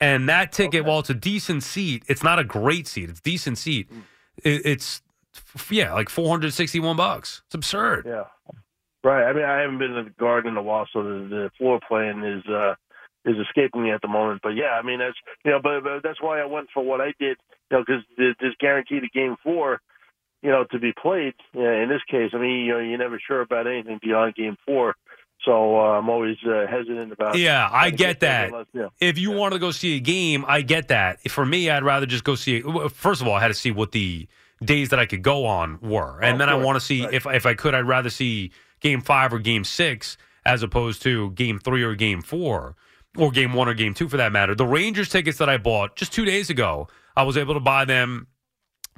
and 0.02 0.28
that 0.28 0.52
ticket, 0.52 0.86
while 0.86 1.00
it's 1.00 1.10
a 1.10 1.14
decent 1.14 1.64
seat, 1.64 2.04
it's 2.08 2.24
not 2.24 2.40
a 2.40 2.44
great 2.44 2.88
seat. 2.88 3.10
It's 3.10 3.22
decent 3.22 3.58
seat. 3.58 3.90
It, 4.44 4.66
it's 4.66 5.02
yeah, 5.70 5.94
like 5.94 6.10
461 6.10 6.96
bucks. 6.98 7.42
It's 7.48 7.56
absurd. 7.56 8.06
Yeah. 8.06 8.24
Right. 9.04 9.24
I 9.24 9.34
mean, 9.34 9.46
I 9.46 9.62
haven't 9.62 9.80
been 9.80 9.92
to 9.92 10.04
the 10.04 10.10
garden 10.20 10.52
in 10.52 10.58
a 10.58 10.62
while, 10.62 10.88
so 10.92 11.04
the, 11.04 11.28
the 11.30 11.52
floor 11.58 11.80
plan 11.88 12.24
is 12.24 12.44
uh, 12.48 12.76
is 13.30 13.38
escaping 13.48 13.84
me 13.84 13.92
at 13.92 14.02
the 14.02 14.08
moment. 14.08 14.42
But 14.44 14.56
yeah, 14.56 14.72
I 14.80 14.82
mean, 14.82 15.00
that's 15.00 15.18
you 15.46 15.52
know, 15.52 15.60
but, 15.62 15.84
but 15.84 16.04
that's 16.04 16.22
why 16.22 16.40
I 16.42 16.46
went 16.46 16.70
for 16.74 16.84
what 16.84 17.02
I 17.02 17.14
did, 17.20 17.38
you 17.72 17.78
know, 17.78 17.84
because 17.86 18.04
there's 18.18 18.56
guaranteed 18.60 19.04
a 19.04 19.08
game 19.08 19.36
four, 19.44 19.80
you 20.42 20.50
know, 20.50 20.66
to 20.72 20.80
be 20.80 20.92
played. 20.94 21.34
Yeah, 21.54 21.82
in 21.84 21.90
this 21.90 22.02
case, 22.10 22.32
I 22.34 22.38
mean, 22.38 22.66
you 22.66 22.74
know, 22.74 22.80
you're 22.80 22.98
never 22.98 23.20
sure 23.26 23.42
about 23.42 23.68
anything 23.68 24.00
beyond 24.02 24.36
game 24.36 24.58
four. 24.66 24.96
So 25.46 25.78
uh, 25.80 25.98
I'm 25.98 26.10
always 26.10 26.36
uh, 26.46 26.66
hesitant 26.70 27.14
about. 27.14 27.38
Yeah, 27.38 27.70
I 27.72 27.92
get 27.92 28.20
that. 28.20 28.50
unless- 28.50 28.92
If 29.00 29.18
you 29.18 29.32
wanted 29.32 29.56
to 29.56 29.60
go 29.60 29.72
see 29.72 29.96
a 29.96 30.00
game, 30.02 30.44
I 30.48 30.62
get 30.62 30.90
that. 30.90 31.22
For 31.32 31.46
me, 31.46 31.70
I'd 31.70 31.84
rather 31.84 32.06
just 32.06 32.26
go 32.26 32.36
see. 32.36 32.62
First 32.94 33.22
of 33.22 33.28
all, 33.28 33.36
I 33.36 33.40
had 33.40 33.48
to 33.48 33.54
see 33.54 33.72
what 33.72 33.94
the 33.94 34.28
days 34.62 34.90
that 34.90 35.00
I 35.00 35.06
could 35.06 35.22
go 35.22 35.46
on 35.46 35.80
were, 35.82 36.20
and 36.22 36.36
Oh, 36.36 36.38
then 36.40 36.50
I 36.50 36.56
want 36.56 36.76
to 36.76 36.82
see 36.86 37.04
if 37.06 37.26
if 37.26 37.46
I 37.46 37.54
could, 37.54 37.74
I'd 37.74 37.88
rather 37.88 38.10
see 38.10 38.52
game 38.82 39.00
five 39.00 39.34
or 39.34 39.40
game 39.40 39.64
six 39.64 40.18
as 40.46 40.62
opposed 40.64 41.02
to 41.04 41.32
game 41.32 41.58
three 41.60 41.84
or 41.84 41.96
game 41.96 42.22
four 42.22 42.76
or 43.18 43.32
game 43.32 43.54
one 43.54 43.68
or 43.68 43.74
game 43.74 43.94
two 43.94 44.08
for 44.08 44.18
that 44.18 44.32
matter. 44.32 44.56
The 44.56 44.66
Rangers 44.66 45.10
tickets 45.10 45.38
that 45.40 45.50
I 45.50 45.58
bought 45.58 45.96
just 45.96 46.14
two 46.14 46.26
days 46.26 46.50
ago, 46.50 46.88
I 47.16 47.24
was 47.24 47.38
able 47.38 47.54
to 47.56 47.60
buy 47.60 47.86
them 47.86 48.28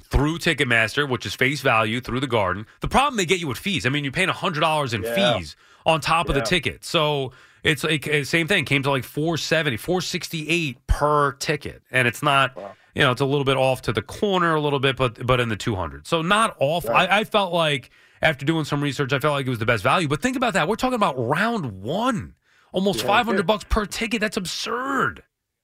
through 0.04 0.38
Ticketmaster, 0.38 1.08
which 1.08 1.24
is 1.24 1.34
face 1.34 1.60
value 1.62 2.00
through 2.00 2.20
the 2.20 2.26
Garden. 2.26 2.66
The 2.80 2.88
problem 2.88 3.16
they 3.16 3.24
get 3.24 3.40
you 3.40 3.46
with 3.48 3.58
fees. 3.58 3.86
I 3.86 3.88
mean, 3.88 4.04
you're 4.04 4.12
paying 4.12 4.28
hundred 4.28 4.60
dollars 4.60 4.92
in 4.92 5.02
Yeah. 5.02 5.38
fees 5.38 5.56
on 5.86 6.00
top 6.00 6.28
of 6.28 6.34
the 6.34 6.42
ticket. 6.42 6.84
So 6.84 7.32
it's 7.64 7.82
like 7.84 8.06
uh, 8.06 8.24
same 8.24 8.46
thing. 8.46 8.64
Came 8.64 8.82
to 8.82 8.90
like 8.90 9.04
470, 9.04 9.76
468 9.78 10.86
per 10.86 11.32
ticket, 11.32 11.82
and 11.90 12.06
it's 12.06 12.22
not. 12.22 12.56
You 12.94 13.00
know, 13.00 13.10
it's 13.10 13.22
a 13.22 13.24
little 13.26 13.44
bit 13.46 13.56
off 13.56 13.80
to 13.82 13.92
the 13.94 14.02
corner 14.02 14.54
a 14.54 14.60
little 14.60 14.78
bit, 14.80 14.96
but 14.96 15.26
but 15.26 15.40
in 15.40 15.48
the 15.48 15.56
200. 15.56 16.06
So 16.06 16.20
not 16.20 16.54
off. 16.60 16.86
I, 16.90 17.20
I 17.20 17.24
felt 17.24 17.54
like 17.54 17.88
after 18.20 18.44
doing 18.44 18.66
some 18.66 18.82
research, 18.82 19.14
I 19.14 19.18
felt 19.18 19.32
like 19.32 19.46
it 19.46 19.50
was 19.50 19.58
the 19.60 19.64
best 19.66 19.82
value. 19.82 20.08
But 20.08 20.20
think 20.20 20.36
about 20.36 20.52
that. 20.52 20.68
We're 20.68 20.76
talking 20.76 20.96
about 20.96 21.14
round 21.18 21.80
one, 21.82 22.34
almost 22.72 23.00
Yeah, 23.00 23.06
500 23.06 23.46
bucks 23.46 23.64
per 23.68 23.86
ticket. 23.86 24.20
That's 24.20 24.36
absurd. 24.36 25.22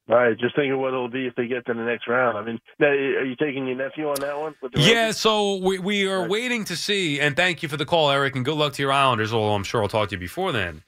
All 0.08 0.16
right, 0.16 0.38
just 0.38 0.56
thinking 0.56 0.78
what 0.78 0.88
it'll 0.88 1.10
be 1.10 1.26
if 1.26 1.34
they 1.34 1.46
get 1.46 1.66
to 1.66 1.74
the 1.74 1.82
next 1.82 2.08
round. 2.08 2.38
I 2.38 2.42
mean, 2.42 2.58
now, 2.78 2.86
are 2.86 3.24
you 3.24 3.36
taking 3.36 3.66
your 3.66 3.76
nephew 3.76 4.08
on 4.08 4.16
that 4.20 4.40
one? 4.40 4.54
Yeah, 4.74 5.10
so 5.10 5.56
we, 5.56 5.78
we 5.78 6.06
are 6.06 6.26
waiting 6.26 6.64
to 6.64 6.76
see, 6.76 7.20
and 7.20 7.36
thank 7.36 7.62
you 7.62 7.68
for 7.68 7.76
the 7.76 7.84
call, 7.84 8.10
Eric, 8.10 8.34
and 8.34 8.42
good 8.42 8.56
luck 8.56 8.72
to 8.74 8.82
your 8.82 8.90
Islanders, 8.90 9.34
although 9.34 9.54
I'm 9.54 9.64
sure 9.64 9.82
I'll 9.82 9.88
talk 9.88 10.08
to 10.08 10.14
you 10.14 10.18
before 10.18 10.50
then. 10.50 10.82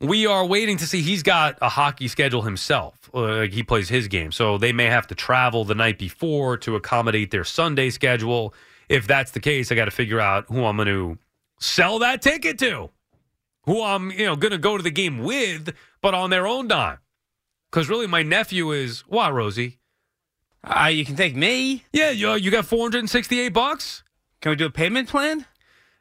We 0.00 0.26
are 0.26 0.44
waiting 0.44 0.78
to 0.78 0.86
see. 0.86 1.02
He's 1.02 1.22
got 1.22 1.58
a 1.60 1.68
hockey 1.68 2.08
schedule 2.08 2.42
himself. 2.42 3.10
Uh, 3.12 3.42
he 3.42 3.62
plays 3.62 3.90
his 3.90 4.08
game, 4.08 4.32
so 4.32 4.56
they 4.56 4.72
may 4.72 4.86
have 4.86 5.06
to 5.08 5.14
travel 5.14 5.64
the 5.64 5.74
night 5.74 5.98
before 5.98 6.56
to 6.58 6.76
accommodate 6.76 7.30
their 7.30 7.44
Sunday 7.44 7.90
schedule. 7.90 8.54
If 8.88 9.06
that's 9.06 9.32
the 9.32 9.40
case, 9.40 9.70
I 9.70 9.74
got 9.74 9.86
to 9.86 9.90
figure 9.90 10.20
out 10.20 10.46
who 10.48 10.64
I'm 10.64 10.76
going 10.76 10.88
to 10.88 11.18
sell 11.60 11.98
that 11.98 12.22
ticket 12.22 12.58
to, 12.60 12.90
who 13.66 13.82
I'm 13.82 14.10
you 14.10 14.24
know 14.24 14.36
going 14.36 14.52
to 14.52 14.58
go 14.58 14.76
to 14.76 14.82
the 14.82 14.90
game 14.90 15.18
with, 15.18 15.74
but 16.00 16.14
on 16.14 16.30
their 16.30 16.46
own 16.46 16.68
dime. 16.68 16.98
Because 17.70 17.88
really, 17.88 18.06
my 18.06 18.22
nephew 18.22 18.70
is 18.72 19.00
what, 19.00 19.34
Rosie? 19.34 19.78
Uh, 20.64 20.86
you 20.86 21.04
can 21.04 21.14
take 21.16 21.36
me. 21.36 21.84
Yeah, 21.92 22.10
you, 22.10 22.34
you 22.34 22.50
got 22.50 22.64
468 22.64 23.50
bucks? 23.50 24.02
Can 24.40 24.50
we 24.50 24.56
do 24.56 24.66
a 24.66 24.70
payment 24.70 25.08
plan? 25.08 25.46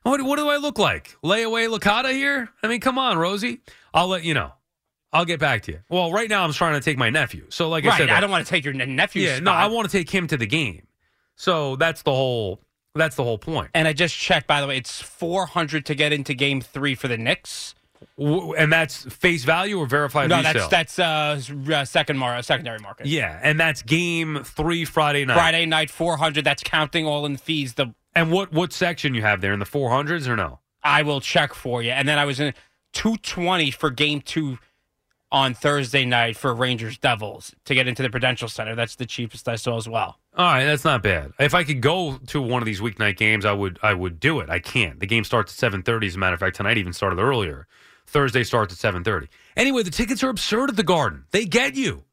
What, 0.04 0.22
what 0.22 0.38
do 0.38 0.50
I 0.50 0.58
look 0.58 0.80
like? 0.80 1.16
Layaway 1.24 1.68
Licata 1.68 2.12
here? 2.12 2.50
I 2.64 2.68
mean, 2.68 2.80
come 2.80 2.98
on, 2.98 3.18
Rosie. 3.18 3.62
I'll 3.94 4.08
let 4.08 4.24
you 4.24 4.34
know. 4.34 4.54
I'll 5.14 5.26
get 5.26 5.40
back 5.40 5.64
to 5.64 5.72
you. 5.72 5.80
Well, 5.90 6.12
right 6.12 6.30
now 6.30 6.44
I'm 6.44 6.52
trying 6.52 6.74
to 6.74 6.82
take 6.82 6.98
my 6.98 7.10
nephew. 7.10 7.46
So, 7.50 7.70
like 7.70 7.86
I 7.86 7.98
said, 7.98 8.10
I 8.10 8.20
don't 8.20 8.30
want 8.30 8.46
to 8.46 8.50
take 8.50 8.66
your 8.66 8.74
nephew. 8.74 9.24
yeah, 9.24 9.40
no. 9.40 9.52
I 9.52 9.68
want 9.68 9.90
to 9.90 9.98
take 9.98 10.10
him 10.10 10.28
to 10.28 10.38
the 10.38 10.46
game. 10.46 10.88
So 11.36 11.76
that's 11.76 12.02
the 12.02 12.12
whole. 12.12 12.62
That's 12.96 13.16
the 13.16 13.24
whole 13.24 13.38
point. 13.38 13.72
And 13.74 13.88
I 13.88 13.94
just 13.94 14.16
checked, 14.16 14.48
by 14.48 14.62
the 14.62 14.68
way, 14.68 14.78
it's 14.78 15.02
400 15.02 15.86
to 15.86 15.96
get 15.96 16.14
into 16.14 16.34
game 16.34 16.62
three 16.62 16.96
for 16.96 17.08
the 17.08 17.18
Knicks. 17.18 17.76
And 18.18 18.72
that's 18.72 19.04
face 19.14 19.44
value 19.44 19.78
or 19.78 19.86
verified 19.88 20.30
no, 20.30 20.38
resale? 20.38 20.54
that's 20.70 20.98
that's 20.98 21.00
uh, 21.00 21.74
uh, 21.74 21.86
second 21.86 22.18
mar- 22.18 22.42
secondary 22.44 22.80
market. 22.80 23.08
yeah, 23.08 23.40
and 23.42 23.60
that's 23.60 23.82
game 23.82 24.42
three 24.44 24.86
Friday 24.86 25.26
night. 25.26 25.34
Friday 25.36 25.66
night, 25.66 25.90
400. 25.90 26.46
That's 26.46 26.64
counting 26.64 27.06
all 27.06 27.26
in 27.26 27.36
fees. 27.38 27.74
The 27.74 27.94
And 28.14 28.32
what 28.32 28.52
what 28.54 28.72
section 28.74 29.14
you 29.16 29.22
have 29.22 29.42
there 29.42 29.54
in 29.54 29.60
the 29.60 29.66
400s 29.66 30.28
or 30.28 30.36
no? 30.36 30.60
I 30.84 31.02
will 31.02 31.20
check 31.20 31.54
for 31.54 31.82
you. 31.82 31.92
And 31.92 32.08
then 32.08 32.20
I 32.20 32.26
was 32.26 32.40
in 32.40 32.54
220 32.94 33.72
for 33.72 33.90
game 33.90 34.22
two 34.22 34.60
on 35.36 35.54
Thursday 35.54 36.06
night 36.06 36.38
for 36.38 36.56
Rangers 36.56 36.98
Devils 36.98 37.54
to 37.66 37.76
get 37.76 37.90
into 37.90 38.02
the 38.02 38.10
Prudential 38.10 38.48
Center. 38.48 38.74
That's 38.74 38.96
the 38.96 39.06
cheapest 39.06 39.50
I 39.50 39.58
saw 39.58 39.76
as 39.76 39.88
well. 39.88 40.18
All 40.38 40.46
right, 40.46 40.64
that's 40.64 40.86
not 40.86 41.04
bad. 41.04 41.34
If 41.38 41.54
I 41.54 41.66
could 41.66 41.82
go 41.82 42.18
to 42.28 42.42
one 42.42 42.62
of 42.62 42.66
these 42.66 42.80
weeknight 42.80 43.18
games, 43.18 43.44
I 43.44 43.52
would. 43.52 43.78
I 43.84 43.94
would 43.94 44.22
do 44.22 44.40
it. 44.40 44.50
I 44.50 44.60
can't. 44.60 44.98
The 44.98 45.06
game 45.06 45.26
starts 45.26 45.52
at 45.52 45.60
seven 45.60 45.84
thirty. 45.84 46.08
As 46.08 46.16
a 46.16 46.20
matter 46.20 46.36
of 46.36 46.40
fact, 46.40 46.56
tonight 46.56 46.78
even 46.78 46.94
started 46.94 47.20
earlier. 47.20 47.68
Thursday 48.08 48.46
starts 48.46 48.74
at 48.74 48.80
seven 48.80 49.04
thirty. 49.04 49.28
Anyway, 49.58 49.84
the 49.84 49.92
tickets 49.92 50.24
are 50.24 50.30
absurd 50.30 50.70
at 50.70 50.78
the 50.78 50.84
Garden. 50.84 51.26
They 51.32 51.44
get 51.44 51.76
you, 51.76 52.06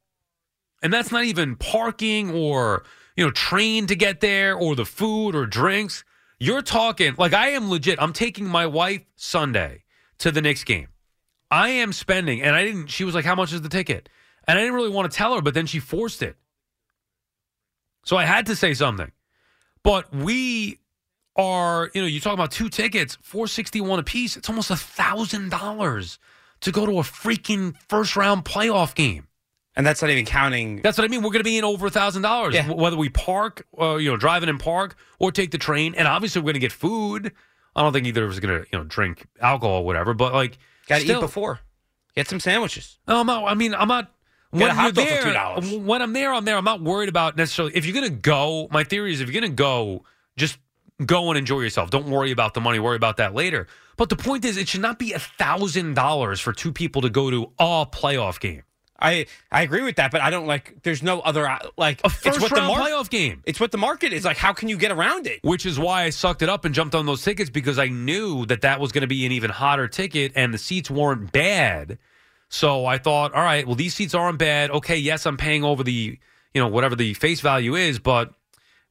and 0.83 0.93
that's 0.93 1.12
not 1.12 1.23
even 1.23 1.55
parking 1.55 2.33
or 2.33 2.83
you 3.16 3.25
know 3.25 3.31
train 3.31 3.87
to 3.87 3.95
get 3.95 4.18
there 4.18 4.57
or 4.57 4.75
the 4.75 4.85
food 4.85 5.37
or 5.37 5.47
drinks. 5.47 6.03
You're 6.41 6.62
talking 6.62 7.14
like 7.18 7.35
I 7.35 7.51
am 7.51 7.70
legit. 7.70 8.03
I'm 8.03 8.12
taking 8.12 8.47
my 8.47 8.66
wife 8.66 9.05
Sunday 9.14 9.85
to 10.18 10.33
the 10.33 10.43
Knicks 10.43 10.64
game. 10.64 10.89
I 11.53 11.68
am 11.68 11.92
spending, 11.92 12.40
and 12.42 12.57
I 12.57 12.64
didn't. 12.64 12.86
She 12.86 13.05
was 13.05 13.14
like, 13.14 13.26
"How 13.26 13.34
much 13.34 13.53
is 13.53 13.61
the 13.61 13.68
ticket?" 13.68 14.09
And 14.48 14.59
I 14.59 14.62
didn't 14.62 14.74
really 14.74 14.90
want 14.90 15.12
to 15.12 15.16
tell 15.16 15.34
her, 15.34 15.42
but 15.42 15.55
then 15.55 15.66
she 15.66 15.78
forced 15.78 16.22
it. 16.22 16.36
So 18.05 18.16
I 18.16 18.24
had 18.24 18.46
to 18.46 18.57
say 18.57 18.74
something. 18.74 19.12
But 19.84 20.12
we 20.14 20.80
are, 21.36 21.90
you 21.94 22.00
know, 22.00 22.07
you 22.07 22.20
talk 22.20 22.32
about 22.32 22.50
two 22.50 22.68
tickets, 22.68 23.18
four 23.20 23.46
sixty 23.46 23.80
one 23.80 23.98
a 23.98 24.03
piece. 24.03 24.36
It's 24.36 24.48
almost 24.48 24.70
a 24.70 24.76
thousand 24.76 25.50
dollars 25.50 26.18
to 26.61 26.72
go 26.72 26.86
to 26.86 26.98
a 26.98 27.03
freaking 27.03 27.76
first 27.88 28.16
round 28.16 28.44
playoff 28.44 28.94
game. 28.94 29.28
And 29.74 29.86
that's 29.86 30.03
not 30.03 30.11
even 30.11 30.26
counting. 30.26 30.82
That's 30.82 30.98
what 30.98 31.05
I 31.05 31.09
mean. 31.09 31.22
We're 31.22 31.30
going 31.30 31.40
to 31.40 31.44
be 31.44 31.59
in 31.59 31.64
over 31.64 31.86
a 31.86 31.90
thousand 31.90 32.22
dollars, 32.22 32.57
whether 32.66 32.96
we 32.96 33.09
park, 33.09 33.66
uh, 33.80 33.96
you 33.96 34.11
know, 34.11 34.16
driving 34.16 34.48
in 34.48 34.59
park, 34.59 34.96
or 35.18 35.32
take 35.32 35.50
the 35.50 35.59
train. 35.59 35.94
And 35.94 36.07
obviously, 36.09 36.40
we're 36.40 36.46
going 36.46 36.55
to 36.55 36.61
get 36.61 36.72
food. 36.72 37.32
I 37.74 37.82
don't 37.82 37.92
think 37.92 38.07
either 38.07 38.24
of 38.24 38.30
us 38.30 38.36
is 38.36 38.40
going 38.40 38.62
to, 38.62 38.68
you 38.70 38.78
know, 38.78 38.84
drink 38.84 39.26
alcohol 39.40 39.76
or 39.76 39.84
whatever. 39.84 40.12
But 40.12 40.34
like, 40.34 40.59
Got 40.87 41.01
to 41.03 41.12
eat 41.12 41.20
before. 41.20 41.61
Get 42.14 42.28
some 42.28 42.41
sandwiches. 42.41 42.99
no, 43.09 43.20
I'm 43.20 43.26
not, 43.26 43.45
I 43.45 43.55
mean, 43.55 43.74
I'm 43.74 43.89
not. 43.89 44.11
Get 44.53 44.61
When 44.61 44.70
a 44.70 44.74
hot 44.74 44.97
you're 44.97 45.07
there, 45.07 45.22
$2. 45.22 45.83
when 45.85 46.03
I'm 46.03 46.12
there, 46.12 46.30
I'm 46.33 46.45
there. 46.45 46.57
I'm 46.59 46.64
not 46.64 46.83
worried 46.83 47.09
about 47.09 47.39
necessarily. 47.39 47.74
If 47.74 47.87
you're 47.87 47.95
going 47.95 48.11
to 48.11 48.14
go, 48.14 48.68
my 48.70 48.85
theory 48.85 49.11
is 49.14 49.22
if 49.22 49.30
you're 49.30 49.41
going 49.41 49.51
to 49.51 49.57
go, 49.57 50.05
just 50.37 50.59
go 51.07 51.30
and 51.30 51.39
enjoy 51.39 51.61
yourself. 51.61 51.89
Don't 51.89 52.11
worry 52.11 52.33
about 52.33 52.53
the 52.53 52.61
money. 52.61 52.78
Worry 52.78 52.97
about 52.97 53.16
that 53.16 53.35
later. 53.35 53.66
But 53.97 54.11
the 54.11 54.16
point 54.16 54.45
is, 54.45 54.59
it 54.59 54.68
should 54.68 54.83
not 54.83 54.99
be 54.99 55.14
a 55.14 55.18
thousand 55.18 55.95
dollars 55.95 56.39
for 56.39 56.53
two 56.53 56.70
people 56.70 57.01
to 57.01 57.09
go 57.09 57.30
to 57.30 57.45
a 57.59 57.87
playoff 57.91 58.41
game. 58.41 58.62
I 59.03 59.26
I 59.50 59.62
agree 59.62 59.82
with 59.82 59.96
that, 59.96 60.11
but 60.11 60.20
I 60.20 60.30
don't 60.30 60.46
like. 60.46 60.82
There's 60.82 61.03
no 61.03 61.20
other 61.20 61.48
uh, 61.48 61.59
like 61.76 62.00
A 62.05 62.07
it's 62.07 62.14
first 62.16 62.40
what 62.40 62.50
the 62.50 62.57
round 62.57 62.68
mar- 62.68 62.80
playoff 62.80 63.11
game. 63.11 63.42
It's 63.44 63.61
what 63.61 63.72
the 63.72 63.78
market 63.78 64.12
is 64.12 64.24
like. 64.24 64.36
How 64.36 64.53
can 64.53 64.68
you 64.68 64.76
get 64.76 64.92
around 64.92 65.26
it? 65.26 65.40
Which 65.42 65.66
is 65.66 65.78
why 65.78 66.05
I 66.05 66.11
sucked 66.11 66.42
it 66.42 66.48
up 66.48 66.64
and 66.64 66.74
jumped 66.74 66.94
on 66.94 67.05
those 67.05 67.22
tickets 67.22 67.50
because 67.50 67.78
I 67.78 67.88
knew 67.88 68.46
that 68.46 68.62
that 68.62 68.80
was 68.80 68.92
going 68.92 69.03
to 69.03 69.09
be 69.09 69.26
an 69.26 69.32
even 69.32 69.50
hotter 69.50 69.88
ticket 69.88 70.32
and 70.36 70.55
the 70.55 70.59
seats 70.59 70.90
weren't 70.90 71.32
bad. 71.32 71.98
So 72.48 72.86
I 72.86 72.98
thought, 72.98 73.34
all 73.34 73.42
right, 73.42 73.66
well 73.66 73.76
these 73.76 73.94
seats 73.94 74.14
aren't 74.14 74.38
bad. 74.38 74.70
Okay, 74.70 74.96
yes, 74.96 75.26
I'm 75.26 75.36
paying 75.36 75.64
over 75.64 75.82
the, 75.82 76.18
you 76.55 76.61
know, 76.62 76.68
whatever 76.68 76.94
the 76.94 77.14
face 77.14 77.40
value 77.40 77.74
is, 77.74 77.98
but 77.98 78.32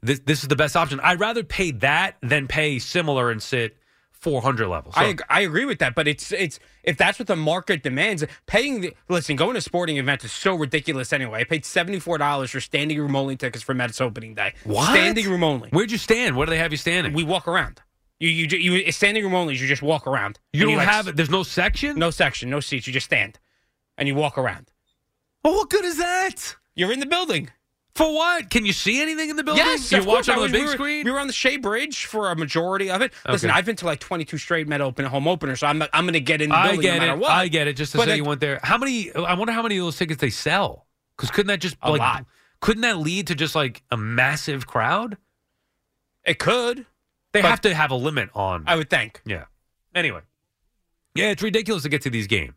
this 0.02 0.20
this 0.20 0.42
is 0.42 0.48
the 0.48 0.56
best 0.56 0.76
option. 0.76 1.00
I'd 1.00 1.20
rather 1.20 1.44
pay 1.44 1.72
that 1.72 2.18
than 2.22 2.48
pay 2.48 2.80
similar 2.80 3.30
and 3.32 3.42
sit 3.42 3.78
400 4.22 4.68
levels. 4.68 4.96
So- 4.96 5.02
I 5.02 5.16
I 5.30 5.42
agree 5.42 5.66
with 5.66 5.80
that, 5.80 5.96
but 5.96 6.08
it's 6.08 6.32
it's 6.32 6.60
if 6.84 6.96
that's 6.98 7.20
what 7.20 7.28
the 7.28 7.36
market 7.36 7.84
demands, 7.84 8.24
paying 8.46 8.82
the 8.82 8.96
listen, 9.10 9.36
going 9.36 9.54
to 9.54 9.58
a 9.58 9.62
sporting 9.62 9.98
event 9.98 10.24
is 10.24 10.32
so 10.32 10.56
ridiculous 10.56 11.12
anyway. 11.12 11.42
I 11.42 11.44
paid 11.44 11.66
seventy 11.66 12.00
four 12.00 12.18
dollars 12.18 12.52
for 12.52 12.60
standing 12.62 13.00
room 13.00 13.16
only 13.16 13.36
tickets 13.36 13.64
for 13.64 13.74
Mets 13.74 14.00
opening 14.00 14.36
day. 14.36 14.54
What? 14.64 14.90
Standing 14.92 15.30
room 15.30 15.44
only. 15.44 15.70
Where'd 15.70 15.92
you 15.92 15.98
stand? 15.98 16.38
Where 16.38 16.46
do 16.46 16.52
they 16.52 16.60
have 16.60 16.72
you 16.72 16.78
standing? 16.78 17.14
We 17.14 17.24
walk 17.24 17.48
around. 17.48 17.82
You 18.20 18.30
you 18.30 18.58
you 18.58 18.92
standing 18.92 19.24
room 19.24 19.34
only. 19.34 19.56
You 19.56 19.68
just 19.68 19.82
walk 19.82 20.06
around. 20.06 20.40
you 20.54 20.66
don't 20.66 20.78
like, 20.78 20.88
have 20.88 21.08
it. 21.08 21.16
There's 21.16 21.32
no 21.32 21.42
section. 21.44 21.98
no 21.98 22.12
section, 22.12 22.50
no 22.50 22.60
seats. 22.60 22.86
You 22.86 22.94
just 22.94 23.08
stand, 23.08 23.40
and 23.98 24.08
you 24.08 24.14
walk 24.14 24.38
around. 24.38 24.72
Well, 25.44 25.56
what 25.56 25.72
good 25.72 25.84
is 25.86 25.98
that? 25.98 26.56
You're 26.76 26.92
in 26.92 27.00
the 27.00 27.08
building. 27.08 27.50
For 27.96 28.14
what? 28.14 28.50
Can 28.50 28.66
you 28.66 28.72
see 28.72 29.02
anything 29.02 29.30
in 29.30 29.36
the 29.36 29.44
building? 29.44 29.64
Yes, 29.66 29.92
you 29.92 29.98
of 30.00 30.06
course. 30.06 30.28
watch 30.28 30.30
it 30.30 30.40
on 30.40 30.48
the 30.48 30.52
big 30.52 30.62
we 30.62 30.68
were, 30.68 30.72
screen. 30.74 31.04
We 31.06 31.12
were 31.12 31.20
on 31.20 31.28
the 31.28 31.34
Shea 31.34 31.58
Bridge 31.58 32.06
for 32.06 32.32
a 32.32 32.36
majority 32.38 32.90
of 32.90 33.02
it. 33.02 33.12
Listen, 33.28 33.50
Okay. 33.50 33.58
I've 33.60 33.66
been 33.66 33.76
to 33.78 33.86
like 33.86 34.00
22 34.00 34.38
straight 34.38 34.68
Met 34.68 34.80
Open 34.80 35.04
home 35.06 35.28
openers, 35.28 35.60
so 35.60 35.68
I'm 35.68 35.78
not, 35.78 35.90
I'm 35.92 36.06
going 36.06 36.14
to 36.14 36.22
get 36.22 36.42
in 36.42 36.50
the 36.50 36.56
I 36.56 36.68
building 36.68 36.82
get 36.82 36.94
no 36.94 37.00
matter 37.00 37.12
it. 37.14 37.20
what. 37.20 37.32
I 37.32 37.48
get 37.50 37.68
it. 37.68 37.74
Just 37.74 37.92
to 37.92 37.98
But 37.98 38.06
say 38.06 38.12
like- 38.12 38.18
you 38.18 38.24
went 38.24 38.40
there. 38.40 38.60
How 38.64 38.78
many? 38.78 39.14
I 39.14 39.34
wonder 39.34 39.52
how 39.52 39.62
many 39.62 39.78
of 39.78 39.84
those 39.86 39.98
tickets 39.98 40.22
they 40.22 40.30
sell. 40.30 40.86
Because 41.18 41.32
couldn't 41.32 41.48
that 41.48 41.60
just 41.60 41.76
A 41.82 41.92
like 41.92 42.00
lot. 42.00 42.26
couldn't 42.62 42.82
that 42.82 42.98
lead 42.98 43.28
to 43.28 43.36
just 43.36 43.56
like 43.56 43.84
a 43.92 43.98
massive 43.98 44.66
crowd? 44.68 45.18
It 46.26 46.40
could. 46.40 46.86
They 47.34 47.42
have 47.42 47.62
to 47.62 47.74
have 47.74 47.92
a 47.92 47.96
limit 47.96 48.30
on. 48.34 48.64
I 48.68 48.76
would 48.78 48.90
think. 48.90 49.22
yeah. 49.26 49.46
Anyway, 49.94 50.22
yeah, 51.14 51.32
it's 51.32 51.44
ridiculous 51.44 51.84
to 51.84 51.90
get 51.90 52.02
to 52.04 52.10
these 52.10 52.28
games. 52.28 52.56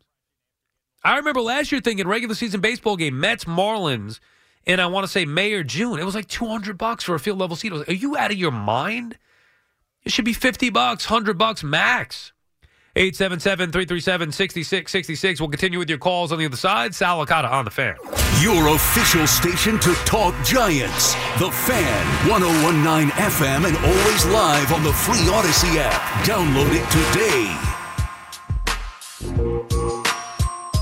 I 1.03 1.17
remember 1.17 1.41
last 1.41 1.71
year 1.71 1.81
thinking 1.81 2.07
regular 2.07 2.35
season 2.35 2.61
baseball 2.61 2.95
game 2.97 3.19
Mets 3.19 3.43
Marlins, 3.45 4.19
and 4.67 4.81
I 4.81 4.87
want 4.87 5.05
to 5.05 5.11
say 5.11 5.25
May 5.25 5.53
or 5.53 5.63
June. 5.63 5.99
It 5.99 6.05
was 6.05 6.15
like 6.15 6.27
two 6.27 6.47
hundred 6.47 6.77
bucks 6.77 7.03
for 7.03 7.15
a 7.15 7.19
field 7.19 7.39
level 7.39 7.55
seat. 7.55 7.71
Like, 7.73 7.89
Are 7.89 7.93
you 7.93 8.17
out 8.17 8.31
of 8.31 8.37
your 8.37 8.51
mind? 8.51 9.17
It 10.03 10.11
should 10.11 10.25
be 10.25 10.33
fifty 10.33 10.69
bucks, 10.69 11.05
hundred 11.05 11.37
bucks 11.37 11.63
max. 11.63 12.31
877-337-6666. 12.95 15.39
We'll 15.41 15.49
continue 15.49 15.77
with 15.79 15.89
your 15.89 15.97
calls 15.97 16.31
on 16.31 16.39
the 16.39 16.45
other 16.45 16.55
side. 16.55 16.95
Sal 16.95 17.25
Licata 17.25 17.51
on 17.51 17.65
the 17.65 17.71
fan. 17.71 17.97
Your 18.41 18.69
official 18.73 19.27
station 19.27 19.77
to 19.81 19.93
talk 20.05 20.33
Giants. 20.45 21.13
The 21.39 21.51
Fan, 21.51 22.29
1019 22.29 23.09
FM, 23.09 23.65
and 23.67 23.75
always 23.77 24.25
live 24.27 24.71
on 24.71 24.81
the 24.83 24.93
free 24.93 25.27
Odyssey 25.29 25.77
app. 25.77 26.01
Download 26.25 26.71
it 26.71 26.89
today. 26.95 27.51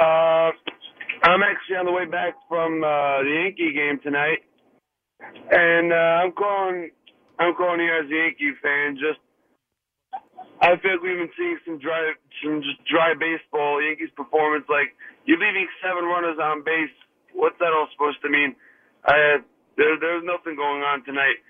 Uh, 0.00 0.50
I'm 1.22 1.42
actually 1.42 1.76
on 1.76 1.84
the 1.84 1.92
way 1.92 2.06
back 2.06 2.32
from 2.48 2.82
uh, 2.82 3.22
the 3.22 3.42
Yankee 3.44 3.74
game 3.74 4.00
tonight, 4.02 4.38
and 5.50 5.92
uh, 5.92 5.96
I'm 5.96 6.32
calling. 6.32 6.90
I'm 7.40 7.56
calling 7.56 7.80
here 7.80 7.96
as 8.04 8.06
a 8.06 8.14
Yankee 8.14 8.52
fan. 8.60 9.00
Just, 9.00 9.20
I 10.60 10.76
feel 10.84 11.00
like 11.00 11.04
we've 11.04 11.18
been 11.18 11.34
seeing 11.38 11.58
some 11.64 11.78
dry, 11.80 12.12
some 12.44 12.60
just 12.60 12.80
dry 12.86 13.16
baseball. 13.16 13.80
Yankees 13.80 14.12
performance, 14.16 14.68
like 14.68 14.92
you're 15.24 15.40
leaving 15.40 15.68
seven 15.80 16.04
runners 16.04 16.38
on 16.38 16.62
base. 16.64 16.92
What's 17.32 17.56
that 17.60 17.72
all 17.72 17.88
supposed 17.96 18.20
to 18.22 18.30
mean? 18.30 18.54
I, 19.08 19.40
there, 19.80 19.96
there's 19.98 20.24
nothing 20.28 20.56
going 20.60 20.84
on 20.84 21.04
tonight. 21.08 21.40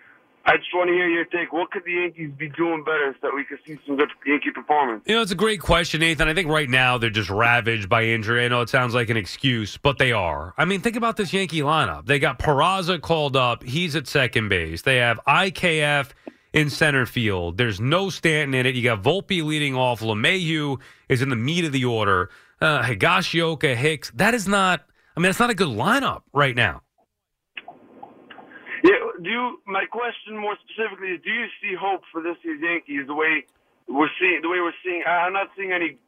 I 0.46 0.56
just 0.56 0.74
want 0.74 0.88
to 0.88 0.94
hear 0.94 1.08
your 1.08 1.26
take. 1.26 1.52
What 1.52 1.70
could 1.70 1.84
the 1.84 1.92
Yankees 1.92 2.30
be 2.36 2.48
doing 2.48 2.82
better 2.82 3.14
so 3.20 3.28
that 3.28 3.34
we 3.34 3.44
could 3.44 3.58
see 3.66 3.78
some 3.86 3.96
good 3.96 4.08
Yankee 4.26 4.50
performance? 4.50 5.02
You 5.06 5.16
know, 5.16 5.22
it's 5.22 5.30
a 5.30 5.36
great 5.36 5.60
question, 5.60 6.00
Nathan. 6.00 6.28
I 6.28 6.34
think 6.34 6.48
right 6.48 6.68
now 6.68 6.96
they're 6.98 7.10
just 7.10 7.28
ravaged 7.28 7.88
by 7.88 8.04
injury. 8.04 8.44
I 8.44 8.48
know 8.48 8.62
it 8.62 8.70
sounds 8.70 8.94
like 8.94 9.10
an 9.10 9.16
excuse, 9.16 9.76
but 9.76 9.98
they 9.98 10.12
are. 10.12 10.54
I 10.56 10.64
mean, 10.64 10.80
think 10.80 10.96
about 10.96 11.16
this 11.16 11.32
Yankee 11.32 11.60
lineup. 11.60 12.06
They 12.06 12.18
got 12.18 12.38
Peraza 12.38 13.00
called 13.00 13.36
up. 13.36 13.62
He's 13.62 13.94
at 13.94 14.06
second 14.06 14.48
base. 14.48 14.82
They 14.82 14.96
have 14.96 15.20
IKF 15.26 16.10
in 16.52 16.70
center 16.70 17.06
field. 17.06 17.58
There's 17.58 17.78
no 17.78 18.08
Stanton 18.10 18.54
in 18.54 18.66
it. 18.66 18.74
You 18.74 18.82
got 18.82 19.02
Volpe 19.02 19.44
leading 19.44 19.76
off. 19.76 20.00
LeMahieu 20.00 20.80
is 21.08 21.22
in 21.22 21.28
the 21.28 21.36
meat 21.36 21.64
of 21.64 21.72
the 21.72 21.84
order. 21.84 22.30
Uh, 22.60 22.82
Higashioka, 22.82 23.74
Hicks. 23.76 24.10
That 24.14 24.34
is 24.34 24.48
not, 24.48 24.84
I 25.16 25.20
mean, 25.20 25.30
it's 25.30 25.38
not 25.38 25.50
a 25.50 25.54
good 25.54 25.68
lineup 25.68 26.22
right 26.32 26.56
now. 26.56 26.82
Do 29.22 29.28
you, 29.30 29.58
my 29.66 29.84
question 29.86 30.36
more 30.38 30.56
specifically 30.64 31.08
is: 31.08 31.20
Do 31.22 31.30
you 31.30 31.46
see 31.62 31.74
hope 31.78 32.02
for 32.12 32.22
this 32.22 32.36
year's 32.42 32.60
Yankees 32.62 33.06
the 33.06 33.14
way 33.14 33.44
we're 33.88 34.08
seeing? 34.20 34.40
The 34.42 34.48
way 34.48 34.60
we're 34.60 34.72
seeing, 34.84 35.02
I'm 35.06 35.32
not 35.32 35.48
seeing 35.56 35.72
any 35.72 35.98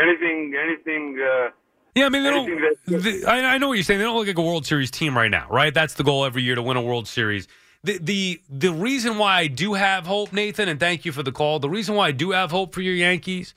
anything, 0.00 0.54
anything. 0.60 1.18
Uh, 1.20 1.50
Yeah, 1.94 2.06
I 2.06 2.08
mean, 2.08 2.22
they 2.22 2.30
don't. 2.30 3.02
the- 3.02 3.24
I, 3.26 3.54
I 3.54 3.58
know 3.58 3.68
what 3.68 3.74
you're 3.74 3.82
saying. 3.84 3.98
They 3.98 4.04
don't 4.04 4.16
look 4.16 4.26
like 4.26 4.38
a 4.38 4.42
World 4.42 4.64
Series 4.66 4.90
team 4.90 5.16
right 5.16 5.30
now, 5.30 5.46
right? 5.50 5.74
That's 5.74 5.94
the 5.94 6.04
goal 6.04 6.24
every 6.24 6.42
year 6.42 6.54
to 6.54 6.62
win 6.62 6.76
a 6.76 6.82
World 6.82 7.08
Series. 7.08 7.48
The 7.84 7.98
the 7.98 8.40
the 8.48 8.72
reason 8.72 9.18
why 9.18 9.38
I 9.38 9.46
do 9.48 9.74
have 9.74 10.06
hope, 10.06 10.32
Nathan, 10.32 10.68
and 10.68 10.78
thank 10.78 11.04
you 11.04 11.10
for 11.12 11.22
the 11.24 11.32
call. 11.32 11.58
The 11.58 11.68
reason 11.70 11.94
why 11.96 12.08
I 12.08 12.12
do 12.12 12.30
have 12.30 12.50
hope 12.52 12.74
for 12.74 12.80
your 12.80 12.94
Yankees 12.94 13.54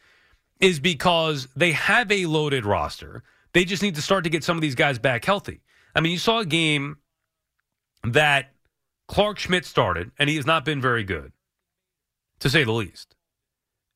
is 0.59 0.79
because 0.79 1.47
they 1.55 1.73
have 1.73 2.11
a 2.11 2.25
loaded 2.25 2.65
roster. 2.65 3.23
They 3.53 3.65
just 3.65 3.83
need 3.83 3.95
to 3.95 4.01
start 4.01 4.23
to 4.23 4.29
get 4.29 4.43
some 4.43 4.57
of 4.57 4.61
these 4.61 4.75
guys 4.75 4.97
back 4.97 5.23
healthy. 5.25 5.61
I 5.95 6.01
mean, 6.01 6.11
you 6.11 6.17
saw 6.17 6.39
a 6.39 6.45
game 6.45 6.97
that 8.03 8.51
Clarke 9.07 9.39
Schmidt 9.39 9.65
started, 9.65 10.11
and 10.17 10.29
he 10.29 10.35
has 10.35 10.45
not 10.45 10.65
been 10.65 10.81
very 10.81 11.03
good, 11.03 11.31
to 12.39 12.49
say 12.49 12.63
the 12.63 12.71
least. 12.71 13.15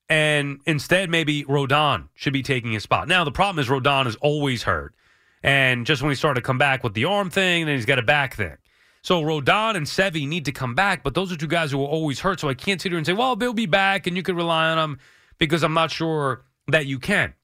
And 0.08 0.60
instead, 0.66 1.08
maybe 1.08 1.44
Rodon 1.44 2.08
should 2.14 2.32
be 2.32 2.42
taking 2.42 2.72
his 2.72 2.82
spot. 2.82 3.08
Now, 3.08 3.24
the 3.24 3.32
problem 3.32 3.62
is 3.62 3.68
Rodon 3.68 4.06
is 4.06 4.16
always 4.16 4.64
hurt. 4.64 4.94
And 5.42 5.86
just 5.86 6.02
when 6.02 6.10
he 6.10 6.16
started 6.16 6.40
to 6.40 6.46
come 6.46 6.58
back 6.58 6.84
with 6.84 6.94
the 6.94 7.04
arm 7.04 7.30
thing, 7.30 7.66
then 7.66 7.76
he's 7.76 7.86
got 7.86 7.98
a 7.98 8.02
back 8.02 8.34
thing. 8.34 8.56
So 9.02 9.22
Rodon 9.22 9.76
and 9.76 9.86
Sevy 9.86 10.28
need 10.28 10.44
to 10.44 10.52
come 10.52 10.74
back, 10.74 11.02
but 11.02 11.14
those 11.14 11.32
are 11.32 11.36
two 11.36 11.46
guys 11.46 11.70
who 11.70 11.82
are 11.82 11.88
always 11.88 12.20
hurt. 12.20 12.40
So 12.40 12.48
I 12.48 12.54
can't 12.54 12.80
sit 12.80 12.92
here 12.92 12.98
and 12.98 13.06
say, 13.06 13.14
well, 13.14 13.36
they'll 13.36 13.54
be 13.54 13.66
back 13.66 14.06
and 14.06 14.16
you 14.16 14.22
can 14.22 14.36
rely 14.36 14.68
on 14.68 14.76
them 14.76 14.98
because 15.38 15.62
I'm 15.62 15.72
not 15.72 15.90
sure 15.90 16.44
that 16.68 16.86
you 16.86 16.98
can. 16.98 17.34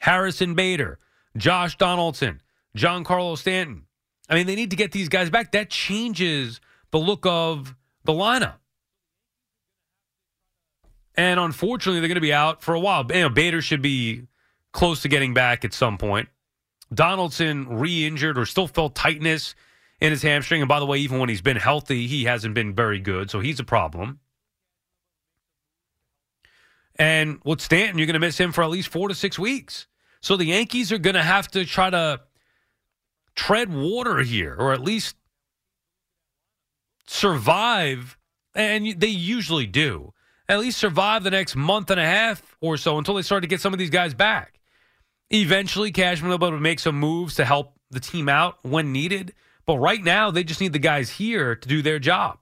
Harrison 0.00 0.54
Bader, 0.54 0.98
Josh 1.36 1.76
Donaldson, 1.76 2.40
Giancarlo 2.76 3.36
Stanton. 3.36 3.86
I 4.28 4.34
mean, 4.34 4.46
they 4.46 4.54
need 4.54 4.70
to 4.70 4.76
get 4.76 4.92
these 4.92 5.08
guys 5.08 5.30
back. 5.30 5.52
That 5.52 5.70
changes 5.70 6.60
the 6.90 6.98
look 6.98 7.24
of 7.24 7.74
the 8.04 8.12
lineup. 8.12 8.56
And 11.14 11.40
unfortunately, 11.40 12.00
they're 12.00 12.08
going 12.08 12.16
to 12.16 12.20
be 12.20 12.32
out 12.32 12.62
for 12.62 12.74
a 12.74 12.80
while. 12.80 13.04
You 13.12 13.22
know, 13.22 13.28
Bader 13.28 13.60
should 13.60 13.82
be 13.82 14.28
close 14.72 15.02
to 15.02 15.08
getting 15.08 15.34
back 15.34 15.64
at 15.64 15.72
some 15.72 15.98
point. 15.98 16.28
Donaldson 16.92 17.68
re 17.68 18.06
injured 18.06 18.38
or 18.38 18.46
still 18.46 18.68
felt 18.68 18.94
tightness 18.94 19.54
in 20.00 20.10
his 20.10 20.22
hamstring. 20.22 20.62
And 20.62 20.68
by 20.68 20.78
the 20.78 20.86
way, 20.86 20.98
even 20.98 21.18
when 21.18 21.28
he's 21.28 21.40
been 21.40 21.56
healthy, 21.56 22.06
he 22.06 22.24
hasn't 22.24 22.54
been 22.54 22.74
very 22.74 23.00
good. 23.00 23.30
So 23.30 23.40
he's 23.40 23.58
a 23.58 23.64
problem. 23.64 24.20
And 26.96 27.40
with 27.44 27.60
Stanton, 27.60 27.98
you're 27.98 28.06
going 28.06 28.14
to 28.14 28.20
miss 28.20 28.38
him 28.38 28.52
for 28.52 28.62
at 28.62 28.70
least 28.70 28.88
four 28.88 29.08
to 29.08 29.14
six 29.14 29.38
weeks. 29.38 29.86
So 30.20 30.36
the 30.36 30.46
Yankees 30.46 30.90
are 30.92 30.98
going 30.98 31.14
to 31.14 31.22
have 31.22 31.48
to 31.52 31.64
try 31.64 31.90
to 31.90 32.20
tread 33.38 33.72
water 33.72 34.18
here, 34.18 34.56
or 34.58 34.72
at 34.72 34.82
least 34.82 35.14
survive. 37.06 38.18
And 38.54 39.00
they 39.00 39.06
usually 39.06 39.66
do. 39.66 40.12
At 40.48 40.58
least 40.58 40.78
survive 40.78 41.22
the 41.22 41.30
next 41.30 41.54
month 41.54 41.90
and 41.90 42.00
a 42.00 42.04
half 42.04 42.56
or 42.60 42.76
so 42.76 42.98
until 42.98 43.14
they 43.14 43.22
start 43.22 43.42
to 43.42 43.48
get 43.48 43.60
some 43.60 43.72
of 43.72 43.78
these 43.78 43.90
guys 43.90 44.12
back. 44.12 44.58
Eventually, 45.30 45.92
Cashman 45.92 46.30
will 46.30 46.38
be 46.38 46.46
able 46.46 46.56
to 46.56 46.60
make 46.60 46.80
some 46.80 46.98
moves 46.98 47.36
to 47.36 47.44
help 47.44 47.74
the 47.90 48.00
team 48.00 48.28
out 48.28 48.58
when 48.62 48.92
needed. 48.92 49.34
But 49.66 49.78
right 49.78 50.02
now, 50.02 50.30
they 50.30 50.42
just 50.42 50.60
need 50.60 50.72
the 50.72 50.78
guys 50.78 51.10
here 51.10 51.54
to 51.54 51.68
do 51.68 51.82
their 51.82 51.98
job. 51.98 52.38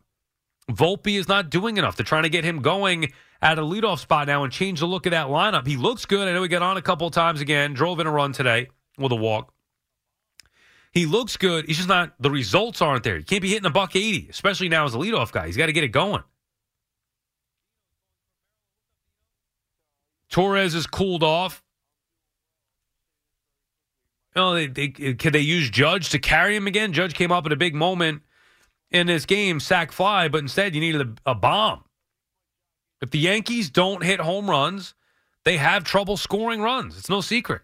Volpe 0.71 1.19
is 1.19 1.29
not 1.29 1.51
doing 1.51 1.77
enough. 1.77 1.97
They're 1.97 2.05
trying 2.05 2.23
to 2.23 2.29
get 2.29 2.45
him 2.45 2.63
going 2.63 3.13
at 3.43 3.59
a 3.59 3.63
leadoff 3.63 3.99
spot 3.99 4.29
now 4.29 4.45
and 4.45 4.53
change 4.53 4.81
the 4.81 4.87
look 4.87 5.05
of 5.07 5.11
that 5.11 5.27
lineup. 5.27 5.67
He 5.67 5.77
looks 5.77 6.07
good. 6.07 6.27
I 6.27 6.33
know 6.33 6.43
he 6.43 6.49
got 6.49 6.63
on 6.63 6.77
a 6.77 6.83
couple 6.83 7.11
times 7.11 7.41
again, 7.41 7.75
drove 7.75 8.01
in 8.01 8.07
a 8.07 8.11
run 8.11 8.33
today 8.33 8.69
with 8.99 9.13
a 9.13 9.17
walk. 9.17 9.53
He 10.97 11.05
looks 11.05 11.37
good. 11.37 11.67
He's 11.67 11.77
just 11.77 11.91
not, 11.91 12.15
the 12.19 12.31
results 12.31 12.81
aren't 12.81 13.05
there. 13.05 13.19
He 13.19 13.23
can't 13.23 13.43
be 13.43 13.51
hitting 13.51 13.67
a 13.67 13.71
buck 13.71 13.95
80, 13.95 14.29
especially 14.31 14.71
now 14.71 14.87
as 14.87 14.95
a 14.95 14.97
leadoff 14.97 15.31
guy. 15.31 15.45
He's 15.45 15.59
got 15.59 15.67
to 15.67 15.75
get 15.75 15.85
it 15.85 15.89
going. 15.89 16.23
Torres 20.31 20.75
is 20.75 20.87
cooled 20.87 21.23
off. 21.23 21.63
You 24.35 24.41
know, 24.41 24.55
they, 24.55 24.69
they, 24.69 24.89
could 24.89 25.35
they 25.35 25.41
use 25.41 25.69
Judge 25.69 26.09
to 26.09 26.19
carry 26.19 26.57
him 26.57 26.67
again? 26.67 26.95
Judge 26.95 27.13
came 27.13 27.31
up 27.31 27.45
at 27.45 27.53
a 27.53 27.57
big 27.57 27.75
moment 27.75 28.23
in 28.91 29.07
this 29.07 29.27
game, 29.27 29.61
sac 29.61 29.93
fly, 29.93 30.29
but 30.29 30.39
instead 30.39 30.75
you 30.75 30.81
needed 30.81 31.03
a, 31.27 31.33
a 31.33 31.35
bomb. 31.35 31.85
If 33.03 33.11
the 33.11 33.19
Yankees 33.19 33.69
don't 33.69 34.03
hit 34.03 34.19
home 34.19 34.49
runs, 34.49 34.95
they 35.45 35.59
have 35.59 35.85
trouble 35.85 36.17
scoring 36.17 36.63
runs. 36.63 36.97
It's 36.97 37.11
no 37.11 37.21
secret. 37.21 37.61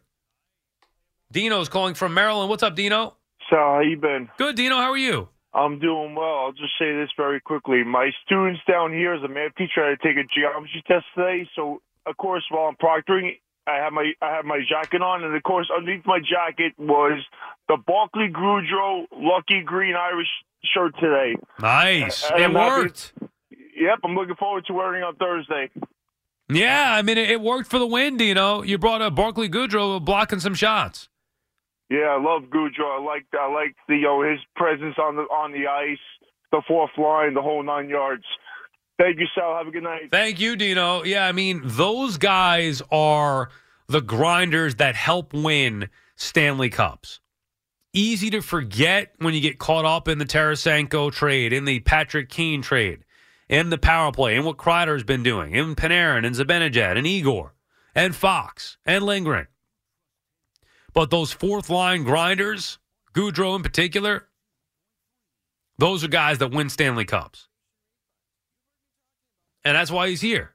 Dino's 1.33 1.71
calling 1.71 1.95
from 1.95 2.13
Maryland. 2.13 2.51
What's 2.51 2.63
up, 2.63 2.75
Dino? 2.75 3.17
So 3.51 3.57
how 3.57 3.81
you 3.81 3.97
been? 3.97 4.29
Good, 4.39 4.57
Dino. 4.57 4.77
How 4.77 4.91
are 4.91 4.97
you? 4.97 5.29
I'm 5.55 5.79
doing 5.79 6.15
well. 6.15 6.39
I'll 6.47 6.53
just 6.53 6.73
say 6.79 6.95
this 6.97 7.11
very 7.17 7.41
quickly. 7.41 7.85
My 7.85 8.11
students 8.25 8.61
down 8.67 8.93
here 8.93 9.13
as 9.15 9.23
a 9.23 9.29
math 9.29 9.55
teacher 9.57 9.89
had 9.89 10.01
to 10.01 10.09
take 10.09 10.17
a 10.17 10.27
geometry 10.35 10.83
test 10.87 11.05
today. 11.15 11.47
So 11.55 11.83
of 12.07 12.17
course, 12.17 12.43
while 12.51 12.69
I'm 12.69 12.77
proctoring, 12.77 13.39
I 13.67 13.77
have 13.77 13.93
my 13.93 14.13
I 14.23 14.35
have 14.35 14.45
my 14.45 14.61
jacket 14.69 15.03
on, 15.03 15.23
and 15.25 15.35
of 15.37 15.43
course, 15.43 15.69
underneath 15.77 16.07
my 16.07 16.19
jacket 16.19 16.73
was 16.79 17.23
the 17.69 17.77
Barclay 17.87 18.29
Goodrow 18.33 19.05
Lucky 19.13 19.63
Green 19.63 19.95
Irish 19.95 20.29
shirt 20.65 20.95
today. 20.99 21.37
Nice. 21.61 22.25
And 22.31 22.41
it 22.41 22.45
I'm 22.45 22.55
happy- 22.55 22.83
worked. 22.83 23.13
Yep, 23.77 23.99
I'm 24.05 24.15
looking 24.15 24.37
forward 24.37 24.65
to 24.67 24.73
wearing 24.75 25.03
it 25.03 25.05
on 25.05 25.17
Thursday. 25.17 25.71
Yeah, 26.49 26.93
I 26.93 27.03
mean, 27.03 27.17
it, 27.19 27.31
it 27.31 27.41
worked 27.41 27.71
for 27.71 27.79
the 27.79 27.87
win, 27.87 28.17
Dino. 28.17 28.63
You 28.63 28.79
brought 28.79 29.01
up 29.01 29.15
Barclay 29.15 29.49
Goodrow 29.49 30.05
blocking 30.05 30.41
some 30.41 30.55
shots. 30.55 31.09
Yeah, 31.93 32.09
I 32.09 32.19
love 32.19 32.45
Goodrow. 32.45 32.99
I 32.99 33.03
like 33.05 33.27
I 33.39 33.53
like 33.53 33.77
the 33.87 33.97
you 33.97 34.05
know 34.05 34.23
his 34.23 34.41
presence 34.57 34.95
on 34.99 35.17
the 35.17 35.23
on 35.25 35.53
the 35.53 35.67
ice, 35.67 35.99
the 36.51 36.63
fourth 36.67 36.97
line, 36.97 37.35
the 37.35 37.43
whole 37.43 37.63
nine 37.63 37.91
yards. 37.91 38.25
Thank 38.99 39.19
you, 39.19 39.27
Sal. 39.35 39.57
Have 39.59 39.67
a 39.67 39.71
good 39.71 39.83
night. 39.83 40.11
Thank 40.11 40.41
you, 40.41 40.57
Dino. 40.57 41.05
Yeah, 41.05 41.27
I 41.29 41.33
mean, 41.33 41.61
those 41.63 42.17
guys 42.17 42.81
are 42.91 43.51
the 43.89 44.01
grinders 44.01 44.77
that 44.77 44.95
help 44.95 45.35
win 45.35 45.91
Stanley 46.17 46.71
Cups. 46.71 47.21
Easy 47.93 48.31
to 48.31 48.41
forget 48.41 49.13
when 49.19 49.35
you 49.35 49.43
get 49.43 49.59
caught 49.59 49.85
up 49.85 50.09
in 50.09 50.17
the 50.17 50.25
Tarasenko 50.25 51.13
trade, 51.13 51.53
in 51.53 51.67
the 51.67 51.81
Patrick 51.81 52.31
Kane 52.31 52.63
trade, 52.63 53.05
in 53.51 53.69
the 53.69 53.77
power 53.77 54.13
play, 54.13 54.35
and 54.35 54.47
what 54.47 54.57
Kreider's 54.57 55.05
been 55.05 55.23
doing, 55.23 55.53
in 55.53 55.75
Panarin 55.75 56.25
and 56.25 56.35
Zibanejad 56.35 56.97
and 56.97 57.07
Igor 57.07 57.53
and 57.95 58.17
Fox 58.17 58.79
and 58.87 59.05
Lindgren. 59.05 59.49
But 60.95 61.11
those 61.11 61.33
fourth 61.33 61.71
line 61.71 62.05
grinders, 62.05 62.79
Goodrow 63.15 63.57
in 63.57 63.63
particular, 63.63 64.29
those 65.79 66.05
are 66.05 66.09
guys 66.09 66.39
that 66.39 66.53
win 66.53 66.69
Stanley 66.69 67.05
Cups. 67.05 67.49
And 69.65 69.77
that's 69.77 69.91
why 69.91 70.09
he's 70.09 70.21
here. 70.21 70.55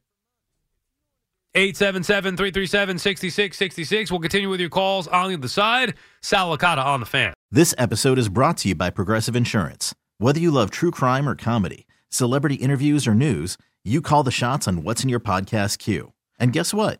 877 1.56 2.38
337 2.38 3.00
6666. 3.00 4.12
We'll 4.12 4.20
continue 4.20 4.50
with 4.50 4.60
your 4.60 4.70
calls 4.70 5.08
on 5.08 5.30
the 5.30 5.36
other 5.36 5.48
side. 5.48 5.96
Sal 6.22 6.56
Licata 6.56 6.86
on 6.86 7.00
the 7.00 7.06
fan. 7.06 7.34
This 7.50 7.74
episode 7.78 8.20
is 8.20 8.30
brought 8.30 8.58
to 8.58 8.70
you 8.70 8.76
by 8.76 8.90
Progressive 8.90 9.36
Insurance. 9.36 9.96
Whether 10.20 10.40
you 10.40 10.52
love 10.52 10.70
true 10.70 10.92
crime 10.92 11.28
or 11.28 11.36
comedy, 11.36 11.88
celebrity 12.10 12.56
interviews 12.56 13.08
or 13.08 13.16
news, 13.16 13.58
you 13.84 14.02
call 14.02 14.24
the 14.24 14.32
shots 14.32 14.68
on 14.68 14.84
what's 14.84 15.04
in 15.04 15.10
your 15.10 15.20
podcast 15.20 15.80
queue. 15.80 16.14
And 16.40 16.54
guess 16.54 16.74
what? 16.74 17.00